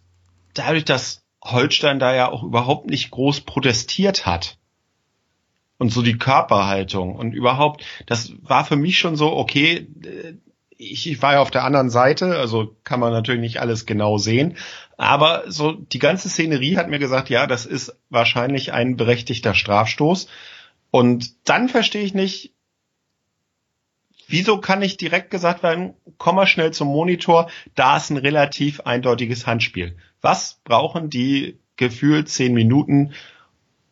dadurch, 0.54 0.84
dass 0.84 1.21
Holstein 1.42 1.98
da 1.98 2.14
ja 2.14 2.30
auch 2.30 2.42
überhaupt 2.42 2.88
nicht 2.88 3.10
groß 3.10 3.42
protestiert 3.42 4.26
hat 4.26 4.58
und 5.78 5.90
so 5.90 6.02
die 6.02 6.18
Körperhaltung 6.18 7.16
und 7.16 7.32
überhaupt, 7.32 7.84
das 8.06 8.32
war 8.40 8.64
für 8.64 8.76
mich 8.76 8.98
schon 8.98 9.16
so, 9.16 9.32
okay, 9.32 9.88
ich, 10.76 11.10
ich 11.10 11.22
war 11.22 11.34
ja 11.34 11.40
auf 11.40 11.50
der 11.50 11.64
anderen 11.64 11.90
Seite, 11.90 12.36
also 12.36 12.76
kann 12.84 13.00
man 13.00 13.12
natürlich 13.12 13.40
nicht 13.40 13.60
alles 13.60 13.86
genau 13.86 14.18
sehen, 14.18 14.56
aber 14.96 15.44
so 15.50 15.72
die 15.72 15.98
ganze 15.98 16.28
Szenerie 16.28 16.76
hat 16.76 16.88
mir 16.88 17.00
gesagt, 17.00 17.28
ja, 17.30 17.48
das 17.48 17.66
ist 17.66 17.96
wahrscheinlich 18.08 18.72
ein 18.72 18.96
berechtigter 18.96 19.54
Strafstoß. 19.54 20.28
Und 20.92 21.48
dann 21.48 21.68
verstehe 21.68 22.04
ich 22.04 22.14
nicht, 22.14 22.52
wieso 24.32 24.58
kann 24.58 24.80
nicht 24.80 25.00
direkt 25.00 25.30
gesagt 25.30 25.62
werden, 25.62 25.94
komm 26.18 26.36
mal 26.36 26.46
schnell 26.46 26.72
zum 26.72 26.88
Monitor, 26.88 27.50
da 27.74 27.98
ist 27.98 28.10
ein 28.10 28.16
relativ 28.16 28.80
eindeutiges 28.80 29.46
Handspiel. 29.46 29.96
Was 30.22 30.60
brauchen 30.64 31.10
die 31.10 31.58
gefühlt 31.76 32.28
zehn 32.28 32.54
Minuten, 32.54 33.12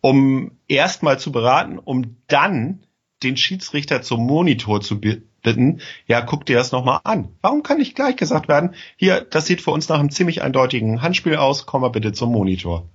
um 0.01 0.53
erstmal 0.67 1.19
zu 1.19 1.31
beraten, 1.31 1.79
um 1.79 2.17
dann 2.27 2.81
den 3.23 3.37
Schiedsrichter 3.37 4.01
zum 4.01 4.27
Monitor 4.27 4.81
zu 4.81 4.99
bitten, 4.99 5.81
ja, 6.07 6.23
guck 6.23 6.47
dir 6.47 6.57
das 6.57 6.73
nochmal 6.73 7.01
an. 7.05 7.37
Warum 7.43 7.63
kann 7.63 7.77
nicht 7.77 7.95
gleich 7.95 8.17
gesagt 8.17 8.49
werden, 8.49 8.75
hier, 8.97 9.21
das 9.21 9.45
sieht 9.45 9.61
für 9.61 9.73
uns 9.73 9.91
nach 9.91 9.99
einem 9.99 10.11
ziemlich 10.11 10.41
eindeutigen 10.41 11.03
Handspiel 11.03 11.37
aus, 11.37 11.67
komm 11.67 11.83
mal 11.83 11.89
bitte 11.89 12.13
zum 12.13 12.33
Monitor. 12.33 12.89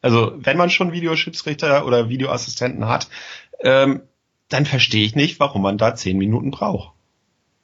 Also, 0.00 0.32
wenn 0.38 0.56
man 0.56 0.70
schon 0.70 0.92
Videoschiedsrichter 0.92 1.84
oder 1.84 2.08
Videoassistenten 2.08 2.88
hat, 2.88 3.10
ähm, 3.62 4.00
dann 4.50 4.66
verstehe 4.66 5.04
ich 5.04 5.14
nicht, 5.14 5.40
warum 5.40 5.62
man 5.62 5.78
da 5.78 5.94
zehn 5.94 6.18
Minuten 6.18 6.50
braucht. 6.50 6.92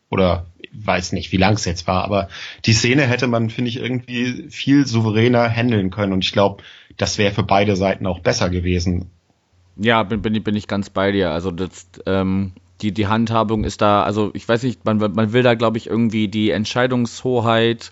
Oder 0.08 0.46
weiß 0.72 1.12
nicht, 1.12 1.32
wie 1.32 1.36
lang 1.36 1.54
es 1.54 1.64
jetzt 1.64 1.86
war, 1.86 2.04
aber 2.04 2.28
die 2.64 2.72
Szene 2.72 3.02
hätte 3.02 3.26
man, 3.26 3.50
finde 3.50 3.70
ich, 3.70 3.76
irgendwie 3.76 4.48
viel 4.50 4.86
souveräner 4.86 5.48
handeln 5.48 5.90
können 5.90 6.12
und 6.12 6.24
ich 6.24 6.32
glaube, 6.32 6.62
das 6.96 7.18
wäre 7.18 7.34
für 7.34 7.42
beide 7.42 7.76
Seiten 7.76 8.06
auch 8.06 8.20
besser 8.20 8.50
gewesen. 8.50 9.10
Ja, 9.76 10.02
bin, 10.02 10.22
bin, 10.22 10.42
bin 10.42 10.56
ich 10.56 10.68
ganz 10.68 10.90
bei 10.90 11.12
dir. 11.12 11.32
Also 11.32 11.50
das, 11.50 11.88
ähm, 12.06 12.52
die, 12.82 12.92
die 12.92 13.08
Handhabung 13.08 13.64
ist 13.64 13.82
da, 13.82 14.04
also 14.04 14.30
ich 14.34 14.48
weiß 14.48 14.62
nicht, 14.62 14.84
man, 14.84 14.98
man 14.98 15.32
will 15.32 15.42
da, 15.42 15.54
glaube 15.54 15.78
ich, 15.78 15.86
irgendwie 15.86 16.28
die 16.28 16.50
Entscheidungshoheit 16.50 17.90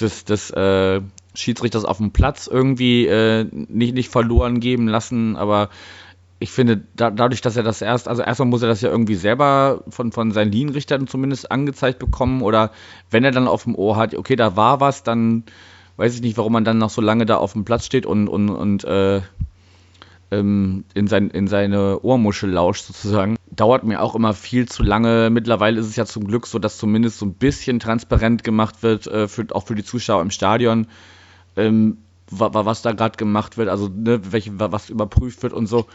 des, 0.00 0.24
des 0.24 0.50
äh, 0.50 1.00
Schiedsrichters 1.34 1.84
auf 1.84 1.98
dem 1.98 2.12
Platz 2.12 2.46
irgendwie 2.46 3.06
äh, 3.06 3.46
nicht, 3.52 3.94
nicht 3.94 4.08
verloren 4.08 4.60
geben 4.60 4.88
lassen, 4.88 5.36
aber 5.36 5.68
ich 6.44 6.50
finde, 6.50 6.82
da, 6.94 7.10
dadurch, 7.10 7.40
dass 7.40 7.56
er 7.56 7.62
das 7.62 7.80
erst, 7.80 8.06
also 8.06 8.20
erstmal 8.20 8.46
muss 8.50 8.60
er 8.60 8.68
das 8.68 8.82
ja 8.82 8.90
irgendwie 8.90 9.14
selber 9.14 9.82
von, 9.88 10.12
von 10.12 10.30
seinen 10.30 10.52
Linienrichtern 10.52 11.06
zumindest 11.06 11.50
angezeigt 11.50 11.98
bekommen 11.98 12.42
oder 12.42 12.70
wenn 13.10 13.24
er 13.24 13.30
dann 13.30 13.48
auf 13.48 13.64
dem 13.64 13.74
Ohr 13.74 13.96
hat, 13.96 14.14
okay, 14.14 14.36
da 14.36 14.54
war 14.54 14.78
was, 14.78 15.02
dann 15.02 15.44
weiß 15.96 16.14
ich 16.14 16.20
nicht, 16.20 16.36
warum 16.36 16.52
man 16.52 16.66
dann 16.66 16.76
noch 16.76 16.90
so 16.90 17.00
lange 17.00 17.24
da 17.24 17.38
auf 17.38 17.54
dem 17.54 17.64
Platz 17.64 17.86
steht 17.86 18.04
und, 18.04 18.28
und, 18.28 18.50
und 18.50 18.84
äh, 18.84 19.22
ähm, 20.30 20.84
in, 20.92 21.06
sein, 21.06 21.30
in 21.30 21.48
seine 21.48 22.00
Ohrmuschel 22.02 22.50
lauscht 22.50 22.84
sozusagen. 22.84 23.36
Dauert 23.50 23.84
mir 23.84 24.02
auch 24.02 24.14
immer 24.14 24.34
viel 24.34 24.68
zu 24.68 24.82
lange. 24.82 25.30
Mittlerweile 25.30 25.80
ist 25.80 25.86
es 25.86 25.96
ja 25.96 26.04
zum 26.04 26.26
Glück 26.26 26.46
so, 26.46 26.58
dass 26.58 26.76
zumindest 26.76 27.20
so 27.20 27.24
ein 27.24 27.32
bisschen 27.32 27.80
transparent 27.80 28.44
gemacht 28.44 28.82
wird, 28.82 29.06
äh, 29.06 29.28
für, 29.28 29.46
auch 29.52 29.66
für 29.66 29.76
die 29.76 29.84
Zuschauer 29.84 30.20
im 30.20 30.30
Stadion, 30.30 30.88
ähm, 31.56 31.96
was 32.28 32.82
da 32.82 32.92
gerade 32.92 33.16
gemacht 33.16 33.56
wird, 33.56 33.70
also 33.70 33.88
ne, 33.88 34.20
welche, 34.30 34.58
was 34.58 34.90
überprüft 34.90 35.42
wird 35.42 35.54
und 35.54 35.68
so. 35.68 35.86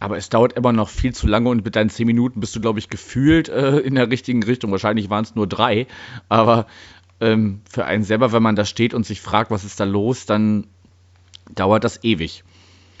Aber 0.00 0.16
es 0.16 0.28
dauert 0.28 0.52
immer 0.52 0.72
noch 0.72 0.88
viel 0.88 1.12
zu 1.12 1.26
lange 1.26 1.48
und 1.48 1.64
mit 1.64 1.74
deinen 1.74 1.90
zehn 1.90 2.06
Minuten 2.06 2.40
bist 2.40 2.54
du, 2.54 2.60
glaube 2.60 2.78
ich, 2.78 2.88
gefühlt 2.88 3.48
äh, 3.48 3.78
in 3.78 3.96
der 3.96 4.10
richtigen 4.10 4.42
Richtung. 4.42 4.70
Wahrscheinlich 4.70 5.10
waren 5.10 5.24
es 5.24 5.34
nur 5.34 5.46
drei. 5.46 5.86
Aber 6.28 6.66
ähm, 7.20 7.62
für 7.68 7.84
einen 7.84 8.04
selber, 8.04 8.32
wenn 8.32 8.42
man 8.42 8.56
da 8.56 8.64
steht 8.64 8.94
und 8.94 9.04
sich 9.04 9.20
fragt, 9.20 9.50
was 9.50 9.64
ist 9.64 9.80
da 9.80 9.84
los, 9.84 10.26
dann 10.26 10.66
dauert 11.54 11.84
das 11.84 12.04
ewig. 12.04 12.44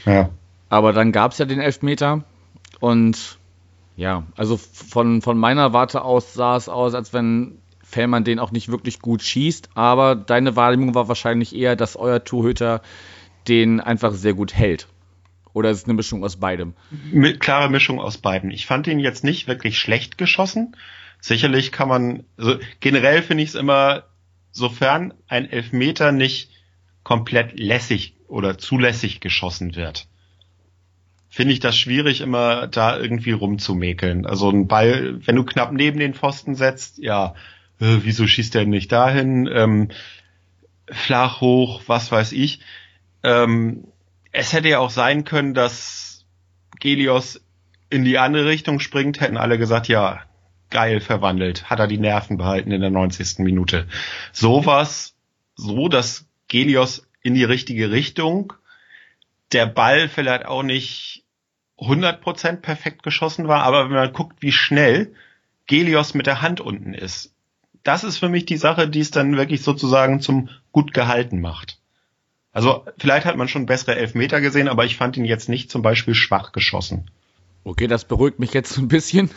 Ja. 0.04 0.30
Aber 0.68 0.92
dann 0.92 1.12
gab 1.12 1.32
es 1.32 1.38
ja 1.38 1.44
den 1.44 1.60
Elfmeter 1.60 2.24
und 2.80 3.38
ja, 3.96 4.24
also 4.36 4.56
von, 4.56 5.22
von 5.22 5.38
meiner 5.38 5.72
Warte 5.72 6.02
aus 6.02 6.34
sah 6.34 6.56
es 6.56 6.68
aus, 6.68 6.94
als 6.94 7.12
wenn 7.12 7.58
Fellmann 7.82 8.24
den 8.24 8.38
auch 8.38 8.52
nicht 8.52 8.68
wirklich 8.68 9.00
gut 9.00 9.22
schießt, 9.22 9.70
aber 9.74 10.14
deine 10.14 10.56
Wahrnehmung 10.56 10.94
war 10.94 11.08
wahrscheinlich 11.08 11.56
eher, 11.56 11.74
dass 11.74 11.96
euer 11.96 12.22
Torhüter 12.22 12.82
den 13.48 13.80
einfach 13.80 14.12
sehr 14.12 14.34
gut 14.34 14.54
hält. 14.54 14.88
Oder 15.58 15.70
ist 15.70 15.78
es 15.78 15.84
eine 15.86 15.94
Mischung 15.94 16.22
aus 16.22 16.36
beidem? 16.36 16.74
Mit, 17.10 17.40
klare 17.40 17.68
Mischung 17.68 17.98
aus 17.98 18.18
beiden. 18.18 18.52
Ich 18.52 18.66
fand 18.66 18.86
ihn 18.86 19.00
jetzt 19.00 19.24
nicht 19.24 19.48
wirklich 19.48 19.76
schlecht 19.76 20.16
geschossen. 20.16 20.76
Sicherlich 21.20 21.72
kann 21.72 21.88
man, 21.88 22.22
also 22.36 22.58
generell 22.78 23.22
finde 23.24 23.42
ich 23.42 23.48
es 23.48 23.54
immer, 23.56 24.04
sofern 24.52 25.14
ein 25.26 25.50
Elfmeter 25.50 26.12
nicht 26.12 26.52
komplett 27.02 27.58
lässig 27.58 28.14
oder 28.28 28.56
zulässig 28.56 29.18
geschossen 29.18 29.74
wird, 29.74 30.06
finde 31.28 31.54
ich 31.54 31.58
das 31.58 31.76
schwierig, 31.76 32.20
immer 32.20 32.68
da 32.68 32.96
irgendwie 32.96 33.32
rumzumäkeln. 33.32 34.26
Also 34.26 34.50
ein 34.50 34.68
Ball, 34.68 35.18
wenn 35.26 35.34
du 35.34 35.42
knapp 35.42 35.72
neben 35.72 35.98
den 35.98 36.14
Pfosten 36.14 36.54
setzt, 36.54 36.98
ja, 36.98 37.34
äh, 37.80 37.98
wieso 38.02 38.28
schießt 38.28 38.54
der 38.54 38.64
nicht 38.64 38.92
dahin? 38.92 39.50
Ähm, 39.52 39.88
flach 40.86 41.40
hoch, 41.40 41.82
was 41.88 42.12
weiß 42.12 42.30
ich. 42.30 42.60
Ähm, 43.24 43.88
es 44.32 44.52
hätte 44.52 44.68
ja 44.68 44.78
auch 44.78 44.90
sein 44.90 45.24
können, 45.24 45.54
dass 45.54 46.26
Gelios 46.80 47.40
in 47.90 48.04
die 48.04 48.18
andere 48.18 48.46
Richtung 48.46 48.80
springt, 48.80 49.20
hätten 49.20 49.36
alle 49.36 49.58
gesagt, 49.58 49.88
ja, 49.88 50.22
geil 50.70 51.00
verwandelt, 51.00 51.70
hat 51.70 51.80
er 51.80 51.86
die 51.86 51.98
Nerven 51.98 52.36
behalten 52.36 52.70
in 52.70 52.80
der 52.80 52.90
90. 52.90 53.38
Minute. 53.38 53.88
Sowas, 54.32 55.14
so, 55.54 55.88
dass 55.88 56.26
Gelios 56.48 57.08
in 57.22 57.34
die 57.34 57.44
richtige 57.44 57.90
Richtung 57.90 58.52
der 59.52 59.66
Ball 59.66 60.08
vielleicht 60.08 60.44
auch 60.44 60.62
nicht 60.62 61.24
100% 61.78 62.56
perfekt 62.56 63.02
geschossen 63.02 63.48
war, 63.48 63.62
aber 63.62 63.84
wenn 63.84 63.96
man 63.96 64.12
guckt, 64.12 64.42
wie 64.42 64.52
schnell 64.52 65.14
Gelios 65.66 66.14
mit 66.14 66.26
der 66.26 66.42
Hand 66.42 66.60
unten 66.60 66.92
ist, 66.92 67.34
das 67.82 68.04
ist 68.04 68.18
für 68.18 68.28
mich 68.28 68.44
die 68.44 68.56
Sache, 68.56 68.88
die 68.88 69.00
es 69.00 69.10
dann 69.10 69.36
wirklich 69.36 69.62
sozusagen 69.62 70.20
zum 70.20 70.50
gut 70.72 70.92
gehalten 70.92 71.40
macht. 71.40 71.80
Also 72.52 72.84
vielleicht 72.98 73.26
hat 73.26 73.36
man 73.36 73.48
schon 73.48 73.66
bessere 73.66 73.96
Elfmeter 73.96 74.40
gesehen, 74.40 74.68
aber 74.68 74.84
ich 74.84 74.96
fand 74.96 75.16
ihn 75.16 75.24
jetzt 75.24 75.48
nicht 75.48 75.70
zum 75.70 75.82
Beispiel 75.82 76.14
schwach 76.14 76.52
geschossen. 76.52 77.10
Okay, 77.64 77.86
das 77.86 78.04
beruhigt 78.04 78.38
mich 78.38 78.54
jetzt 78.54 78.78
ein 78.78 78.88
bisschen. 78.88 79.30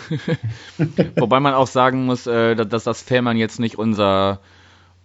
Wobei 1.16 1.40
man 1.40 1.54
auch 1.54 1.68
sagen 1.68 2.06
muss, 2.06 2.28
äh, 2.28 2.56
dass 2.56 2.84
das 2.84 3.02
Fährmann 3.02 3.38
jetzt 3.38 3.60
nicht 3.60 3.78
unser 3.78 4.40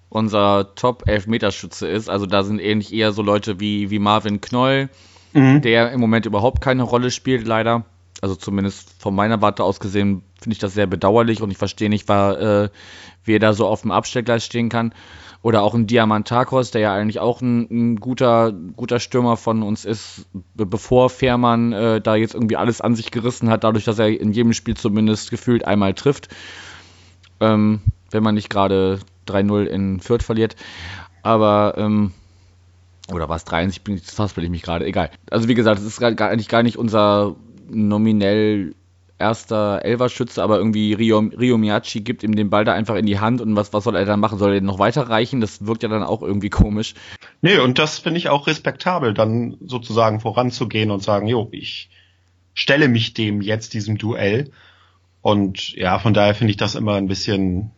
unser 0.09 0.75
Top-Elfmeterschütze 0.75 1.87
ist. 1.89 2.09
Also 2.09 2.27
da 2.27 2.43
sind 2.43 2.61
ähnlich 2.61 2.93
eher 2.93 3.13
so 3.13 3.23
Leute 3.23 3.61
wie, 3.61 3.91
wie 3.91 3.99
Marvin 3.99 4.41
Knoll, 4.41 4.89
mhm. 5.33 5.63
der 5.63 5.93
im 5.93 6.01
Moment 6.01 6.27
überhaupt 6.27 6.61
keine 6.61 6.85
Rolle 6.85 7.11
spielt, 7.11 7.47
leider. 7.47 7.85
Also 8.23 8.35
zumindest 8.35 8.91
von 8.99 9.15
meiner 9.15 9.43
Warte 9.43 9.65
aus 9.65 9.81
gesehen 9.81 10.23
finde 10.41 10.55
ich 10.55 10.59
das 10.59 10.75
sehr 10.75 10.87
bedauerlich 10.87 11.43
und 11.43 11.51
ich 11.51 11.59
verstehe 11.59 11.91
nicht, 11.91 12.09
war, 12.09 12.41
äh, 12.41 12.69
wie 13.25 13.35
er 13.35 13.41
da 13.41 13.53
so 13.53 13.67
auf 13.67 13.83
dem 13.83 13.91
Abstellgleis 13.91 14.45
stehen 14.45 14.69
kann. 14.69 14.95
Oder 15.43 15.63
auch 15.63 15.75
ein 15.75 15.87
Diamantakos, 15.87 16.71
der 16.71 16.81
ja 16.81 16.95
eigentlich 16.95 17.21
auch 17.21 17.41
ein, 17.41 17.69
ein 17.71 17.97
guter, 17.97 18.53
guter 18.53 18.99
Stürmer 18.99 19.37
von 19.37 19.63
uns 19.63 19.85
ist, 19.85 20.27
bevor 20.55 21.11
Fährmann 21.11 21.73
äh, 21.73 22.01
da 22.01 22.17
jetzt 22.17 22.35
irgendwie 22.35 22.57
alles 22.57 22.81
an 22.81 22.95
sich 22.95 23.11
gerissen 23.11 23.49
hat, 23.51 23.65
dadurch, 23.65 23.85
dass 23.85 23.99
er 23.99 24.09
in 24.09 24.33
jedem 24.33 24.53
Spiel 24.53 24.77
zumindest 24.77 25.31
gefühlt 25.31 25.65
einmal 25.67 25.95
trifft. 25.95 26.29
Ähm, 27.41 27.81
wenn 28.11 28.23
man 28.23 28.35
nicht 28.35 28.51
gerade 28.51 29.01
3-0 29.29 29.65
in 29.65 30.01
Fürth 30.01 30.23
verliert. 30.23 30.57
Aber, 31.23 31.75
ähm, 31.77 32.13
oder 33.13 33.29
was 33.29 33.45
3 33.45 33.67
ich 33.67 33.83
bin 33.83 33.97
ich 33.97 34.51
mich 34.51 34.63
gerade, 34.63 34.87
egal. 34.87 35.11
Also 35.31 35.49
wie 35.49 35.55
gesagt, 35.55 35.81
es 35.81 35.87
ist 35.87 36.01
gar, 36.01 36.11
eigentlich 36.29 36.49
gar 36.49 36.63
nicht 36.63 36.77
unser 36.77 37.37
nominell 37.69 38.75
erster 39.19 39.85
Elverschütze, 39.85 40.43
aber 40.43 40.59
irgendwie 40.59 40.93
Rio, 40.93 41.19
Rio 41.19 41.57
Miyachi 41.57 42.01
gibt 42.01 42.23
ihm 42.23 42.37
den 42.37 42.51
Ball 42.51 42.65
da 42.65 42.75
einfach 42.75 42.97
in 42.97 43.07
die 43.07 43.19
Hand 43.19 43.41
und 43.41 43.57
was, 43.57 43.73
was 43.73 43.85
soll 43.85 43.97
er 43.97 44.05
dann 44.05 44.21
machen? 44.21 44.39
Soll 44.39 44.51
er 44.51 44.61
den 44.61 44.67
noch 44.67 44.79
weiterreichen? 44.79 45.41
Das 45.41 45.67
wirkt 45.67 45.83
ja 45.83 45.89
dann 45.89 46.03
auch 46.03 46.23
irgendwie 46.23 46.51
komisch. 46.51 46.95
Nee, 47.41 47.59
und 47.59 47.79
das 47.79 47.99
finde 47.99 48.19
ich 48.19 48.29
auch 48.29 48.47
respektabel, 48.47 49.15
dann 49.15 49.57
sozusagen 49.65 50.21
voranzugehen 50.21 50.91
und 50.91 51.03
sagen, 51.03 51.27
jo, 51.27 51.49
ich 51.53 51.91
stelle 52.55 52.89
mich 52.89 53.15
dem 53.15 53.41
jetzt, 53.41 53.75
diesem 53.75 53.99
Duell. 53.99 54.51
Und 55.23 55.73
ja, 55.73 55.99
von 55.99 56.15
daher 56.15 56.35
finde 56.35 56.51
ich 56.53 56.57
das 56.57 56.75
immer 56.75 56.95
ein 56.95 57.09
bisschen, 57.09 57.71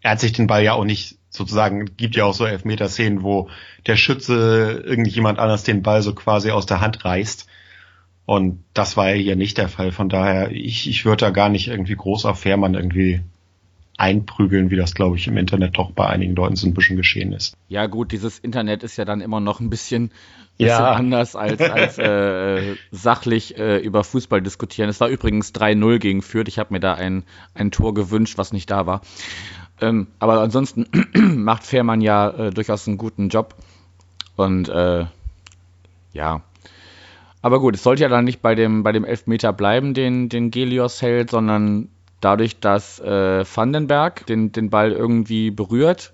er 0.00 0.12
hat 0.12 0.20
sich 0.20 0.32
den 0.32 0.46
Ball 0.46 0.62
ja 0.62 0.74
auch 0.74 0.84
nicht 0.84 1.18
sozusagen, 1.30 1.96
gibt 1.96 2.16
ja 2.16 2.24
auch 2.24 2.34
so 2.34 2.44
Elfmeter-Szenen, 2.44 3.22
wo 3.22 3.48
der 3.86 3.96
Schütze 3.96 4.82
irgendjemand 4.84 5.38
anders 5.38 5.64
den 5.64 5.82
Ball 5.82 6.02
so 6.02 6.14
quasi 6.14 6.50
aus 6.50 6.66
der 6.66 6.80
Hand 6.80 7.04
reißt. 7.04 7.46
Und 8.24 8.62
das 8.72 8.96
war 8.96 9.10
ja 9.10 9.14
hier 9.14 9.36
nicht 9.36 9.58
der 9.58 9.68
Fall. 9.68 9.92
Von 9.92 10.08
daher, 10.08 10.52
ich, 10.52 10.88
ich 10.88 11.04
würde 11.04 11.24
da 11.24 11.30
gar 11.30 11.48
nicht 11.48 11.68
irgendwie 11.68 11.96
groß 11.96 12.24
auf 12.24 12.40
Fährmann 12.40 12.74
irgendwie 12.74 13.20
einprügeln, 13.98 14.70
wie 14.70 14.76
das, 14.76 14.94
glaube 14.94 15.16
ich, 15.16 15.26
im 15.28 15.36
Internet 15.36 15.76
doch 15.76 15.90
bei 15.92 16.06
einigen 16.06 16.34
Leuten 16.34 16.56
so 16.56 16.66
ein 16.66 16.74
bisschen 16.74 16.96
geschehen 16.96 17.32
ist. 17.32 17.56
Ja 17.68 17.86
gut, 17.86 18.12
dieses 18.12 18.38
Internet 18.38 18.82
ist 18.82 18.96
ja 18.96 19.04
dann 19.04 19.20
immer 19.20 19.40
noch 19.40 19.60
ein 19.60 19.70
bisschen, 19.70 20.10
bisschen 20.56 20.68
ja. 20.68 20.92
anders 20.92 21.36
als, 21.36 21.60
als 21.60 21.98
äh, 21.98 22.76
sachlich 22.90 23.58
äh, 23.58 23.78
über 23.78 24.02
Fußball 24.02 24.40
diskutieren. 24.40 24.88
Es 24.88 25.00
war 25.00 25.08
übrigens 25.08 25.52
3-0 25.52 25.98
gegen 25.98 26.22
Fürth. 26.22 26.48
Ich 26.48 26.58
habe 26.58 26.72
mir 26.72 26.80
da 26.80 26.94
ein, 26.94 27.24
ein 27.54 27.70
Tor 27.70 27.94
gewünscht, 27.94 28.38
was 28.38 28.52
nicht 28.52 28.70
da 28.70 28.86
war. 28.86 29.02
Ähm, 29.80 30.08
aber 30.18 30.40
ansonsten 30.40 30.86
macht 31.44 31.64
Fährmann 31.64 32.00
ja 32.00 32.30
äh, 32.30 32.50
durchaus 32.50 32.88
einen 32.88 32.98
guten 32.98 33.28
Job. 33.28 33.54
Und 34.36 34.68
äh, 34.68 35.04
ja, 36.12 36.42
aber 37.42 37.60
gut, 37.60 37.74
es 37.74 37.82
sollte 37.82 38.02
ja 38.02 38.08
dann 38.08 38.24
nicht 38.24 38.40
bei 38.40 38.54
dem, 38.54 38.82
bei 38.82 38.92
dem 38.92 39.04
Elfmeter 39.04 39.52
bleiben, 39.52 39.94
den, 39.94 40.28
den 40.28 40.50
Gelios 40.50 41.02
hält, 41.02 41.30
sondern 41.30 41.88
dadurch, 42.20 42.60
dass 42.60 43.00
äh, 43.00 43.44
Vandenberg 43.44 44.24
den, 44.26 44.52
den 44.52 44.70
Ball 44.70 44.92
irgendwie 44.92 45.50
berührt. 45.50 46.12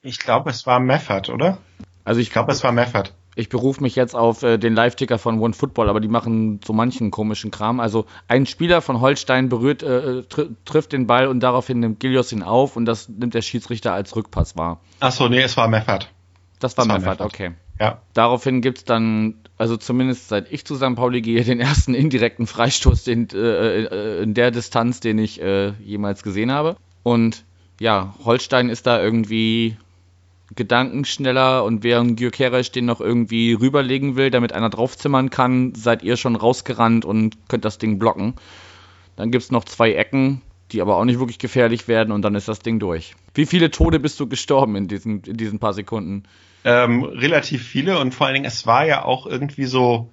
Ich 0.00 0.18
glaube, 0.18 0.50
es 0.50 0.66
war 0.66 0.80
Meffert, 0.80 1.28
oder? 1.28 1.58
Also 2.04 2.20
ich, 2.20 2.28
ich 2.28 2.32
glaube, 2.32 2.52
es 2.52 2.62
war 2.62 2.72
Meffert. 2.72 3.14
Ich 3.36 3.48
berufe 3.48 3.82
mich 3.82 3.96
jetzt 3.96 4.14
auf 4.14 4.44
äh, 4.44 4.58
den 4.58 4.74
Live-Ticker 4.74 5.18
von 5.18 5.40
One 5.40 5.54
Football, 5.54 5.88
aber 5.88 5.98
die 5.98 6.08
machen 6.08 6.60
so 6.64 6.72
manchen 6.72 7.10
komischen 7.10 7.50
Kram. 7.50 7.80
Also 7.80 8.06
ein 8.28 8.46
Spieler 8.46 8.80
von 8.80 9.00
Holstein 9.00 9.48
berührt, 9.48 9.82
äh, 9.82 10.22
tr 10.22 10.46
trifft 10.64 10.92
den 10.92 11.08
Ball 11.08 11.26
und 11.26 11.40
daraufhin 11.40 11.80
nimmt 11.80 11.98
Gilios 11.98 12.30
ihn 12.30 12.44
auf 12.44 12.76
und 12.76 12.84
das 12.84 13.08
nimmt 13.08 13.34
der 13.34 13.42
Schiedsrichter 13.42 13.92
als 13.92 14.14
Rückpass 14.14 14.56
wahr. 14.56 14.80
Ach 15.00 15.10
so, 15.10 15.26
nee, 15.28 15.42
es 15.42 15.56
war 15.56 15.66
Meffert. 15.66 16.12
Das 16.60 16.76
war, 16.76 16.86
das 16.86 16.94
Meffert, 16.94 17.18
war 17.18 17.26
Meffert, 17.26 17.34
okay. 17.34 17.54
Ja. 17.80 18.00
Daraufhin 18.12 18.60
gibt's 18.60 18.84
dann, 18.84 19.34
also 19.58 19.76
zumindest 19.76 20.28
seit 20.28 20.52
ich 20.52 20.64
zu 20.64 20.76
St. 20.76 20.94
Pauli 20.94 21.22
gehe, 21.22 21.42
den 21.42 21.60
ersten 21.60 21.94
indirekten 21.94 22.46
Freistoß 22.46 23.04
den, 23.04 23.28
äh, 23.32 23.84
äh, 23.84 24.22
in 24.22 24.34
der 24.34 24.50
Distanz, 24.50 25.00
den 25.00 25.18
ich 25.18 25.40
äh, 25.40 25.72
jemals 25.82 26.22
gesehen 26.22 26.52
habe. 26.52 26.76
Und 27.02 27.44
ja, 27.80 28.14
Holstein 28.24 28.68
ist 28.68 28.86
da 28.86 29.02
irgendwie 29.02 29.76
gedankenschneller 30.54 31.64
und 31.64 31.82
während 31.82 32.18
Gyökeres 32.18 32.70
den 32.70 32.84
noch 32.84 33.00
irgendwie 33.00 33.54
rüberlegen 33.54 34.14
will, 34.16 34.30
damit 34.30 34.52
einer 34.52 34.70
draufzimmern 34.70 35.30
kann, 35.30 35.74
seid 35.74 36.02
ihr 36.02 36.16
schon 36.16 36.36
rausgerannt 36.36 37.04
und 37.04 37.48
könnt 37.48 37.64
das 37.64 37.78
Ding 37.78 37.98
blocken. 37.98 38.34
Dann 39.16 39.30
gibt's 39.30 39.50
noch 39.50 39.64
zwei 39.64 39.94
Ecken, 39.94 40.42
die 40.70 40.80
aber 40.80 40.96
auch 40.96 41.04
nicht 41.04 41.18
wirklich 41.18 41.38
gefährlich 41.38 41.88
werden 41.88 42.12
und 42.12 42.22
dann 42.22 42.34
ist 42.34 42.48
das 42.48 42.60
Ding 42.60 42.78
durch. 42.78 43.14
Wie 43.34 43.46
viele 43.46 43.70
Tode 43.70 43.98
bist 43.98 44.20
du 44.20 44.28
gestorben 44.28 44.76
in 44.76 44.86
diesen, 44.86 45.22
in 45.22 45.36
diesen 45.36 45.58
paar 45.58 45.72
Sekunden? 45.72 46.24
Ähm, 46.64 47.04
relativ 47.04 47.66
viele 47.66 47.98
und 47.98 48.14
vor 48.14 48.26
allen 48.26 48.34
Dingen, 48.34 48.46
es 48.46 48.66
war 48.66 48.86
ja 48.86 49.04
auch 49.04 49.26
irgendwie 49.26 49.66
so, 49.66 50.10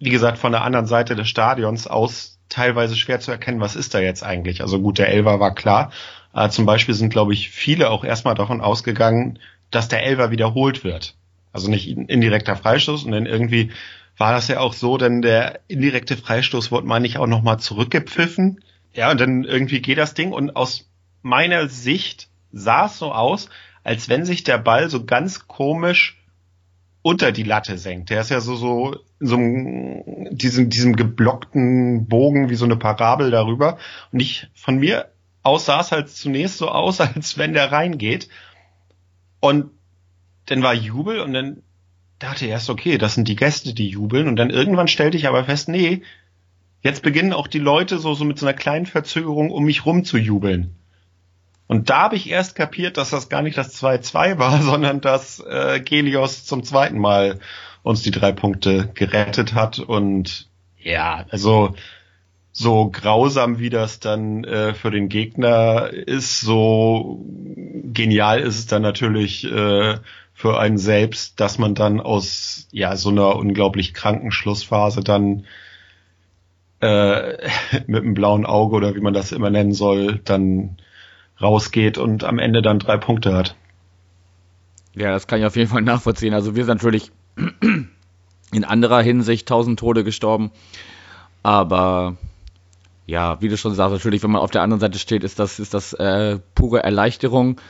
wie 0.00 0.10
gesagt, 0.10 0.38
von 0.38 0.52
der 0.52 0.62
anderen 0.62 0.86
Seite 0.86 1.14
des 1.14 1.28
Stadions 1.28 1.86
aus 1.86 2.38
teilweise 2.48 2.96
schwer 2.96 3.20
zu 3.20 3.30
erkennen, 3.30 3.60
was 3.60 3.76
ist 3.76 3.94
da 3.94 4.00
jetzt 4.00 4.22
eigentlich. 4.22 4.62
Also 4.62 4.80
gut, 4.80 4.98
der 4.98 5.08
Elver 5.08 5.38
war 5.38 5.54
klar. 5.54 5.92
Äh, 6.34 6.48
zum 6.48 6.66
Beispiel 6.66 6.94
sind, 6.94 7.10
glaube 7.10 7.32
ich, 7.32 7.50
viele 7.50 7.90
auch 7.90 8.04
erstmal 8.04 8.34
davon 8.34 8.60
ausgegangen, 8.60 9.38
dass 9.70 9.88
der 9.88 10.04
Elver 10.04 10.30
wiederholt 10.30 10.84
wird. 10.84 11.14
Also 11.52 11.70
nicht 11.70 11.88
indirekter 11.88 12.56
Freistoß 12.56 13.04
und 13.04 13.12
dann 13.12 13.26
irgendwie 13.26 13.70
war 14.16 14.32
das 14.32 14.48
ja 14.48 14.58
auch 14.60 14.72
so, 14.72 14.98
denn 14.98 15.22
der 15.22 15.60
indirekte 15.68 16.16
Freistoß 16.16 16.72
wurde, 16.72 16.86
meine 16.86 17.06
ich, 17.06 17.18
auch 17.18 17.26
nochmal 17.26 17.60
zurückgepfiffen. 17.60 18.60
Ja, 18.92 19.10
und 19.10 19.20
dann 19.20 19.44
irgendwie 19.44 19.80
geht 19.80 19.98
das 19.98 20.14
Ding 20.14 20.32
und 20.32 20.56
aus 20.56 20.90
meiner 21.22 21.68
Sicht 21.68 22.28
sah 22.52 22.86
es 22.86 22.98
so 22.98 23.12
aus, 23.12 23.48
als 23.88 24.10
wenn 24.10 24.26
sich 24.26 24.44
der 24.44 24.58
Ball 24.58 24.90
so 24.90 25.06
ganz 25.06 25.48
komisch 25.48 26.22
unter 27.00 27.32
die 27.32 27.42
Latte 27.42 27.78
senkt. 27.78 28.10
Der 28.10 28.20
ist 28.20 28.28
ja 28.28 28.38
so, 28.40 28.54
so, 28.54 28.96
so 29.18 29.36
einem, 29.36 30.28
diesem, 30.30 30.68
diesem 30.68 30.94
geblockten 30.94 32.06
Bogen 32.06 32.50
wie 32.50 32.54
so 32.54 32.66
eine 32.66 32.76
Parabel 32.76 33.30
darüber. 33.30 33.78
Und 34.12 34.20
ich, 34.20 34.46
von 34.52 34.76
mir 34.76 35.10
aus 35.42 35.64
sah 35.64 35.80
es 35.80 35.90
halt 35.90 36.10
zunächst 36.10 36.58
so 36.58 36.68
aus, 36.68 37.00
als 37.00 37.38
wenn 37.38 37.54
der 37.54 37.72
reingeht. 37.72 38.28
Und 39.40 39.70
dann 40.44 40.62
war 40.62 40.74
Jubel 40.74 41.20
und 41.20 41.32
dann 41.32 41.62
dachte 42.18 42.44
ich 42.44 42.50
erst, 42.50 42.68
okay, 42.68 42.98
das 42.98 43.14
sind 43.14 43.26
die 43.26 43.36
Gäste, 43.36 43.72
die 43.72 43.88
jubeln. 43.88 44.28
Und 44.28 44.36
dann 44.36 44.50
irgendwann 44.50 44.88
stellte 44.88 45.16
ich 45.16 45.26
aber 45.26 45.44
fest, 45.44 45.70
nee, 45.70 46.02
jetzt 46.82 47.02
beginnen 47.02 47.32
auch 47.32 47.46
die 47.46 47.58
Leute 47.58 47.98
so, 47.98 48.12
so 48.12 48.26
mit 48.26 48.38
so 48.38 48.44
einer 48.44 48.54
kleinen 48.54 48.84
Verzögerung 48.84 49.50
um 49.50 49.64
mich 49.64 49.86
rum 49.86 50.04
zu 50.04 50.18
jubeln. 50.18 50.74
Und 51.68 51.90
da 51.90 52.00
habe 52.00 52.16
ich 52.16 52.28
erst 52.30 52.56
kapiert, 52.56 52.96
dass 52.96 53.10
das 53.10 53.28
gar 53.28 53.42
nicht 53.42 53.56
das 53.56 53.80
2-2 53.80 54.38
war, 54.38 54.60
sondern 54.62 55.00
dass 55.00 55.38
äh, 55.38 55.80
Gelios 55.80 56.44
zum 56.44 56.64
zweiten 56.64 56.98
Mal 56.98 57.38
uns 57.82 58.02
die 58.02 58.10
drei 58.10 58.32
Punkte 58.32 58.90
gerettet 58.94 59.54
hat. 59.54 59.78
Und 59.78 60.48
ja, 60.78 61.26
also 61.30 61.74
so 62.52 62.90
grausam 62.90 63.58
wie 63.60 63.70
das 63.70 64.00
dann 64.00 64.42
äh, 64.44 64.74
für 64.74 64.90
den 64.90 65.08
Gegner 65.08 65.90
ist, 65.90 66.40
so 66.40 67.24
genial 67.92 68.40
ist 68.40 68.58
es 68.58 68.66
dann 68.66 68.82
natürlich 68.82 69.44
äh, 69.44 69.98
für 70.32 70.58
einen 70.58 70.78
selbst, 70.78 71.38
dass 71.38 71.58
man 71.58 71.74
dann 71.74 72.00
aus 72.00 72.66
ja 72.72 72.96
so 72.96 73.10
einer 73.10 73.36
unglaublich 73.36 73.92
kranken 73.92 74.32
Schlussphase 74.32 75.02
dann 75.02 75.44
äh, 76.80 77.48
mit 77.86 78.02
einem 78.02 78.14
blauen 78.14 78.46
Auge 78.46 78.76
oder 78.76 78.94
wie 78.94 79.00
man 79.00 79.14
das 79.14 79.32
immer 79.32 79.50
nennen 79.50 79.72
soll, 79.72 80.20
dann 80.24 80.78
rausgeht 81.40 81.98
und 81.98 82.24
am 82.24 82.38
Ende 82.38 82.62
dann 82.62 82.78
drei 82.78 82.96
Punkte 82.96 83.34
hat. 83.34 83.56
Ja, 84.94 85.12
das 85.12 85.26
kann 85.26 85.38
ich 85.38 85.46
auf 85.46 85.56
jeden 85.56 85.70
Fall 85.70 85.82
nachvollziehen. 85.82 86.34
Also 86.34 86.56
wir 86.56 86.64
sind 86.64 86.76
natürlich 86.76 87.12
in 88.52 88.64
anderer 88.64 89.00
Hinsicht 89.00 89.48
tausend 89.48 89.78
Tode 89.78 90.04
gestorben. 90.04 90.50
Aber 91.42 92.16
ja, 93.06 93.40
wie 93.40 93.48
du 93.48 93.56
schon 93.56 93.74
sagst, 93.74 93.92
natürlich, 93.92 94.22
wenn 94.22 94.32
man 94.32 94.42
auf 94.42 94.50
der 94.50 94.62
anderen 94.62 94.80
Seite 94.80 94.98
steht, 94.98 95.24
ist 95.24 95.38
das, 95.38 95.58
ist 95.58 95.72
das 95.72 95.92
äh, 95.94 96.38
pure 96.54 96.82
Erleichterung. 96.82 97.60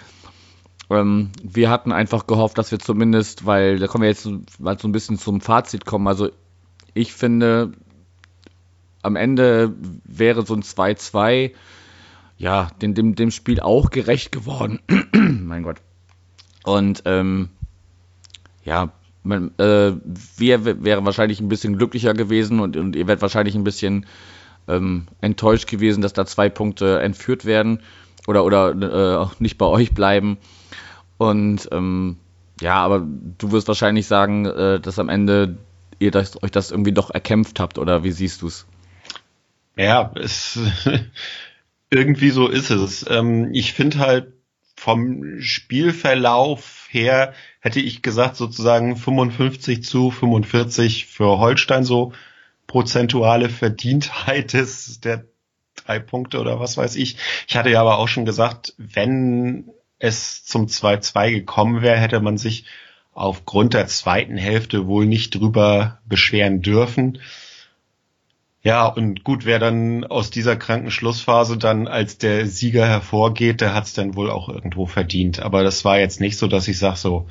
Ähm, 0.90 1.30
wir 1.42 1.70
hatten 1.70 1.92
einfach 1.92 2.26
gehofft, 2.26 2.56
dass 2.58 2.70
wir 2.70 2.78
zumindest, 2.78 3.44
weil 3.44 3.78
da 3.78 3.86
kommen 3.86 4.02
wir 4.02 4.08
jetzt 4.08 4.28
mal 4.58 4.78
so 4.78 4.88
ein 4.88 4.92
bisschen 4.92 5.18
zum 5.18 5.40
Fazit 5.40 5.84
kommen. 5.84 6.08
Also 6.08 6.30
ich 6.94 7.12
finde, 7.12 7.72
am 9.02 9.16
Ende 9.16 9.74
wäre 10.04 10.46
so 10.46 10.54
ein 10.54 10.62
2-2 10.62 11.52
ja, 12.38 12.70
dem, 12.80 12.94
dem, 12.94 13.14
dem 13.14 13.30
Spiel 13.30 13.60
auch 13.60 13.90
gerecht 13.90 14.32
geworden. 14.32 14.80
mein 15.12 15.64
Gott. 15.64 15.78
Und 16.64 17.02
ähm, 17.04 17.50
ja, 18.64 18.92
man, 19.24 19.50
äh, 19.58 19.92
wir 20.36 20.64
wären 20.84 21.04
wahrscheinlich 21.04 21.40
ein 21.40 21.48
bisschen 21.48 21.76
glücklicher 21.76 22.14
gewesen 22.14 22.60
und, 22.60 22.76
und 22.76 22.96
ihr 22.96 23.06
werdet 23.06 23.22
wahrscheinlich 23.22 23.56
ein 23.56 23.64
bisschen 23.64 24.06
ähm, 24.68 25.08
enttäuscht 25.20 25.68
gewesen, 25.68 26.00
dass 26.00 26.12
da 26.12 26.26
zwei 26.26 26.48
Punkte 26.48 27.00
entführt 27.00 27.44
werden 27.44 27.80
oder, 28.26 28.44
oder 28.44 29.22
äh, 29.22 29.26
nicht 29.40 29.58
bei 29.58 29.66
euch 29.66 29.92
bleiben. 29.92 30.38
Und 31.16 31.68
ähm, 31.72 32.18
ja, 32.60 32.76
aber 32.76 33.04
du 33.38 33.52
wirst 33.52 33.68
wahrscheinlich 33.68 34.06
sagen, 34.06 34.46
äh, 34.46 34.80
dass 34.80 34.98
am 34.98 35.08
Ende 35.08 35.58
ihr 35.98 36.10
das, 36.12 36.40
euch 36.42 36.50
das 36.50 36.70
irgendwie 36.70 36.92
doch 36.92 37.10
erkämpft 37.10 37.58
habt, 37.58 37.78
oder 37.78 38.04
wie 38.04 38.12
siehst 38.12 38.42
du 38.42 38.46
es? 38.46 38.66
Ja, 39.76 40.12
es 40.14 40.58
irgendwie 41.90 42.30
so 42.30 42.48
ist 42.48 42.70
es. 42.70 43.04
Ähm, 43.08 43.50
ich 43.52 43.72
finde 43.72 43.98
halt 43.98 44.32
vom 44.76 45.40
Spielverlauf 45.40 46.86
her 46.90 47.34
hätte 47.60 47.80
ich 47.80 48.02
gesagt 48.02 48.36
sozusagen 48.36 48.96
55 48.96 49.82
zu 49.82 50.10
45 50.10 51.06
für 51.06 51.38
Holstein 51.38 51.84
so 51.84 52.12
prozentuale 52.68 53.48
Verdientheit 53.48 54.52
des 54.52 55.00
der 55.00 55.24
drei 55.74 55.98
Punkte 55.98 56.38
oder 56.38 56.60
was 56.60 56.76
weiß 56.76 56.96
ich. 56.96 57.16
Ich 57.48 57.56
hatte 57.56 57.70
ja 57.70 57.80
aber 57.80 57.98
auch 57.98 58.08
schon 58.08 58.24
gesagt, 58.24 58.74
wenn 58.78 59.70
es 59.98 60.44
zum 60.44 60.66
2-2 60.66 61.30
gekommen 61.32 61.82
wäre, 61.82 61.98
hätte 61.98 62.20
man 62.20 62.38
sich 62.38 62.64
aufgrund 63.12 63.74
der 63.74 63.88
zweiten 63.88 64.36
Hälfte 64.36 64.86
wohl 64.86 65.06
nicht 65.06 65.34
drüber 65.34 65.98
beschweren 66.06 66.62
dürfen. 66.62 67.18
Ja, 68.62 68.86
und 68.86 69.22
gut, 69.22 69.44
wer 69.44 69.58
dann 69.58 70.04
aus 70.04 70.30
dieser 70.30 70.56
kranken 70.56 70.90
Schlussphase 70.90 71.56
dann 71.56 71.86
als 71.86 72.18
der 72.18 72.46
Sieger 72.46 72.86
hervorgeht, 72.86 73.60
der 73.60 73.74
hat 73.74 73.84
es 73.84 73.94
dann 73.94 74.16
wohl 74.16 74.30
auch 74.30 74.48
irgendwo 74.48 74.86
verdient. 74.86 75.40
Aber 75.40 75.62
das 75.62 75.84
war 75.84 75.98
jetzt 75.98 76.20
nicht 76.20 76.36
so, 76.36 76.48
dass 76.48 76.66
ich 76.68 76.78
sage 76.78 76.96
so, 76.96 77.28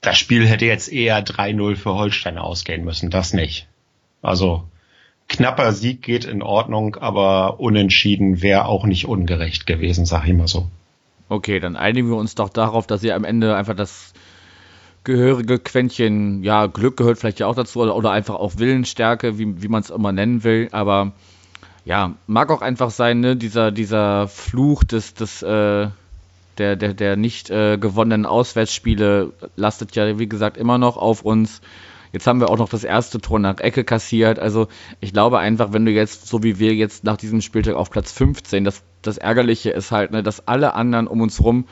das 0.00 0.18
Spiel 0.18 0.46
hätte 0.46 0.66
jetzt 0.66 0.92
eher 0.92 1.24
3-0 1.24 1.76
für 1.76 1.94
Holstein 1.94 2.38
ausgehen 2.38 2.84
müssen. 2.84 3.10
Das 3.10 3.32
nicht. 3.32 3.68
Also 4.20 4.64
knapper 5.28 5.72
Sieg 5.72 6.02
geht 6.02 6.24
in 6.24 6.42
Ordnung, 6.42 6.96
aber 6.96 7.60
unentschieden 7.60 8.42
wäre 8.42 8.66
auch 8.66 8.86
nicht 8.86 9.06
ungerecht 9.06 9.66
gewesen, 9.66 10.04
sag 10.04 10.26
ich 10.26 10.34
mal 10.34 10.48
so. 10.48 10.68
Okay, 11.28 11.60
dann 11.60 11.76
einigen 11.76 12.08
wir 12.08 12.16
uns 12.16 12.34
doch 12.34 12.48
darauf, 12.48 12.86
dass 12.86 13.04
ihr 13.04 13.14
am 13.14 13.24
Ende 13.24 13.54
einfach 13.54 13.76
das 13.76 14.14
gehörige 15.08 15.58
Quäntchen, 15.58 16.42
ja, 16.42 16.66
Glück 16.66 16.98
gehört 16.98 17.18
vielleicht 17.18 17.40
ja 17.40 17.46
auch 17.46 17.54
dazu 17.54 17.80
oder, 17.80 17.96
oder 17.96 18.10
einfach 18.10 18.34
auch 18.34 18.58
Willensstärke, 18.58 19.38
wie, 19.38 19.62
wie 19.62 19.68
man 19.68 19.80
es 19.80 19.88
immer 19.88 20.12
nennen 20.12 20.44
will, 20.44 20.68
aber 20.70 21.12
ja, 21.86 22.14
mag 22.26 22.50
auch 22.50 22.60
einfach 22.60 22.90
sein, 22.90 23.20
ne, 23.20 23.34
dieser, 23.34 23.72
dieser 23.72 24.28
Fluch 24.28 24.84
des, 24.84 25.14
des, 25.14 25.42
äh, 25.42 25.88
der, 26.58 26.76
der, 26.76 26.92
der 26.92 27.16
nicht 27.16 27.48
äh, 27.48 27.78
gewonnenen 27.78 28.26
Auswärtsspiele 28.26 29.32
lastet 29.56 29.96
ja, 29.96 30.18
wie 30.18 30.28
gesagt, 30.28 30.58
immer 30.58 30.76
noch 30.76 30.98
auf 30.98 31.22
uns. 31.22 31.62
Jetzt 32.12 32.26
haben 32.26 32.40
wir 32.40 32.50
auch 32.50 32.58
noch 32.58 32.68
das 32.68 32.84
erste 32.84 33.18
Tor 33.18 33.38
nach 33.38 33.60
Ecke 33.60 33.84
kassiert. 33.84 34.38
Also 34.38 34.68
ich 35.00 35.14
glaube 35.14 35.38
einfach, 35.38 35.72
wenn 35.72 35.86
du 35.86 35.90
jetzt, 35.90 36.28
so 36.28 36.42
wie 36.42 36.58
wir 36.58 36.74
jetzt 36.74 37.04
nach 37.04 37.16
diesem 37.16 37.40
Spieltag 37.40 37.76
auf 37.76 37.90
Platz 37.90 38.12
15, 38.12 38.64
das, 38.64 38.82
das 39.00 39.16
Ärgerliche 39.16 39.70
ist 39.70 39.90
halt, 39.90 40.10
ne, 40.10 40.22
dass 40.22 40.46
alle 40.46 40.74
anderen 40.74 41.06
um 41.06 41.22
uns 41.22 41.42
rum 41.42 41.64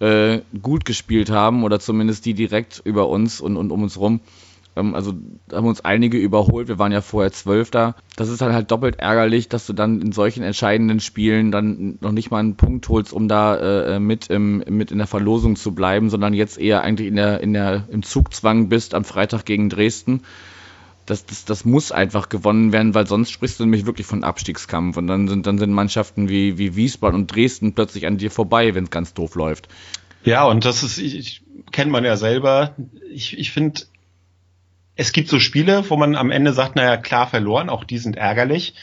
äh, 0.00 0.40
gut 0.60 0.84
gespielt 0.84 1.30
haben 1.30 1.64
oder 1.64 1.80
zumindest 1.80 2.26
die 2.26 2.34
direkt 2.34 2.82
über 2.84 3.08
uns 3.08 3.40
und, 3.40 3.56
und 3.56 3.70
um 3.70 3.82
uns 3.82 3.98
rum. 3.98 4.20
Ähm, 4.76 4.94
also 4.94 5.14
haben 5.52 5.66
uns 5.66 5.84
einige 5.84 6.18
überholt. 6.18 6.68
Wir 6.68 6.78
waren 6.78 6.92
ja 6.92 7.00
vorher 7.00 7.32
Zwölfter. 7.32 7.94
Das 8.16 8.28
ist 8.28 8.40
dann 8.40 8.52
halt 8.52 8.70
doppelt 8.70 8.98
ärgerlich, 8.98 9.48
dass 9.48 9.66
du 9.66 9.72
dann 9.72 10.00
in 10.00 10.12
solchen 10.12 10.42
entscheidenden 10.42 11.00
Spielen 11.00 11.52
dann 11.52 11.98
noch 12.00 12.12
nicht 12.12 12.30
mal 12.30 12.38
einen 12.38 12.56
Punkt 12.56 12.88
holst, 12.88 13.12
um 13.12 13.28
da 13.28 13.94
äh, 13.94 14.00
mit, 14.00 14.28
im, 14.28 14.64
mit 14.68 14.90
in 14.90 14.98
der 14.98 15.06
Verlosung 15.06 15.56
zu 15.56 15.74
bleiben, 15.74 16.10
sondern 16.10 16.34
jetzt 16.34 16.58
eher 16.58 16.82
eigentlich 16.82 17.08
in 17.08 17.16
der, 17.16 17.40
in 17.40 17.52
der, 17.52 17.84
im 17.90 18.02
Zugzwang 18.02 18.68
bist 18.68 18.94
am 18.94 19.04
Freitag 19.04 19.44
gegen 19.44 19.68
Dresden. 19.68 20.22
Das, 21.06 21.26
das, 21.26 21.44
das 21.44 21.64
muss 21.64 21.92
einfach 21.92 22.28
gewonnen 22.28 22.72
werden, 22.72 22.94
weil 22.94 23.06
sonst 23.06 23.30
sprichst 23.30 23.60
du 23.60 23.64
nämlich 23.64 23.86
wirklich 23.86 24.06
von 24.06 24.24
Abstiegskampf. 24.24 24.96
Und 24.96 25.06
dann 25.06 25.28
sind, 25.28 25.46
dann 25.46 25.58
sind 25.58 25.72
Mannschaften 25.72 26.28
wie, 26.28 26.56
wie 26.56 26.76
Wiesbaden 26.76 27.20
und 27.20 27.34
Dresden 27.34 27.74
plötzlich 27.74 28.06
an 28.06 28.16
dir 28.16 28.30
vorbei, 28.30 28.74
wenn 28.74 28.84
es 28.84 28.90
ganz 28.90 29.12
doof 29.12 29.34
läuft. 29.34 29.68
Ja, 30.24 30.44
und 30.44 30.64
das 30.64 30.82
ist, 30.82 30.98
ich, 30.98 31.14
ich 31.16 31.42
kennt 31.70 31.90
man 31.90 32.04
ja 32.04 32.16
selber. 32.16 32.74
Ich, 33.12 33.38
ich 33.38 33.50
finde, 33.50 33.82
es 34.96 35.12
gibt 35.12 35.28
so 35.28 35.38
Spiele, 35.38 35.88
wo 35.88 35.96
man 35.96 36.16
am 36.16 36.30
Ende 36.30 36.52
sagt, 36.52 36.76
naja, 36.76 36.96
klar 36.96 37.26
verloren, 37.26 37.68
auch 37.68 37.84
die 37.84 37.98
sind 37.98 38.16
ärgerlich. 38.16 38.74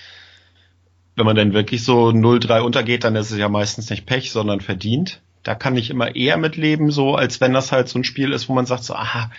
Wenn 1.16 1.26
man 1.26 1.36
dann 1.36 1.54
wirklich 1.54 1.84
so 1.84 2.10
0-3 2.10 2.62
untergeht, 2.62 3.04
dann 3.04 3.16
ist 3.16 3.32
es 3.32 3.38
ja 3.38 3.50
meistens 3.50 3.90
nicht 3.90 4.06
Pech, 4.06 4.32
sondern 4.32 4.62
verdient. 4.62 5.22
Da 5.44 5.56
kann 5.56 5.76
ich 5.76 5.90
immer 5.90 6.16
eher 6.16 6.38
mitleben, 6.38 6.92
so 6.92 7.16
als 7.16 7.42
wenn 7.42 7.54
das 7.54 7.72
halt 7.72 7.90
so 7.90 7.98
ein 7.98 8.04
Spiel 8.04 8.32
ist, 8.32 8.48
wo 8.48 8.54
man 8.54 8.66
sagt 8.66 8.84
so, 8.84 8.94
aha, 8.94 9.32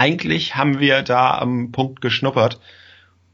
eigentlich 0.00 0.56
haben 0.56 0.80
wir 0.80 1.02
da 1.02 1.36
am 1.38 1.72
Punkt 1.72 2.00
geschnuppert. 2.00 2.58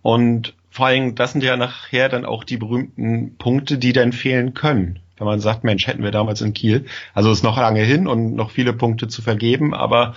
Und 0.03 0.55
vor 0.69 0.87
allem, 0.87 1.15
das 1.15 1.31
sind 1.33 1.45
ja 1.45 1.57
nachher 1.57 2.09
dann 2.09 2.25
auch 2.25 2.43
die 2.43 2.57
berühmten 2.57 3.37
Punkte, 3.39 3.79
die 3.79 3.93
dann 3.93 4.13
fehlen 4.13 4.53
können. 4.53 4.99
Wenn 5.17 5.29
man 5.29 5.39
sagt, 5.39 5.63
Mensch, 5.63 5.87
hätten 5.87 6.03
wir 6.03 6.11
damals 6.11 6.41
in 6.41 6.55
Kiel. 6.55 6.87
Also 7.15 7.31
ist 7.31 7.45
noch 7.45 7.57
lange 7.57 7.83
hin 7.83 8.09
und 8.09 8.35
noch 8.35 8.51
viele 8.51 8.73
Punkte 8.73 9.07
zu 9.07 9.23
vergeben, 9.23 9.75
aber 9.75 10.17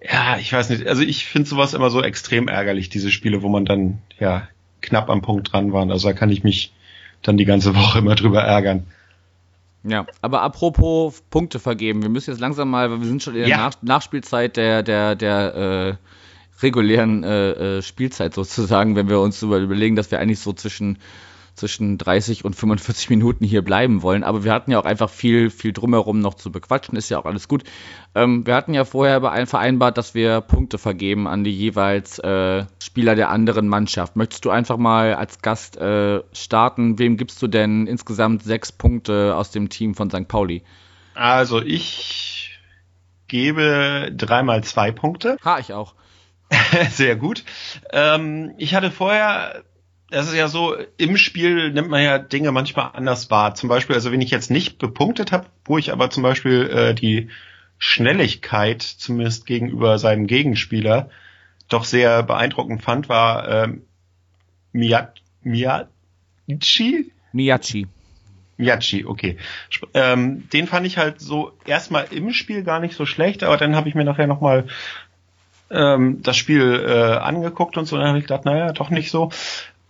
ja, 0.00 0.38
ich 0.38 0.52
weiß 0.52 0.70
nicht. 0.70 0.86
Also 0.86 1.02
ich 1.02 1.26
finde 1.26 1.48
sowas 1.48 1.74
immer 1.74 1.90
so 1.90 2.00
extrem 2.00 2.46
ärgerlich, 2.46 2.88
diese 2.88 3.10
Spiele, 3.10 3.42
wo 3.42 3.48
man 3.48 3.64
dann 3.64 3.98
ja 4.20 4.48
knapp 4.82 5.10
am 5.10 5.20
Punkt 5.20 5.52
dran 5.52 5.72
war. 5.72 5.88
Also 5.90 6.08
da 6.08 6.14
kann 6.14 6.30
ich 6.30 6.44
mich 6.44 6.72
dann 7.22 7.36
die 7.36 7.44
ganze 7.44 7.74
Woche 7.76 7.98
immer 7.98 8.14
drüber 8.14 8.42
ärgern. 8.42 8.86
Ja, 9.84 10.06
aber 10.20 10.42
apropos 10.42 11.22
Punkte 11.30 11.58
vergeben, 11.58 12.02
wir 12.02 12.08
müssen 12.08 12.30
jetzt 12.30 12.40
langsam 12.40 12.70
mal, 12.70 12.90
weil 12.90 13.00
wir 13.00 13.06
sind 13.08 13.22
schon 13.22 13.34
in 13.34 13.40
der 13.40 13.48
ja. 13.48 13.56
Nach 13.58 13.74
Nachspielzeit 13.82 14.56
der, 14.56 14.82
der, 14.82 15.16
der 15.16 15.54
äh, 15.54 16.62
regulären 16.62 17.24
äh, 17.24 17.78
äh 17.78 17.82
Spielzeit 17.82 18.34
sozusagen, 18.34 18.94
wenn 18.94 19.08
wir 19.08 19.20
uns 19.20 19.42
überlegen, 19.42 19.96
dass 19.96 20.10
wir 20.10 20.20
eigentlich 20.20 20.40
so 20.40 20.52
zwischen 20.52 20.98
zwischen 21.54 21.98
30 21.98 22.44
und 22.44 22.54
45 22.54 23.10
Minuten 23.10 23.44
hier 23.44 23.62
bleiben 23.62 24.02
wollen. 24.02 24.24
Aber 24.24 24.44
wir 24.44 24.52
hatten 24.52 24.70
ja 24.70 24.78
auch 24.80 24.84
einfach 24.84 25.10
viel, 25.10 25.50
viel 25.50 25.72
drumherum 25.72 26.20
noch 26.20 26.34
zu 26.34 26.50
bequatschen, 26.50 26.96
ist 26.96 27.08
ja 27.08 27.18
auch 27.18 27.24
alles 27.24 27.48
gut. 27.48 27.64
Ähm, 28.14 28.46
wir 28.46 28.54
hatten 28.54 28.74
ja 28.74 28.84
vorher 28.84 29.20
vereinbart, 29.46 29.98
dass 29.98 30.14
wir 30.14 30.40
Punkte 30.40 30.78
vergeben 30.78 31.26
an 31.26 31.44
die 31.44 31.56
jeweils 31.56 32.18
äh, 32.18 32.64
Spieler 32.82 33.14
der 33.14 33.30
anderen 33.30 33.68
Mannschaft. 33.68 34.16
Möchtest 34.16 34.44
du 34.44 34.50
einfach 34.50 34.76
mal 34.76 35.14
als 35.14 35.40
Gast 35.42 35.76
äh, 35.76 36.22
starten? 36.32 36.98
Wem 36.98 37.16
gibst 37.16 37.40
du 37.42 37.46
denn 37.46 37.86
insgesamt 37.86 38.42
sechs 38.42 38.72
Punkte 38.72 39.36
aus 39.36 39.50
dem 39.50 39.68
Team 39.68 39.94
von 39.94 40.10
St. 40.10 40.28
Pauli? 40.28 40.62
Also 41.14 41.60
ich 41.60 42.58
gebe 43.28 44.12
dreimal 44.14 44.62
zwei 44.64 44.92
Punkte. 44.92 45.36
Ha, 45.44 45.58
ich 45.58 45.72
auch. 45.72 45.94
Sehr 46.90 47.16
gut. 47.16 47.44
Ähm, 47.92 48.52
ich 48.58 48.74
hatte 48.74 48.90
vorher 48.90 49.64
das 50.12 50.28
ist 50.28 50.34
ja 50.34 50.48
so, 50.48 50.76
im 50.98 51.16
Spiel 51.16 51.72
nimmt 51.72 51.88
man 51.88 52.02
ja 52.02 52.18
Dinge 52.18 52.52
manchmal 52.52 52.90
anders 52.92 53.30
wahr. 53.30 53.54
Zum 53.54 53.68
Beispiel, 53.68 53.96
also 53.96 54.12
wenn 54.12 54.20
ich 54.20 54.30
jetzt 54.30 54.50
nicht 54.50 54.78
bepunktet 54.78 55.32
habe, 55.32 55.46
wo 55.64 55.78
ich 55.78 55.92
aber 55.92 56.10
zum 56.10 56.22
Beispiel 56.22 56.68
äh, 56.70 56.94
die 56.94 57.30
Schnelligkeit 57.78 58.82
zumindest 58.82 59.46
gegenüber 59.46 59.98
seinem 59.98 60.26
Gegenspieler 60.26 61.10
doch 61.68 61.84
sehr 61.84 62.22
beeindruckend 62.22 62.82
fand, 62.82 63.08
war 63.08 63.48
ähm, 63.48 63.82
Miyat 64.72 65.20
Miyachi? 65.42 67.12
Miyachi. 67.32 67.86
Miyachi, 68.56 69.04
okay. 69.04 69.38
Ähm, 69.94 70.48
den 70.50 70.66
fand 70.66 70.86
ich 70.86 70.98
halt 70.98 71.20
so 71.20 71.52
erstmal 71.66 72.06
im 72.10 72.32
Spiel 72.32 72.62
gar 72.62 72.80
nicht 72.80 72.94
so 72.94 73.06
schlecht, 73.06 73.42
aber 73.42 73.56
dann 73.56 73.74
habe 73.74 73.88
ich 73.88 73.94
mir 73.94 74.04
nachher 74.04 74.26
nochmal 74.26 74.66
ähm, 75.70 76.22
das 76.22 76.36
Spiel 76.36 76.84
äh, 76.86 77.16
angeguckt 77.16 77.76
und 77.76 77.86
so, 77.86 77.96
und 77.96 78.02
dann 78.02 78.10
habe 78.10 78.18
ich 78.18 78.24
gedacht, 78.24 78.44
naja, 78.44 78.72
doch 78.72 78.90
nicht 78.90 79.10
so. 79.10 79.30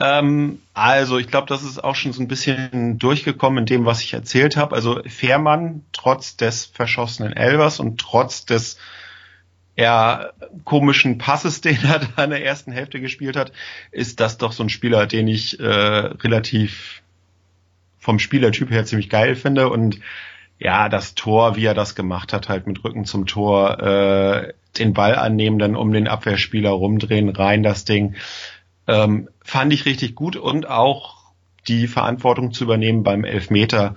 Ähm, 0.03 0.61
also 0.75 1.19
ich 1.19 1.29
glaube, 1.29 1.47
das 1.47 1.63
ist 1.63 1.83
auch 1.83 1.95
schon 1.95 2.13
so 2.13 2.21
ein 2.21 2.27
bisschen 2.27 2.99
durchgekommen 2.99 3.59
in 3.61 3.67
dem, 3.67 3.85
was 3.85 4.03
ich 4.03 4.13
erzählt 4.13 4.57
habe. 4.57 4.75
Also 4.75 5.01
Fährmann, 5.07 5.85
trotz 5.93 6.37
des 6.37 6.67
verschossenen 6.67 7.33
Elvers 7.33 7.79
und 7.79 8.01
trotz 8.01 8.45
des 8.45 8.79
eher 9.77 10.33
komischen 10.65 11.19
Passes, 11.19 11.61
den 11.63 11.79
er 11.85 12.01
da 12.01 12.25
in 12.25 12.31
der 12.31 12.45
ersten 12.45 12.73
Hälfte 12.73 13.01
gespielt 13.01 13.37
hat, 13.37 13.53
ist 13.93 14.19
das 14.19 14.39
doch 14.39 14.51
so 14.51 14.65
ein 14.65 14.71
Spieler, 14.71 15.07
den 15.07 15.29
ich 15.29 15.61
äh, 15.61 15.65
relativ 15.65 17.03
vom 18.01 18.19
Spielertyp 18.19 18.73
her 18.73 18.85
ziemlich 18.85 19.09
geil 19.09 19.37
finde 19.37 19.69
und 19.69 20.01
ja, 20.59 20.89
das 20.89 21.15
Tor, 21.15 21.57
wie 21.57 21.65
er 21.65 21.75
das 21.75 21.95
gemacht 21.95 22.33
hat, 22.33 22.49
halt 22.49 22.67
mit 22.67 22.83
Rücken 22.85 23.05
zum 23.05 23.27
Tor, 23.27 23.81
äh, 23.81 24.53
den 24.79 24.95
Ball 24.95 25.17
annehmen, 25.17 25.59
dann 25.59 25.77
um 25.77 25.93
den 25.93 26.09
Abwehrspieler 26.09 26.71
rumdrehen, 26.71 27.29
rein 27.29 27.63
das 27.63 27.85
Ding. 27.85 28.15
Ähm, 28.87 29.29
fand 29.43 29.73
ich 29.73 29.87
richtig 29.87 30.15
gut 30.15 30.37
und 30.37 30.69
auch 30.69 31.23
die 31.69 31.87
Verantwortung 31.87 32.53
zu 32.53 32.65
übernehmen 32.65 33.03
beim 33.03 33.25
Elfmeter. 33.25 33.95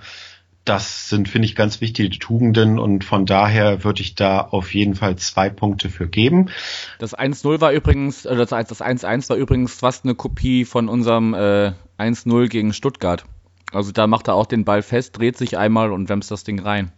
Das 0.64 1.08
sind, 1.08 1.28
finde 1.28 1.46
ich, 1.46 1.54
ganz 1.54 1.80
wichtige 1.80 2.18
Tugenden 2.18 2.78
und 2.78 3.04
von 3.04 3.24
daher 3.24 3.84
würde 3.84 4.02
ich 4.02 4.16
da 4.16 4.40
auf 4.40 4.74
jeden 4.74 4.96
Fall 4.96 5.16
zwei 5.16 5.48
Punkte 5.48 5.88
für 5.90 6.08
geben. 6.08 6.50
Das 6.98 7.16
1-0 7.16 7.60
war 7.60 7.72
übrigens, 7.72 8.24
äh, 8.24 8.34
das 8.34 8.52
1-1 8.52 9.28
war 9.30 9.36
übrigens 9.36 9.74
fast 9.74 10.04
eine 10.04 10.14
Kopie 10.14 10.64
von 10.64 10.88
unserem 10.88 11.34
äh, 11.34 11.72
1-0 11.98 12.48
gegen 12.48 12.72
Stuttgart. 12.72 13.24
Also 13.72 13.92
da 13.92 14.06
macht 14.06 14.28
er 14.28 14.34
auch 14.34 14.46
den 14.46 14.64
Ball 14.64 14.82
fest, 14.82 15.18
dreht 15.18 15.36
sich 15.36 15.56
einmal 15.56 15.92
und 15.92 16.08
wämst 16.08 16.30
das 16.30 16.44
Ding 16.44 16.60
rein. 16.60 16.92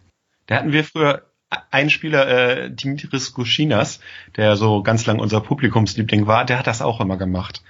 Da 0.47 0.55
hatten 0.55 0.71
wir 0.71 0.83
früher 0.83 1.23
einen 1.71 1.89
Spieler, 1.89 2.27
äh, 2.27 2.71
Dimitris 2.71 3.33
Guschinas, 3.33 3.99
der 4.35 4.55
so 4.55 4.83
ganz 4.83 5.05
lang 5.05 5.19
unser 5.19 5.41
Publikumsliebling 5.41 6.27
war, 6.27 6.45
der 6.45 6.59
hat 6.59 6.67
das 6.67 6.81
auch 6.81 7.01
immer 7.01 7.17
gemacht. 7.17 7.63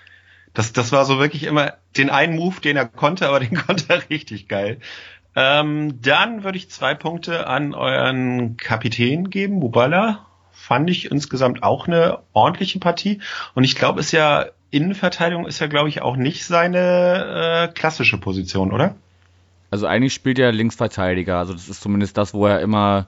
Das, 0.54 0.74
das 0.74 0.92
war 0.92 1.06
so 1.06 1.20
wirklich 1.20 1.44
immer 1.44 1.74
den 1.98 2.10
einen 2.10 2.36
Move, 2.36 2.62
den 2.62 2.78
er 2.78 2.88
konnte, 2.88 3.28
aber 3.28 3.40
den 3.40 3.56
konnte 3.66 3.86
er 3.90 4.10
richtig 4.10 4.48
geil. 4.48 4.80
Ähm, 5.36 6.02
dann 6.02 6.44
würde 6.44 6.58
ich 6.58 6.70
zwei 6.70 6.96
Punkte 6.96 7.48
an 7.48 7.74
euren 7.74 8.58
Kapitän 8.58 9.30
geben, 9.30 9.56
Mubala. 9.56 10.26
Fand 10.52 10.90
ich 10.90 11.12
insgesamt 11.12 11.64
auch 11.64 11.88
eine 11.88 12.20
ordentliche 12.34 12.80
Partie. 12.80 13.22
Und 13.54 13.64
ich 13.64 13.76
glaube, 13.76 14.00
ist 14.00 14.12
ja 14.12 14.48
Innenverteidigung 14.72 15.48
ist 15.48 15.60
ja, 15.60 15.68
glaube 15.68 15.90
ich, 15.90 16.02
auch 16.02 16.16
nicht 16.16 16.46
seine 16.46 17.70
äh, 17.70 17.74
klassische 17.74 18.20
Position, 18.20 18.72
oder? 18.72 18.96
Also 19.72 19.88
eigentlich 19.88 20.14
spielt 20.14 20.38
er 20.38 20.52
Linksverteidiger. 20.52 21.38
Also 21.38 21.54
das 21.54 21.70
ist 21.70 21.82
zumindest 21.82 22.18
das, 22.18 22.34
wo 22.34 22.46
er 22.46 22.60
immer 22.60 23.08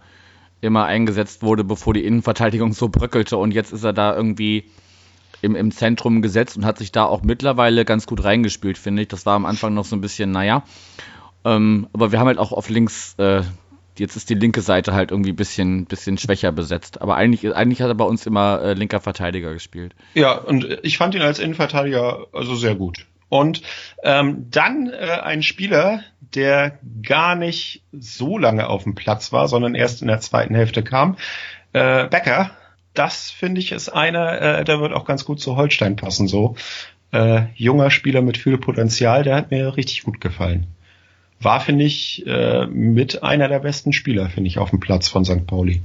immer 0.62 0.86
eingesetzt 0.86 1.42
wurde, 1.42 1.64
bevor 1.64 1.94
die 1.94 2.06
Innenverteidigung 2.06 2.74
so 2.74 2.88
bröckelte. 2.88 3.38
Und 3.38 3.52
jetzt 3.52 3.74
ist 3.74 3.84
er 3.84 3.94
da 3.94 4.16
irgendwie 4.16 4.66
im, 5.42 5.56
im 5.56 5.72
Zentrum 5.72 6.22
gesetzt 6.22 6.58
und 6.58 6.66
hat 6.66 6.78
sich 6.78 6.92
da 6.92 7.06
auch 7.06 7.24
mittlerweile 7.24 7.86
ganz 7.86 8.08
gut 8.08 8.24
reingespielt, 8.24 8.78
finde 8.78 9.04
ich. 9.04 9.08
Das 9.08 9.26
war 9.26 9.36
am 9.36 9.46
Anfang 9.46 9.74
noch 9.74 9.86
so 9.86 9.96
ein 9.96 10.02
bisschen, 10.02 10.32
naja. 10.32 10.64
Ähm, 11.44 11.88
aber 11.94 12.12
wir 12.12 12.20
haben 12.20 12.28
halt 12.28 12.38
auch 12.38 12.52
auf 12.52 12.70
links 12.70 13.16
äh, 13.18 13.42
jetzt 13.98 14.16
ist 14.16 14.30
die 14.30 14.36
linke 14.36 14.62
Seite 14.62 14.94
halt 14.94 15.12
irgendwie 15.12 15.32
ein 15.32 15.36
bisschen, 15.36 15.86
bisschen 15.86 16.18
schwächer 16.18 16.52
besetzt. 16.52 17.02
Aber 17.02 17.16
eigentlich, 17.16 17.54
eigentlich 17.56 17.82
hat 17.82 17.90
er 17.90 17.96
bei 17.96 18.06
uns 18.06 18.26
immer 18.26 18.62
äh, 18.62 18.74
linker 18.74 19.00
Verteidiger 19.00 19.54
gespielt. 19.54 19.96
Ja, 20.14 20.34
und 20.34 20.80
ich 20.84 20.98
fand 20.98 21.16
ihn 21.16 21.22
als 21.22 21.40
Innenverteidiger 21.40 22.28
also 22.34 22.56
sehr 22.56 22.76
gut. 22.76 23.06
Und 23.30 23.62
ähm, 24.04 24.48
dann 24.52 24.90
äh, 24.90 25.22
ein 25.24 25.42
Spieler, 25.42 26.04
der 26.20 26.80
gar 27.02 27.36
nicht 27.36 27.84
so 27.94 28.38
lange 28.38 28.68
auf 28.68 28.84
dem 28.84 28.96
Platz 28.96 29.32
war, 29.32 29.48
sondern 29.48 29.74
erst 29.74 30.02
in 30.02 30.10
der 30.10 30.20
zweiten 30.20 30.54
Hälfte 30.54 30.84
kam. 30.84 31.16
Äh, 31.72 32.08
Becker, 32.08 32.52
das 32.94 33.32
finde 33.32 33.62
ich 33.62 33.72
ist 33.72 33.90
einer, 33.90 34.42
äh, 34.42 34.64
der 34.64 34.80
wird 34.80 34.94
auch 34.94 35.06
ganz 35.06 35.26
gut 35.26 35.40
zu 35.40 35.56
Holstein 35.56 35.96
passen. 35.96 36.28
So 36.28 36.56
äh, 37.12 37.44
junger 37.56 37.92
Spieler 37.92 38.22
mit 38.22 38.38
viel 38.38 38.58
Potenzial, 38.58 39.24
der 39.24 39.36
hat 39.36 39.52
mir 39.52 39.78
richtig 39.78 40.04
gut 40.04 40.22
gefallen. 40.22 40.68
War 41.40 41.60
finde 41.60 41.86
ich 41.86 42.26
äh, 42.28 42.68
mit 42.68 43.24
einer 43.24 43.48
der 43.48 43.60
besten 43.60 43.94
Spieler 43.94 44.30
finde 44.30 44.48
ich 44.48 44.60
auf 44.60 44.70
dem 44.70 44.80
Platz 44.80 45.08
von 45.08 45.26
St. 45.26 45.48
Pauli. 45.48 45.82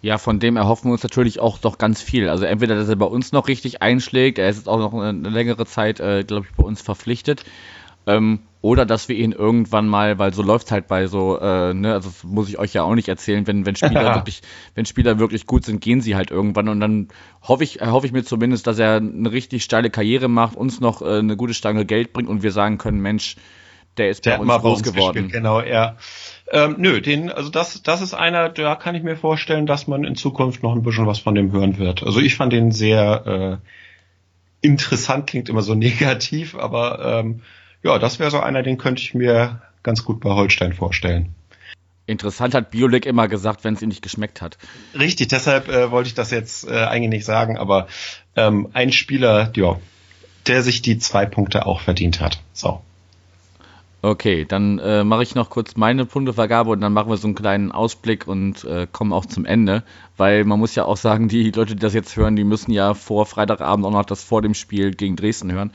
Ja, 0.00 0.16
von 0.16 0.38
dem 0.38 0.56
erhoffen 0.56 0.88
wir 0.88 0.92
uns 0.92 1.02
natürlich 1.02 1.40
auch 1.40 1.58
doch 1.58 1.76
ganz 1.76 2.00
viel. 2.00 2.28
Also 2.28 2.44
entweder, 2.44 2.76
dass 2.76 2.88
er 2.88 2.96
bei 2.96 3.06
uns 3.06 3.32
noch 3.32 3.48
richtig 3.48 3.82
einschlägt, 3.82 4.38
er 4.38 4.48
ist 4.48 4.56
jetzt 4.56 4.68
auch 4.68 4.78
noch 4.78 4.94
eine 4.94 5.28
längere 5.28 5.66
Zeit, 5.66 5.98
äh, 5.98 6.22
glaube 6.22 6.46
ich, 6.48 6.56
bei 6.56 6.62
uns 6.62 6.80
verpflichtet. 6.80 7.44
Ähm, 8.08 8.40
oder 8.60 8.86
dass 8.86 9.08
wir 9.08 9.16
ihn 9.16 9.32
irgendwann 9.32 9.86
mal, 9.86 10.18
weil 10.18 10.32
so 10.32 10.42
läuft's 10.42 10.72
halt 10.72 10.88
bei 10.88 11.06
so, 11.06 11.38
äh, 11.38 11.74
ne, 11.74 11.92
also 11.92 12.08
das 12.08 12.24
muss 12.24 12.48
ich 12.48 12.58
euch 12.58 12.72
ja 12.72 12.82
auch 12.82 12.94
nicht 12.94 13.08
erzählen, 13.08 13.46
wenn, 13.46 13.66
wenn 13.66 13.76
Spieler 13.76 14.14
wirklich, 14.16 14.40
wenn 14.74 14.84
Spieler 14.84 15.20
wirklich 15.20 15.46
gut 15.46 15.64
sind, 15.64 15.80
gehen 15.80 16.00
sie 16.00 16.16
halt 16.16 16.30
irgendwann 16.30 16.68
und 16.68 16.80
dann 16.80 17.08
hoffe 17.42 17.62
ich, 17.62 17.80
hoffe 17.80 18.06
ich 18.06 18.12
mir 18.12 18.24
zumindest, 18.24 18.66
dass 18.66 18.78
er 18.78 18.96
eine 18.96 19.30
richtig 19.30 19.62
steile 19.62 19.90
Karriere 19.90 20.28
macht, 20.28 20.56
uns 20.56 20.80
noch 20.80 21.02
äh, 21.02 21.18
eine 21.18 21.36
gute 21.36 21.54
Stange 21.54 21.84
Geld 21.84 22.12
bringt 22.12 22.28
und 22.28 22.42
wir 22.42 22.50
sagen 22.50 22.78
können, 22.78 23.00
Mensch, 23.00 23.36
der 23.98 24.08
ist 24.08 24.26
der 24.26 24.38
bei 24.38 24.54
uns 24.54 24.62
groß 24.62 24.82
geworden. 24.82 25.14
Gespielt, 25.14 25.32
genau, 25.32 25.60
ja. 25.60 25.96
Ähm, 26.50 26.76
nö, 26.78 27.00
den, 27.00 27.30
also 27.30 27.50
das, 27.50 27.82
das 27.82 28.00
ist 28.00 28.14
einer, 28.14 28.48
da 28.48 28.74
kann 28.74 28.94
ich 28.94 29.02
mir 29.02 29.16
vorstellen, 29.16 29.66
dass 29.66 29.86
man 29.86 30.02
in 30.02 30.16
Zukunft 30.16 30.62
noch 30.62 30.74
ein 30.74 30.82
bisschen 30.82 31.06
was 31.06 31.18
von 31.18 31.34
dem 31.34 31.52
hören 31.52 31.78
wird. 31.78 32.02
Also 32.02 32.20
ich 32.20 32.36
fand 32.36 32.52
den 32.52 32.72
sehr 32.72 33.60
äh, 33.62 34.66
interessant, 34.66 35.28
klingt 35.28 35.48
immer 35.48 35.62
so 35.62 35.74
negativ, 35.76 36.56
aber 36.56 37.20
ähm, 37.20 37.42
ja, 37.82 37.98
das 37.98 38.18
wäre 38.18 38.30
so 38.30 38.40
einer, 38.40 38.62
den 38.62 38.78
könnte 38.78 39.02
ich 39.02 39.14
mir 39.14 39.62
ganz 39.82 40.04
gut 40.04 40.20
bei 40.20 40.30
Holstein 40.30 40.72
vorstellen. 40.72 41.34
Interessant 42.06 42.54
hat 42.54 42.70
Biolik 42.70 43.04
immer 43.04 43.28
gesagt, 43.28 43.64
wenn 43.64 43.74
es 43.74 43.82
ihm 43.82 43.90
nicht 43.90 44.02
geschmeckt 44.02 44.40
hat. 44.40 44.56
Richtig, 44.98 45.28
deshalb 45.28 45.68
äh, 45.68 45.90
wollte 45.90 46.08
ich 46.08 46.14
das 46.14 46.30
jetzt 46.30 46.66
äh, 46.66 46.84
eigentlich 46.84 47.10
nicht 47.10 47.24
sagen, 47.26 47.58
aber 47.58 47.86
ähm, 48.34 48.68
ein 48.72 48.92
Spieler, 48.92 49.52
ja, 49.54 49.78
der 50.46 50.62
sich 50.62 50.80
die 50.80 50.98
zwei 50.98 51.26
Punkte 51.26 51.66
auch 51.66 51.82
verdient 51.82 52.20
hat. 52.20 52.40
So. 52.54 52.80
Okay, 54.00 54.44
dann 54.44 54.78
äh, 54.78 55.02
mache 55.02 55.24
ich 55.24 55.34
noch 55.34 55.50
kurz 55.50 55.76
meine 55.76 56.06
Punktevergabe 56.06 56.70
und 56.70 56.80
dann 56.80 56.92
machen 56.92 57.10
wir 57.10 57.16
so 57.16 57.26
einen 57.26 57.34
kleinen 57.34 57.72
Ausblick 57.72 58.28
und 58.28 58.64
äh, 58.64 58.86
kommen 58.90 59.12
auch 59.12 59.26
zum 59.26 59.44
Ende, 59.44 59.82
weil 60.16 60.44
man 60.44 60.58
muss 60.58 60.76
ja 60.76 60.84
auch 60.84 60.96
sagen, 60.96 61.28
die 61.28 61.50
Leute, 61.50 61.74
die 61.74 61.80
das 61.80 61.94
jetzt 61.94 62.16
hören, 62.16 62.36
die 62.36 62.44
müssen 62.44 62.70
ja 62.70 62.94
vor 62.94 63.26
Freitagabend 63.26 63.84
auch 63.84 63.90
noch 63.90 64.04
das 64.04 64.22
vor 64.22 64.40
dem 64.40 64.54
Spiel 64.54 64.92
gegen 64.92 65.16
Dresden 65.16 65.52
hören. 65.52 65.72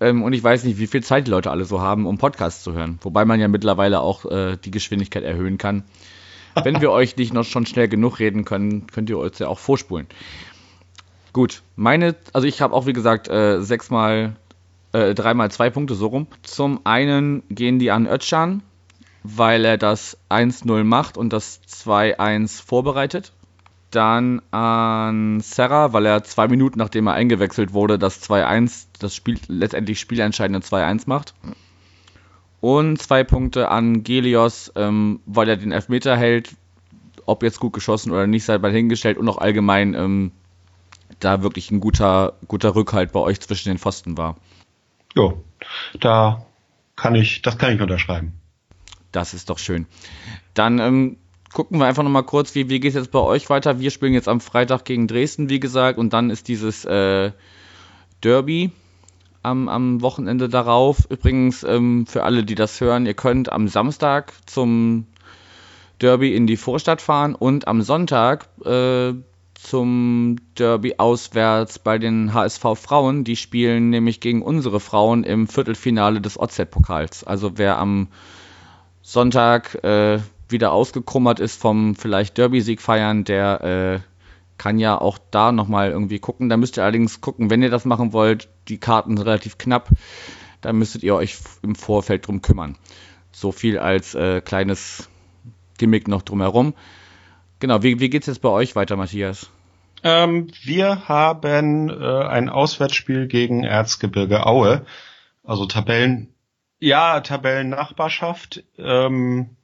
Ähm, 0.00 0.22
und 0.22 0.32
ich 0.32 0.42
weiß 0.42 0.64
nicht, 0.64 0.78
wie 0.78 0.86
viel 0.86 1.02
Zeit 1.02 1.26
die 1.26 1.30
Leute 1.30 1.50
alle 1.50 1.64
so 1.64 1.80
haben, 1.80 2.06
um 2.06 2.18
Podcasts 2.18 2.62
zu 2.62 2.72
hören. 2.72 2.98
Wobei 3.02 3.24
man 3.24 3.40
ja 3.40 3.48
mittlerweile 3.48 4.00
auch 4.00 4.24
äh, 4.26 4.56
die 4.56 4.70
Geschwindigkeit 4.70 5.24
erhöhen 5.24 5.58
kann. 5.58 5.84
Wenn 6.62 6.80
wir 6.80 6.90
euch 6.90 7.16
nicht 7.16 7.34
noch 7.34 7.44
schon 7.44 7.66
schnell 7.66 7.88
genug 7.88 8.18
reden 8.18 8.44
können, 8.44 8.86
könnt 8.86 9.10
ihr 9.10 9.18
euch 9.18 9.38
ja 9.38 9.48
auch 9.48 9.58
vorspulen. 9.58 10.06
Gut, 11.32 11.62
meine, 11.76 12.16
also 12.32 12.46
ich 12.48 12.62
habe 12.62 12.74
auch 12.74 12.86
wie 12.86 12.94
gesagt 12.94 13.28
äh, 13.28 13.60
sechsmal 13.60 14.36
äh, 14.92 15.14
dreimal 15.14 15.50
zwei 15.50 15.68
Punkte 15.68 15.94
so 15.94 16.06
rum. 16.06 16.26
Zum 16.42 16.80
einen 16.84 17.42
gehen 17.50 17.78
die 17.78 17.90
an 17.90 18.06
Özcan, 18.06 18.62
weil 19.22 19.66
er 19.66 19.76
das 19.76 20.16
1-0 20.30 20.84
macht 20.84 21.18
und 21.18 21.32
das 21.32 21.60
2-1 21.68 22.64
vorbereitet. 22.64 23.32
Dann 23.90 24.42
an 24.50 25.40
Serra, 25.40 25.92
weil 25.92 26.06
er 26.06 26.24
zwei 26.24 26.48
Minuten 26.48 26.78
nachdem 26.78 27.06
er 27.06 27.14
eingewechselt 27.14 27.72
wurde, 27.72 27.98
das 27.98 28.22
2-1, 28.28 28.86
das 28.98 29.14
Spiel, 29.14 29.38
letztendlich 29.48 30.00
spielentscheidende 30.00 30.66
2-1 30.66 31.04
macht. 31.06 31.34
Und 32.60 33.00
zwei 33.00 33.22
Punkte 33.22 33.68
an 33.68 34.02
Gelios, 34.02 34.72
ähm, 34.74 35.20
weil 35.26 35.48
er 35.48 35.56
den 35.56 35.72
Elfmeter 35.72 36.16
hält, 36.16 36.56
ob 37.26 37.42
jetzt 37.42 37.60
gut 37.60 37.72
geschossen 37.72 38.12
oder 38.12 38.26
nicht, 38.26 38.44
sei 38.44 38.58
mal 38.58 38.72
hingestellt 38.72 39.18
und 39.18 39.28
auch 39.28 39.38
allgemein 39.38 39.94
ähm, 39.94 40.32
da 41.20 41.42
wirklich 41.42 41.70
ein 41.70 41.80
guter, 41.80 42.34
guter 42.48 42.74
Rückhalt 42.74 43.12
bei 43.12 43.20
euch 43.20 43.40
zwischen 43.40 43.68
den 43.68 43.78
Pfosten 43.78 44.16
war. 44.16 44.36
Jo, 45.14 45.42
da 46.00 46.44
kann 46.94 47.14
ich, 47.14 47.42
das 47.42 47.58
kann 47.58 47.74
ich 47.74 47.80
unterschreiben. 47.80 48.32
Das 49.12 49.34
ist 49.34 49.50
doch 49.50 49.58
schön. 49.58 49.86
Dann 50.54 50.78
ähm, 50.78 51.16
gucken 51.56 51.78
wir 51.78 51.86
einfach 51.86 52.02
nochmal 52.02 52.22
kurz, 52.22 52.54
wie, 52.54 52.68
wie 52.68 52.80
geht 52.80 52.90
es 52.90 52.96
jetzt 52.96 53.10
bei 53.10 53.18
euch 53.18 53.48
weiter? 53.48 53.80
Wir 53.80 53.90
spielen 53.90 54.12
jetzt 54.12 54.28
am 54.28 54.42
Freitag 54.42 54.84
gegen 54.84 55.08
Dresden, 55.08 55.48
wie 55.48 55.58
gesagt, 55.58 55.98
und 55.98 56.12
dann 56.12 56.28
ist 56.28 56.48
dieses 56.48 56.84
äh, 56.84 57.32
Derby 58.22 58.72
am, 59.42 59.66
am 59.70 60.02
Wochenende 60.02 60.50
darauf. 60.50 61.06
Übrigens, 61.08 61.64
ähm, 61.64 62.04
für 62.06 62.24
alle, 62.24 62.44
die 62.44 62.56
das 62.56 62.78
hören, 62.82 63.06
ihr 63.06 63.14
könnt 63.14 63.50
am 63.50 63.68
Samstag 63.68 64.34
zum 64.44 65.06
Derby 65.98 66.36
in 66.36 66.46
die 66.46 66.58
Vorstadt 66.58 67.00
fahren 67.00 67.34
und 67.34 67.68
am 67.68 67.80
Sonntag 67.80 68.48
äh, 68.66 69.14
zum 69.54 70.36
Derby 70.58 70.96
auswärts 70.98 71.78
bei 71.78 71.96
den 71.96 72.34
HSV 72.34 72.64
Frauen. 72.74 73.24
Die 73.24 73.36
spielen 73.36 73.88
nämlich 73.88 74.20
gegen 74.20 74.42
unsere 74.42 74.78
Frauen 74.78 75.24
im 75.24 75.48
Viertelfinale 75.48 76.20
des 76.20 76.38
OZ-Pokals. 76.38 77.24
Also 77.24 77.56
wer 77.56 77.78
am 77.78 78.08
Sonntag 79.00 79.82
äh, 79.82 80.18
wieder 80.48 80.72
ausgekrummert 80.72 81.40
ist 81.40 81.60
vom 81.60 81.94
vielleicht 81.94 82.38
Derby-Sieg 82.38 82.80
feiern, 82.80 83.24
der 83.24 83.60
äh, 83.62 84.00
kann 84.58 84.78
ja 84.78 85.00
auch 85.00 85.18
da 85.30 85.52
nochmal 85.52 85.90
irgendwie 85.90 86.18
gucken. 86.18 86.48
Da 86.48 86.56
müsst 86.56 86.76
ihr 86.76 86.82
allerdings 86.82 87.20
gucken, 87.20 87.50
wenn 87.50 87.62
ihr 87.62 87.70
das 87.70 87.84
machen 87.84 88.12
wollt, 88.12 88.48
die 88.68 88.78
Karten 88.78 89.16
sind 89.16 89.26
relativ 89.26 89.58
knapp, 89.58 89.90
da 90.60 90.72
müsstet 90.72 91.02
ihr 91.02 91.14
euch 91.14 91.38
im 91.62 91.74
Vorfeld 91.74 92.26
drum 92.26 92.42
kümmern. 92.42 92.76
So 93.32 93.52
viel 93.52 93.78
als 93.78 94.14
äh, 94.14 94.40
kleines 94.40 95.08
Gimmick 95.78 96.08
noch 96.08 96.22
drumherum. 96.22 96.74
Genau, 97.60 97.82
wie, 97.82 98.00
wie 98.00 98.08
geht's 98.08 98.26
jetzt 98.26 98.42
bei 98.42 98.48
euch 98.48 98.76
weiter, 98.76 98.96
Matthias? 98.96 99.50
Ähm, 100.02 100.48
wir 100.62 101.08
haben 101.08 101.88
äh, 101.88 102.24
ein 102.24 102.48
Auswärtsspiel 102.48 103.26
gegen 103.26 103.64
Erzgebirge 103.64 104.46
Aue. 104.46 104.86
Also 105.42 105.66
Tabellen, 105.66 106.34
ja, 106.78 107.20
Tabellennachbarschaft. 107.20 108.64
Ähm, 108.78 109.56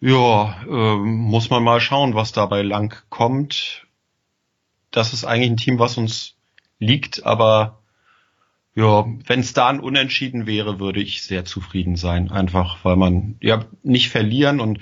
ja, 0.00 0.62
äh, 0.68 0.96
muss 0.96 1.50
man 1.50 1.64
mal 1.64 1.80
schauen, 1.80 2.14
was 2.14 2.32
dabei 2.32 2.62
lang 2.62 2.94
kommt. 3.08 3.86
Das 4.90 5.12
ist 5.12 5.24
eigentlich 5.24 5.50
ein 5.50 5.56
Team, 5.56 5.78
was 5.78 5.96
uns 5.96 6.36
liegt, 6.78 7.24
aber 7.24 7.82
ja, 8.74 9.06
wenn 9.26 9.40
es 9.40 9.54
da 9.54 9.68
ein 9.68 9.80
Unentschieden 9.80 10.46
wäre, 10.46 10.78
würde 10.78 11.00
ich 11.00 11.22
sehr 11.22 11.46
zufrieden 11.46 11.96
sein. 11.96 12.30
Einfach, 12.30 12.84
weil 12.84 12.96
man 12.96 13.36
ja 13.40 13.64
nicht 13.82 14.10
verlieren 14.10 14.60
und 14.60 14.80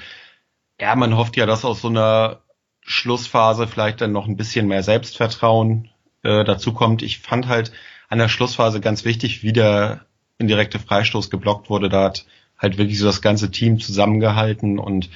ja, 0.81 0.97
man 0.97 1.17
hofft 1.17 1.37
ja, 1.37 1.47
dass 1.47 1.65
aus 1.65 1.81
so 1.81 1.89
einer 1.89 2.41
Schlussphase 2.81 3.69
vielleicht 3.69 4.01
dann 4.01 4.13
noch 4.13 4.27
ein 4.27 4.37
bisschen 4.37 4.67
mehr 4.67 4.83
Selbstvertrauen 4.83 5.91
äh, 6.23 6.45
dazu 6.45 6.75
kommt. 6.75 7.03
Ich 7.03 7.21
fand 7.21 7.47
halt 7.47 7.73
an 8.09 8.19
der 8.19 8.29
Schlussphase 8.29 8.81
ganz 8.81 9.05
wichtig, 9.05 9.45
wie 9.45 9.53
der 9.53 10.05
indirekte 10.39 10.81
Freistoß 10.81 11.31
geblockt 11.31 11.71
wurde. 11.71 11.89
Da 11.89 12.05
hat 12.05 12.27
halt 12.65 12.79
wirklich 12.79 12.99
so 12.99 13.07
das 13.07 13.23
ganze 13.23 13.51
Team 13.51 13.79
zusammengehalten 13.79 14.79
und 14.79 15.11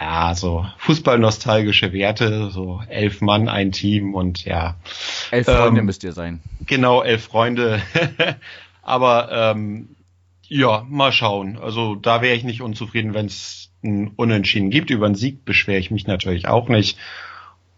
ja, 0.00 0.34
so 0.34 0.64
Fußballnostalgische 0.78 1.92
Werte, 1.92 2.50
so 2.50 2.80
elf 2.88 3.20
Mann, 3.20 3.48
ein 3.48 3.72
Team 3.72 4.14
und 4.14 4.44
ja. 4.44 4.76
Elf 5.32 5.46
Freunde 5.46 5.80
ähm, 5.80 5.86
müsst 5.86 6.04
ihr 6.04 6.12
sein. 6.12 6.40
Genau, 6.66 7.02
elf 7.02 7.24
Freunde. 7.24 7.82
Aber 8.82 9.28
ähm, 9.32 9.96
ja, 10.46 10.86
mal 10.88 11.10
schauen. 11.10 11.58
Also 11.58 11.96
da 11.96 12.22
wäre 12.22 12.36
ich 12.36 12.44
nicht 12.44 12.62
unzufrieden, 12.62 13.12
wenn 13.12 13.26
es 13.26 13.70
ein 13.82 14.12
Unentschieden 14.14 14.70
gibt. 14.70 14.90
Über 14.90 15.06
einen 15.06 15.16
Sieg 15.16 15.44
beschwere 15.44 15.78
ich 15.78 15.90
mich 15.90 16.06
natürlich 16.06 16.46
auch 16.46 16.68
nicht. 16.68 16.96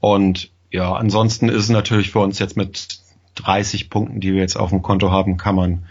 Und 0.01 0.51
ja, 0.71 0.93
ansonsten 0.93 1.49
ist 1.49 1.65
es 1.65 1.71
natürlich 1.71 2.11
für 2.11 2.21
uns 2.21 2.39
jetzt 2.39 2.57
mit 2.57 3.01
30 3.37 3.89
Punkten, 3.89 4.21
die 4.21 4.35
wir 4.35 4.41
jetzt 4.41 4.57
auf 4.57 4.71
dem 4.71 4.83
Konto 4.83 5.11
haben, 5.11 5.39
kann 5.39 5.55
man 5.55 5.87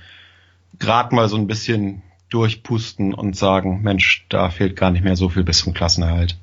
gerade 0.77 1.15
mal 1.15 1.27
so 1.27 1.37
ein 1.37 1.47
bisschen 1.47 2.03
durchpusten 2.29 3.13
und 3.13 3.35
sagen, 3.35 3.81
Mensch, 3.81 4.25
da 4.29 4.49
fehlt 4.49 4.75
gar 4.75 4.91
nicht 4.91 5.03
mehr 5.03 5.15
so 5.15 5.29
viel 5.29 5.43
bis 5.43 5.59
zum 5.59 5.73
Klassenerhalt. 5.73 6.37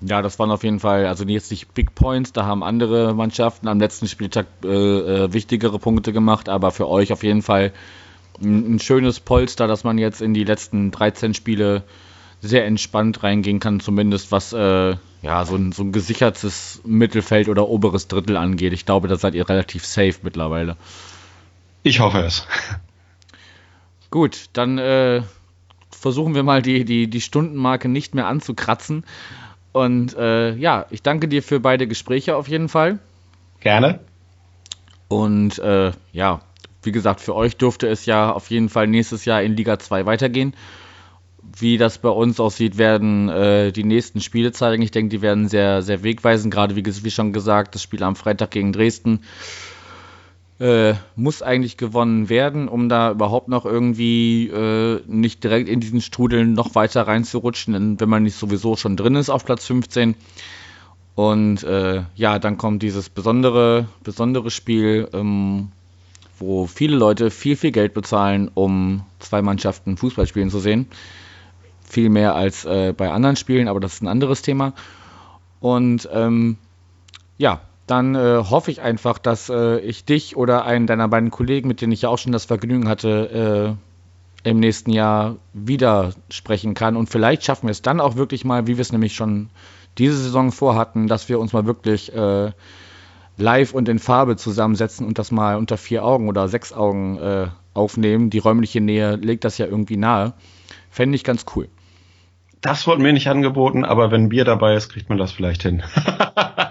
Ja, 0.00 0.20
das 0.20 0.38
waren 0.38 0.50
auf 0.50 0.62
jeden 0.62 0.80
Fall, 0.80 1.06
also 1.06 1.24
jetzt 1.24 1.50
nicht 1.50 1.72
Big 1.72 1.94
Points, 1.94 2.32
da 2.32 2.44
haben 2.44 2.62
andere 2.62 3.14
Mannschaften 3.14 3.66
am 3.66 3.80
letzten 3.80 4.08
Spieltag 4.08 4.46
äh, 4.62 4.68
äh, 4.68 5.32
wichtigere 5.32 5.78
Punkte 5.78 6.12
gemacht, 6.12 6.48
aber 6.48 6.70
für 6.70 6.86
euch 6.88 7.12
auf 7.12 7.22
jeden 7.22 7.42
Fall 7.42 7.72
ein, 8.42 8.74
ein 8.74 8.78
schönes 8.78 9.20
Polster, 9.20 9.66
dass 9.66 9.84
man 9.84 9.96
jetzt 9.96 10.20
in 10.20 10.34
die 10.34 10.44
letzten 10.44 10.90
13 10.90 11.32
Spiele 11.32 11.82
sehr 12.42 12.66
entspannt 12.66 13.22
reingehen 13.22 13.58
kann, 13.58 13.80
zumindest 13.80 14.30
was 14.32 14.52
äh, 14.52 14.96
ja, 15.22 15.44
so 15.44 15.56
ein, 15.56 15.72
so 15.72 15.82
ein 15.82 15.92
gesichertes 15.92 16.82
Mittelfeld 16.84 17.48
oder 17.48 17.68
oberes 17.68 18.08
Drittel 18.08 18.36
angeht. 18.36 18.74
Ich 18.74 18.84
glaube, 18.84 19.08
da 19.08 19.16
seid 19.16 19.34
ihr 19.34 19.48
relativ 19.48 19.84
safe 19.86 20.16
mittlerweile. 20.22 20.76
Ich 21.82 22.00
hoffe 22.00 22.20
es. 22.20 22.46
Gut, 24.10 24.46
dann 24.52 24.78
äh, 24.78 25.22
versuchen 25.90 26.34
wir 26.34 26.42
mal 26.42 26.62
die, 26.62 26.84
die, 26.84 27.08
die 27.08 27.20
Stundenmarke 27.20 27.88
nicht 27.88 28.14
mehr 28.14 28.26
anzukratzen. 28.26 29.04
Und 29.72 30.16
äh, 30.16 30.54
ja, 30.54 30.86
ich 30.90 31.02
danke 31.02 31.28
dir 31.28 31.42
für 31.42 31.60
beide 31.60 31.86
Gespräche 31.86 32.36
auf 32.36 32.48
jeden 32.48 32.68
Fall. 32.68 32.98
Gerne. 33.60 34.00
Und 35.08 35.58
äh, 35.58 35.92
ja, 36.12 36.40
wie 36.82 36.92
gesagt, 36.92 37.20
für 37.20 37.34
euch 37.34 37.56
dürfte 37.56 37.88
es 37.88 38.06
ja 38.06 38.32
auf 38.32 38.50
jeden 38.50 38.68
Fall 38.68 38.86
nächstes 38.86 39.24
Jahr 39.24 39.42
in 39.42 39.56
Liga 39.56 39.78
2 39.78 40.06
weitergehen. 40.06 40.54
Wie 41.58 41.78
das 41.78 41.98
bei 41.98 42.08
uns 42.08 42.40
aussieht, 42.40 42.76
werden 42.78 43.28
äh, 43.28 43.72
die 43.72 43.84
nächsten 43.84 44.20
Spiele 44.20 44.52
zeigen. 44.52 44.82
Ich 44.82 44.90
denke, 44.90 45.10
die 45.10 45.22
werden 45.22 45.48
sehr, 45.48 45.82
sehr 45.82 46.02
wegweisend. 46.02 46.52
Gerade 46.52 46.76
wie, 46.76 46.84
wie 46.84 47.10
schon 47.10 47.32
gesagt, 47.32 47.74
das 47.74 47.82
Spiel 47.82 48.02
am 48.02 48.16
Freitag 48.16 48.50
gegen 48.50 48.72
Dresden 48.72 49.20
äh, 50.58 50.94
muss 51.16 51.42
eigentlich 51.42 51.76
gewonnen 51.76 52.28
werden, 52.28 52.68
um 52.68 52.88
da 52.88 53.10
überhaupt 53.10 53.48
noch 53.48 53.66
irgendwie 53.66 54.48
äh, 54.48 55.02
nicht 55.06 55.44
direkt 55.44 55.68
in 55.68 55.80
diesen 55.80 56.00
Strudel 56.00 56.46
noch 56.46 56.74
weiter 56.74 57.06
reinzurutschen, 57.06 58.00
wenn 58.00 58.08
man 58.08 58.22
nicht 58.22 58.36
sowieso 58.36 58.76
schon 58.76 58.96
drin 58.96 59.16
ist 59.16 59.28
auf 59.28 59.44
Platz 59.44 59.66
15. 59.66 60.14
Und 61.14 61.62
äh, 61.62 62.02
ja, 62.14 62.38
dann 62.38 62.58
kommt 62.58 62.82
dieses 62.82 63.08
besondere, 63.08 63.88
besondere 64.02 64.50
Spiel, 64.50 65.08
ähm, 65.12 65.72
wo 66.38 66.66
viele 66.66 66.96
Leute 66.96 67.30
viel, 67.30 67.56
viel 67.56 67.72
Geld 67.72 67.94
bezahlen, 67.94 68.50
um 68.52 69.02
zwei 69.18 69.42
Mannschaften 69.42 69.96
Fußball 69.96 70.26
spielen 70.26 70.50
zu 70.50 70.58
sehen. 70.58 70.86
Viel 71.88 72.10
mehr 72.10 72.34
als 72.34 72.64
äh, 72.64 72.92
bei 72.96 73.10
anderen 73.10 73.36
Spielen, 73.36 73.68
aber 73.68 73.80
das 73.80 73.94
ist 73.94 74.02
ein 74.02 74.08
anderes 74.08 74.42
Thema. 74.42 74.74
Und 75.60 76.08
ähm, 76.12 76.58
ja, 77.38 77.60
dann 77.86 78.14
äh, 78.14 78.38
hoffe 78.38 78.70
ich 78.70 78.80
einfach, 78.80 79.18
dass 79.18 79.48
äh, 79.48 79.78
ich 79.78 80.04
dich 80.04 80.36
oder 80.36 80.64
einen 80.64 80.86
deiner 80.86 81.08
beiden 81.08 81.30
Kollegen, 81.30 81.68
mit 81.68 81.80
denen 81.80 81.92
ich 81.92 82.02
ja 82.02 82.08
auch 82.08 82.18
schon 82.18 82.32
das 82.32 82.44
Vergnügen 82.44 82.88
hatte, 82.88 83.76
äh, 84.44 84.48
im 84.48 84.60
nächsten 84.60 84.92
Jahr 84.92 85.36
wieder 85.52 86.12
sprechen 86.30 86.74
kann. 86.74 86.96
Und 86.96 87.08
vielleicht 87.08 87.44
schaffen 87.44 87.66
wir 87.66 87.72
es 87.72 87.82
dann 87.82 88.00
auch 88.00 88.16
wirklich 88.16 88.44
mal, 88.44 88.66
wie 88.66 88.76
wir 88.76 88.82
es 88.82 88.92
nämlich 88.92 89.14
schon 89.14 89.50
diese 89.98 90.16
Saison 90.16 90.52
vorhatten, 90.52 91.06
dass 91.06 91.28
wir 91.28 91.38
uns 91.40 91.52
mal 91.52 91.66
wirklich 91.66 92.14
äh, 92.14 92.52
live 93.36 93.72
und 93.72 93.88
in 93.88 93.98
Farbe 93.98 94.36
zusammensetzen 94.36 95.06
und 95.06 95.18
das 95.18 95.30
mal 95.30 95.56
unter 95.56 95.76
vier 95.76 96.04
Augen 96.04 96.28
oder 96.28 96.48
sechs 96.48 96.72
Augen 96.72 97.18
äh, 97.18 97.46
aufnehmen. 97.74 98.30
Die 98.30 98.38
räumliche 98.38 98.80
Nähe 98.80 99.16
legt 99.16 99.44
das 99.44 99.58
ja 99.58 99.66
irgendwie 99.66 99.96
nahe. 99.96 100.34
Fände 100.90 101.16
ich 101.16 101.24
ganz 101.24 101.44
cool. 101.54 101.68
Das 102.60 102.86
wurde 102.86 103.02
mir 103.02 103.12
nicht 103.12 103.28
angeboten, 103.28 103.84
aber 103.84 104.10
wenn 104.10 104.28
Bier 104.28 104.44
dabei 104.44 104.74
ist, 104.74 104.88
kriegt 104.88 105.08
man 105.08 105.18
das 105.18 105.32
vielleicht 105.32 105.62
hin. 105.62 105.82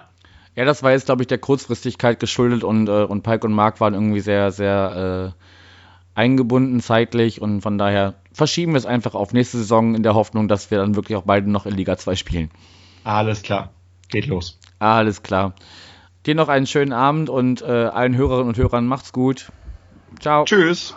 Ja, 0.56 0.64
das 0.66 0.84
war 0.84 0.91
jetzt, 0.91 1.06
glaube 1.06 1.24
ich, 1.24 1.28
der 1.28 1.38
Kurzfristigkeit 1.38 2.20
geschuldet 2.20 2.64
und, 2.64 2.88
äh, 2.88 3.03
und 3.03 3.24
Pike 3.24 3.45
und 3.45 3.53
Mark 3.53 3.82
waren 3.82 3.93
irgendwie 3.93 4.22
sehr, 4.22 4.51
sehr 4.51 5.34
äh, 5.36 5.41
eingebunden 6.20 6.80
zeitlich 6.80 7.41
und 7.41 7.62
von 7.62 7.78
daher 7.78 8.16
verschieben 8.32 8.72
wir 8.72 8.78
es 8.78 8.86
einfach 8.86 9.16
auf 9.16 9.34
nächste 9.34 9.58
Saison 9.58 9.95
in 9.95 10.03
der 10.03 10.16
Hoffnung, 10.16 10.47
dass 10.47 10.72
wir 10.72 10.78
dann 10.78 10.95
wirklich 10.95 11.18
auch 11.18 11.24
beide 11.24 11.49
noch 11.49 11.66
in 11.66 11.76
Liga 11.76 11.97
2 11.97 12.16
spielen. 12.16 12.51
Alles 13.03 13.43
klar. 13.43 13.70
Geht 14.08 14.28
los. 14.28 14.58
Alles 14.80 15.24
klar. 15.24 15.53
Dir 16.26 16.36
noch 16.36 16.47
einen 16.47 16.68
schönen 16.68 16.93
Abend 16.93 17.30
und 17.30 17.62
äh, 17.62 17.66
allen 17.66 18.16
Hörerinnen 18.16 18.47
und 18.47 18.58
Hörern 18.58 18.88
macht's 18.88 19.12
gut. 19.12 19.51
Ciao. 20.20 20.45
Tschüss. 20.45 20.95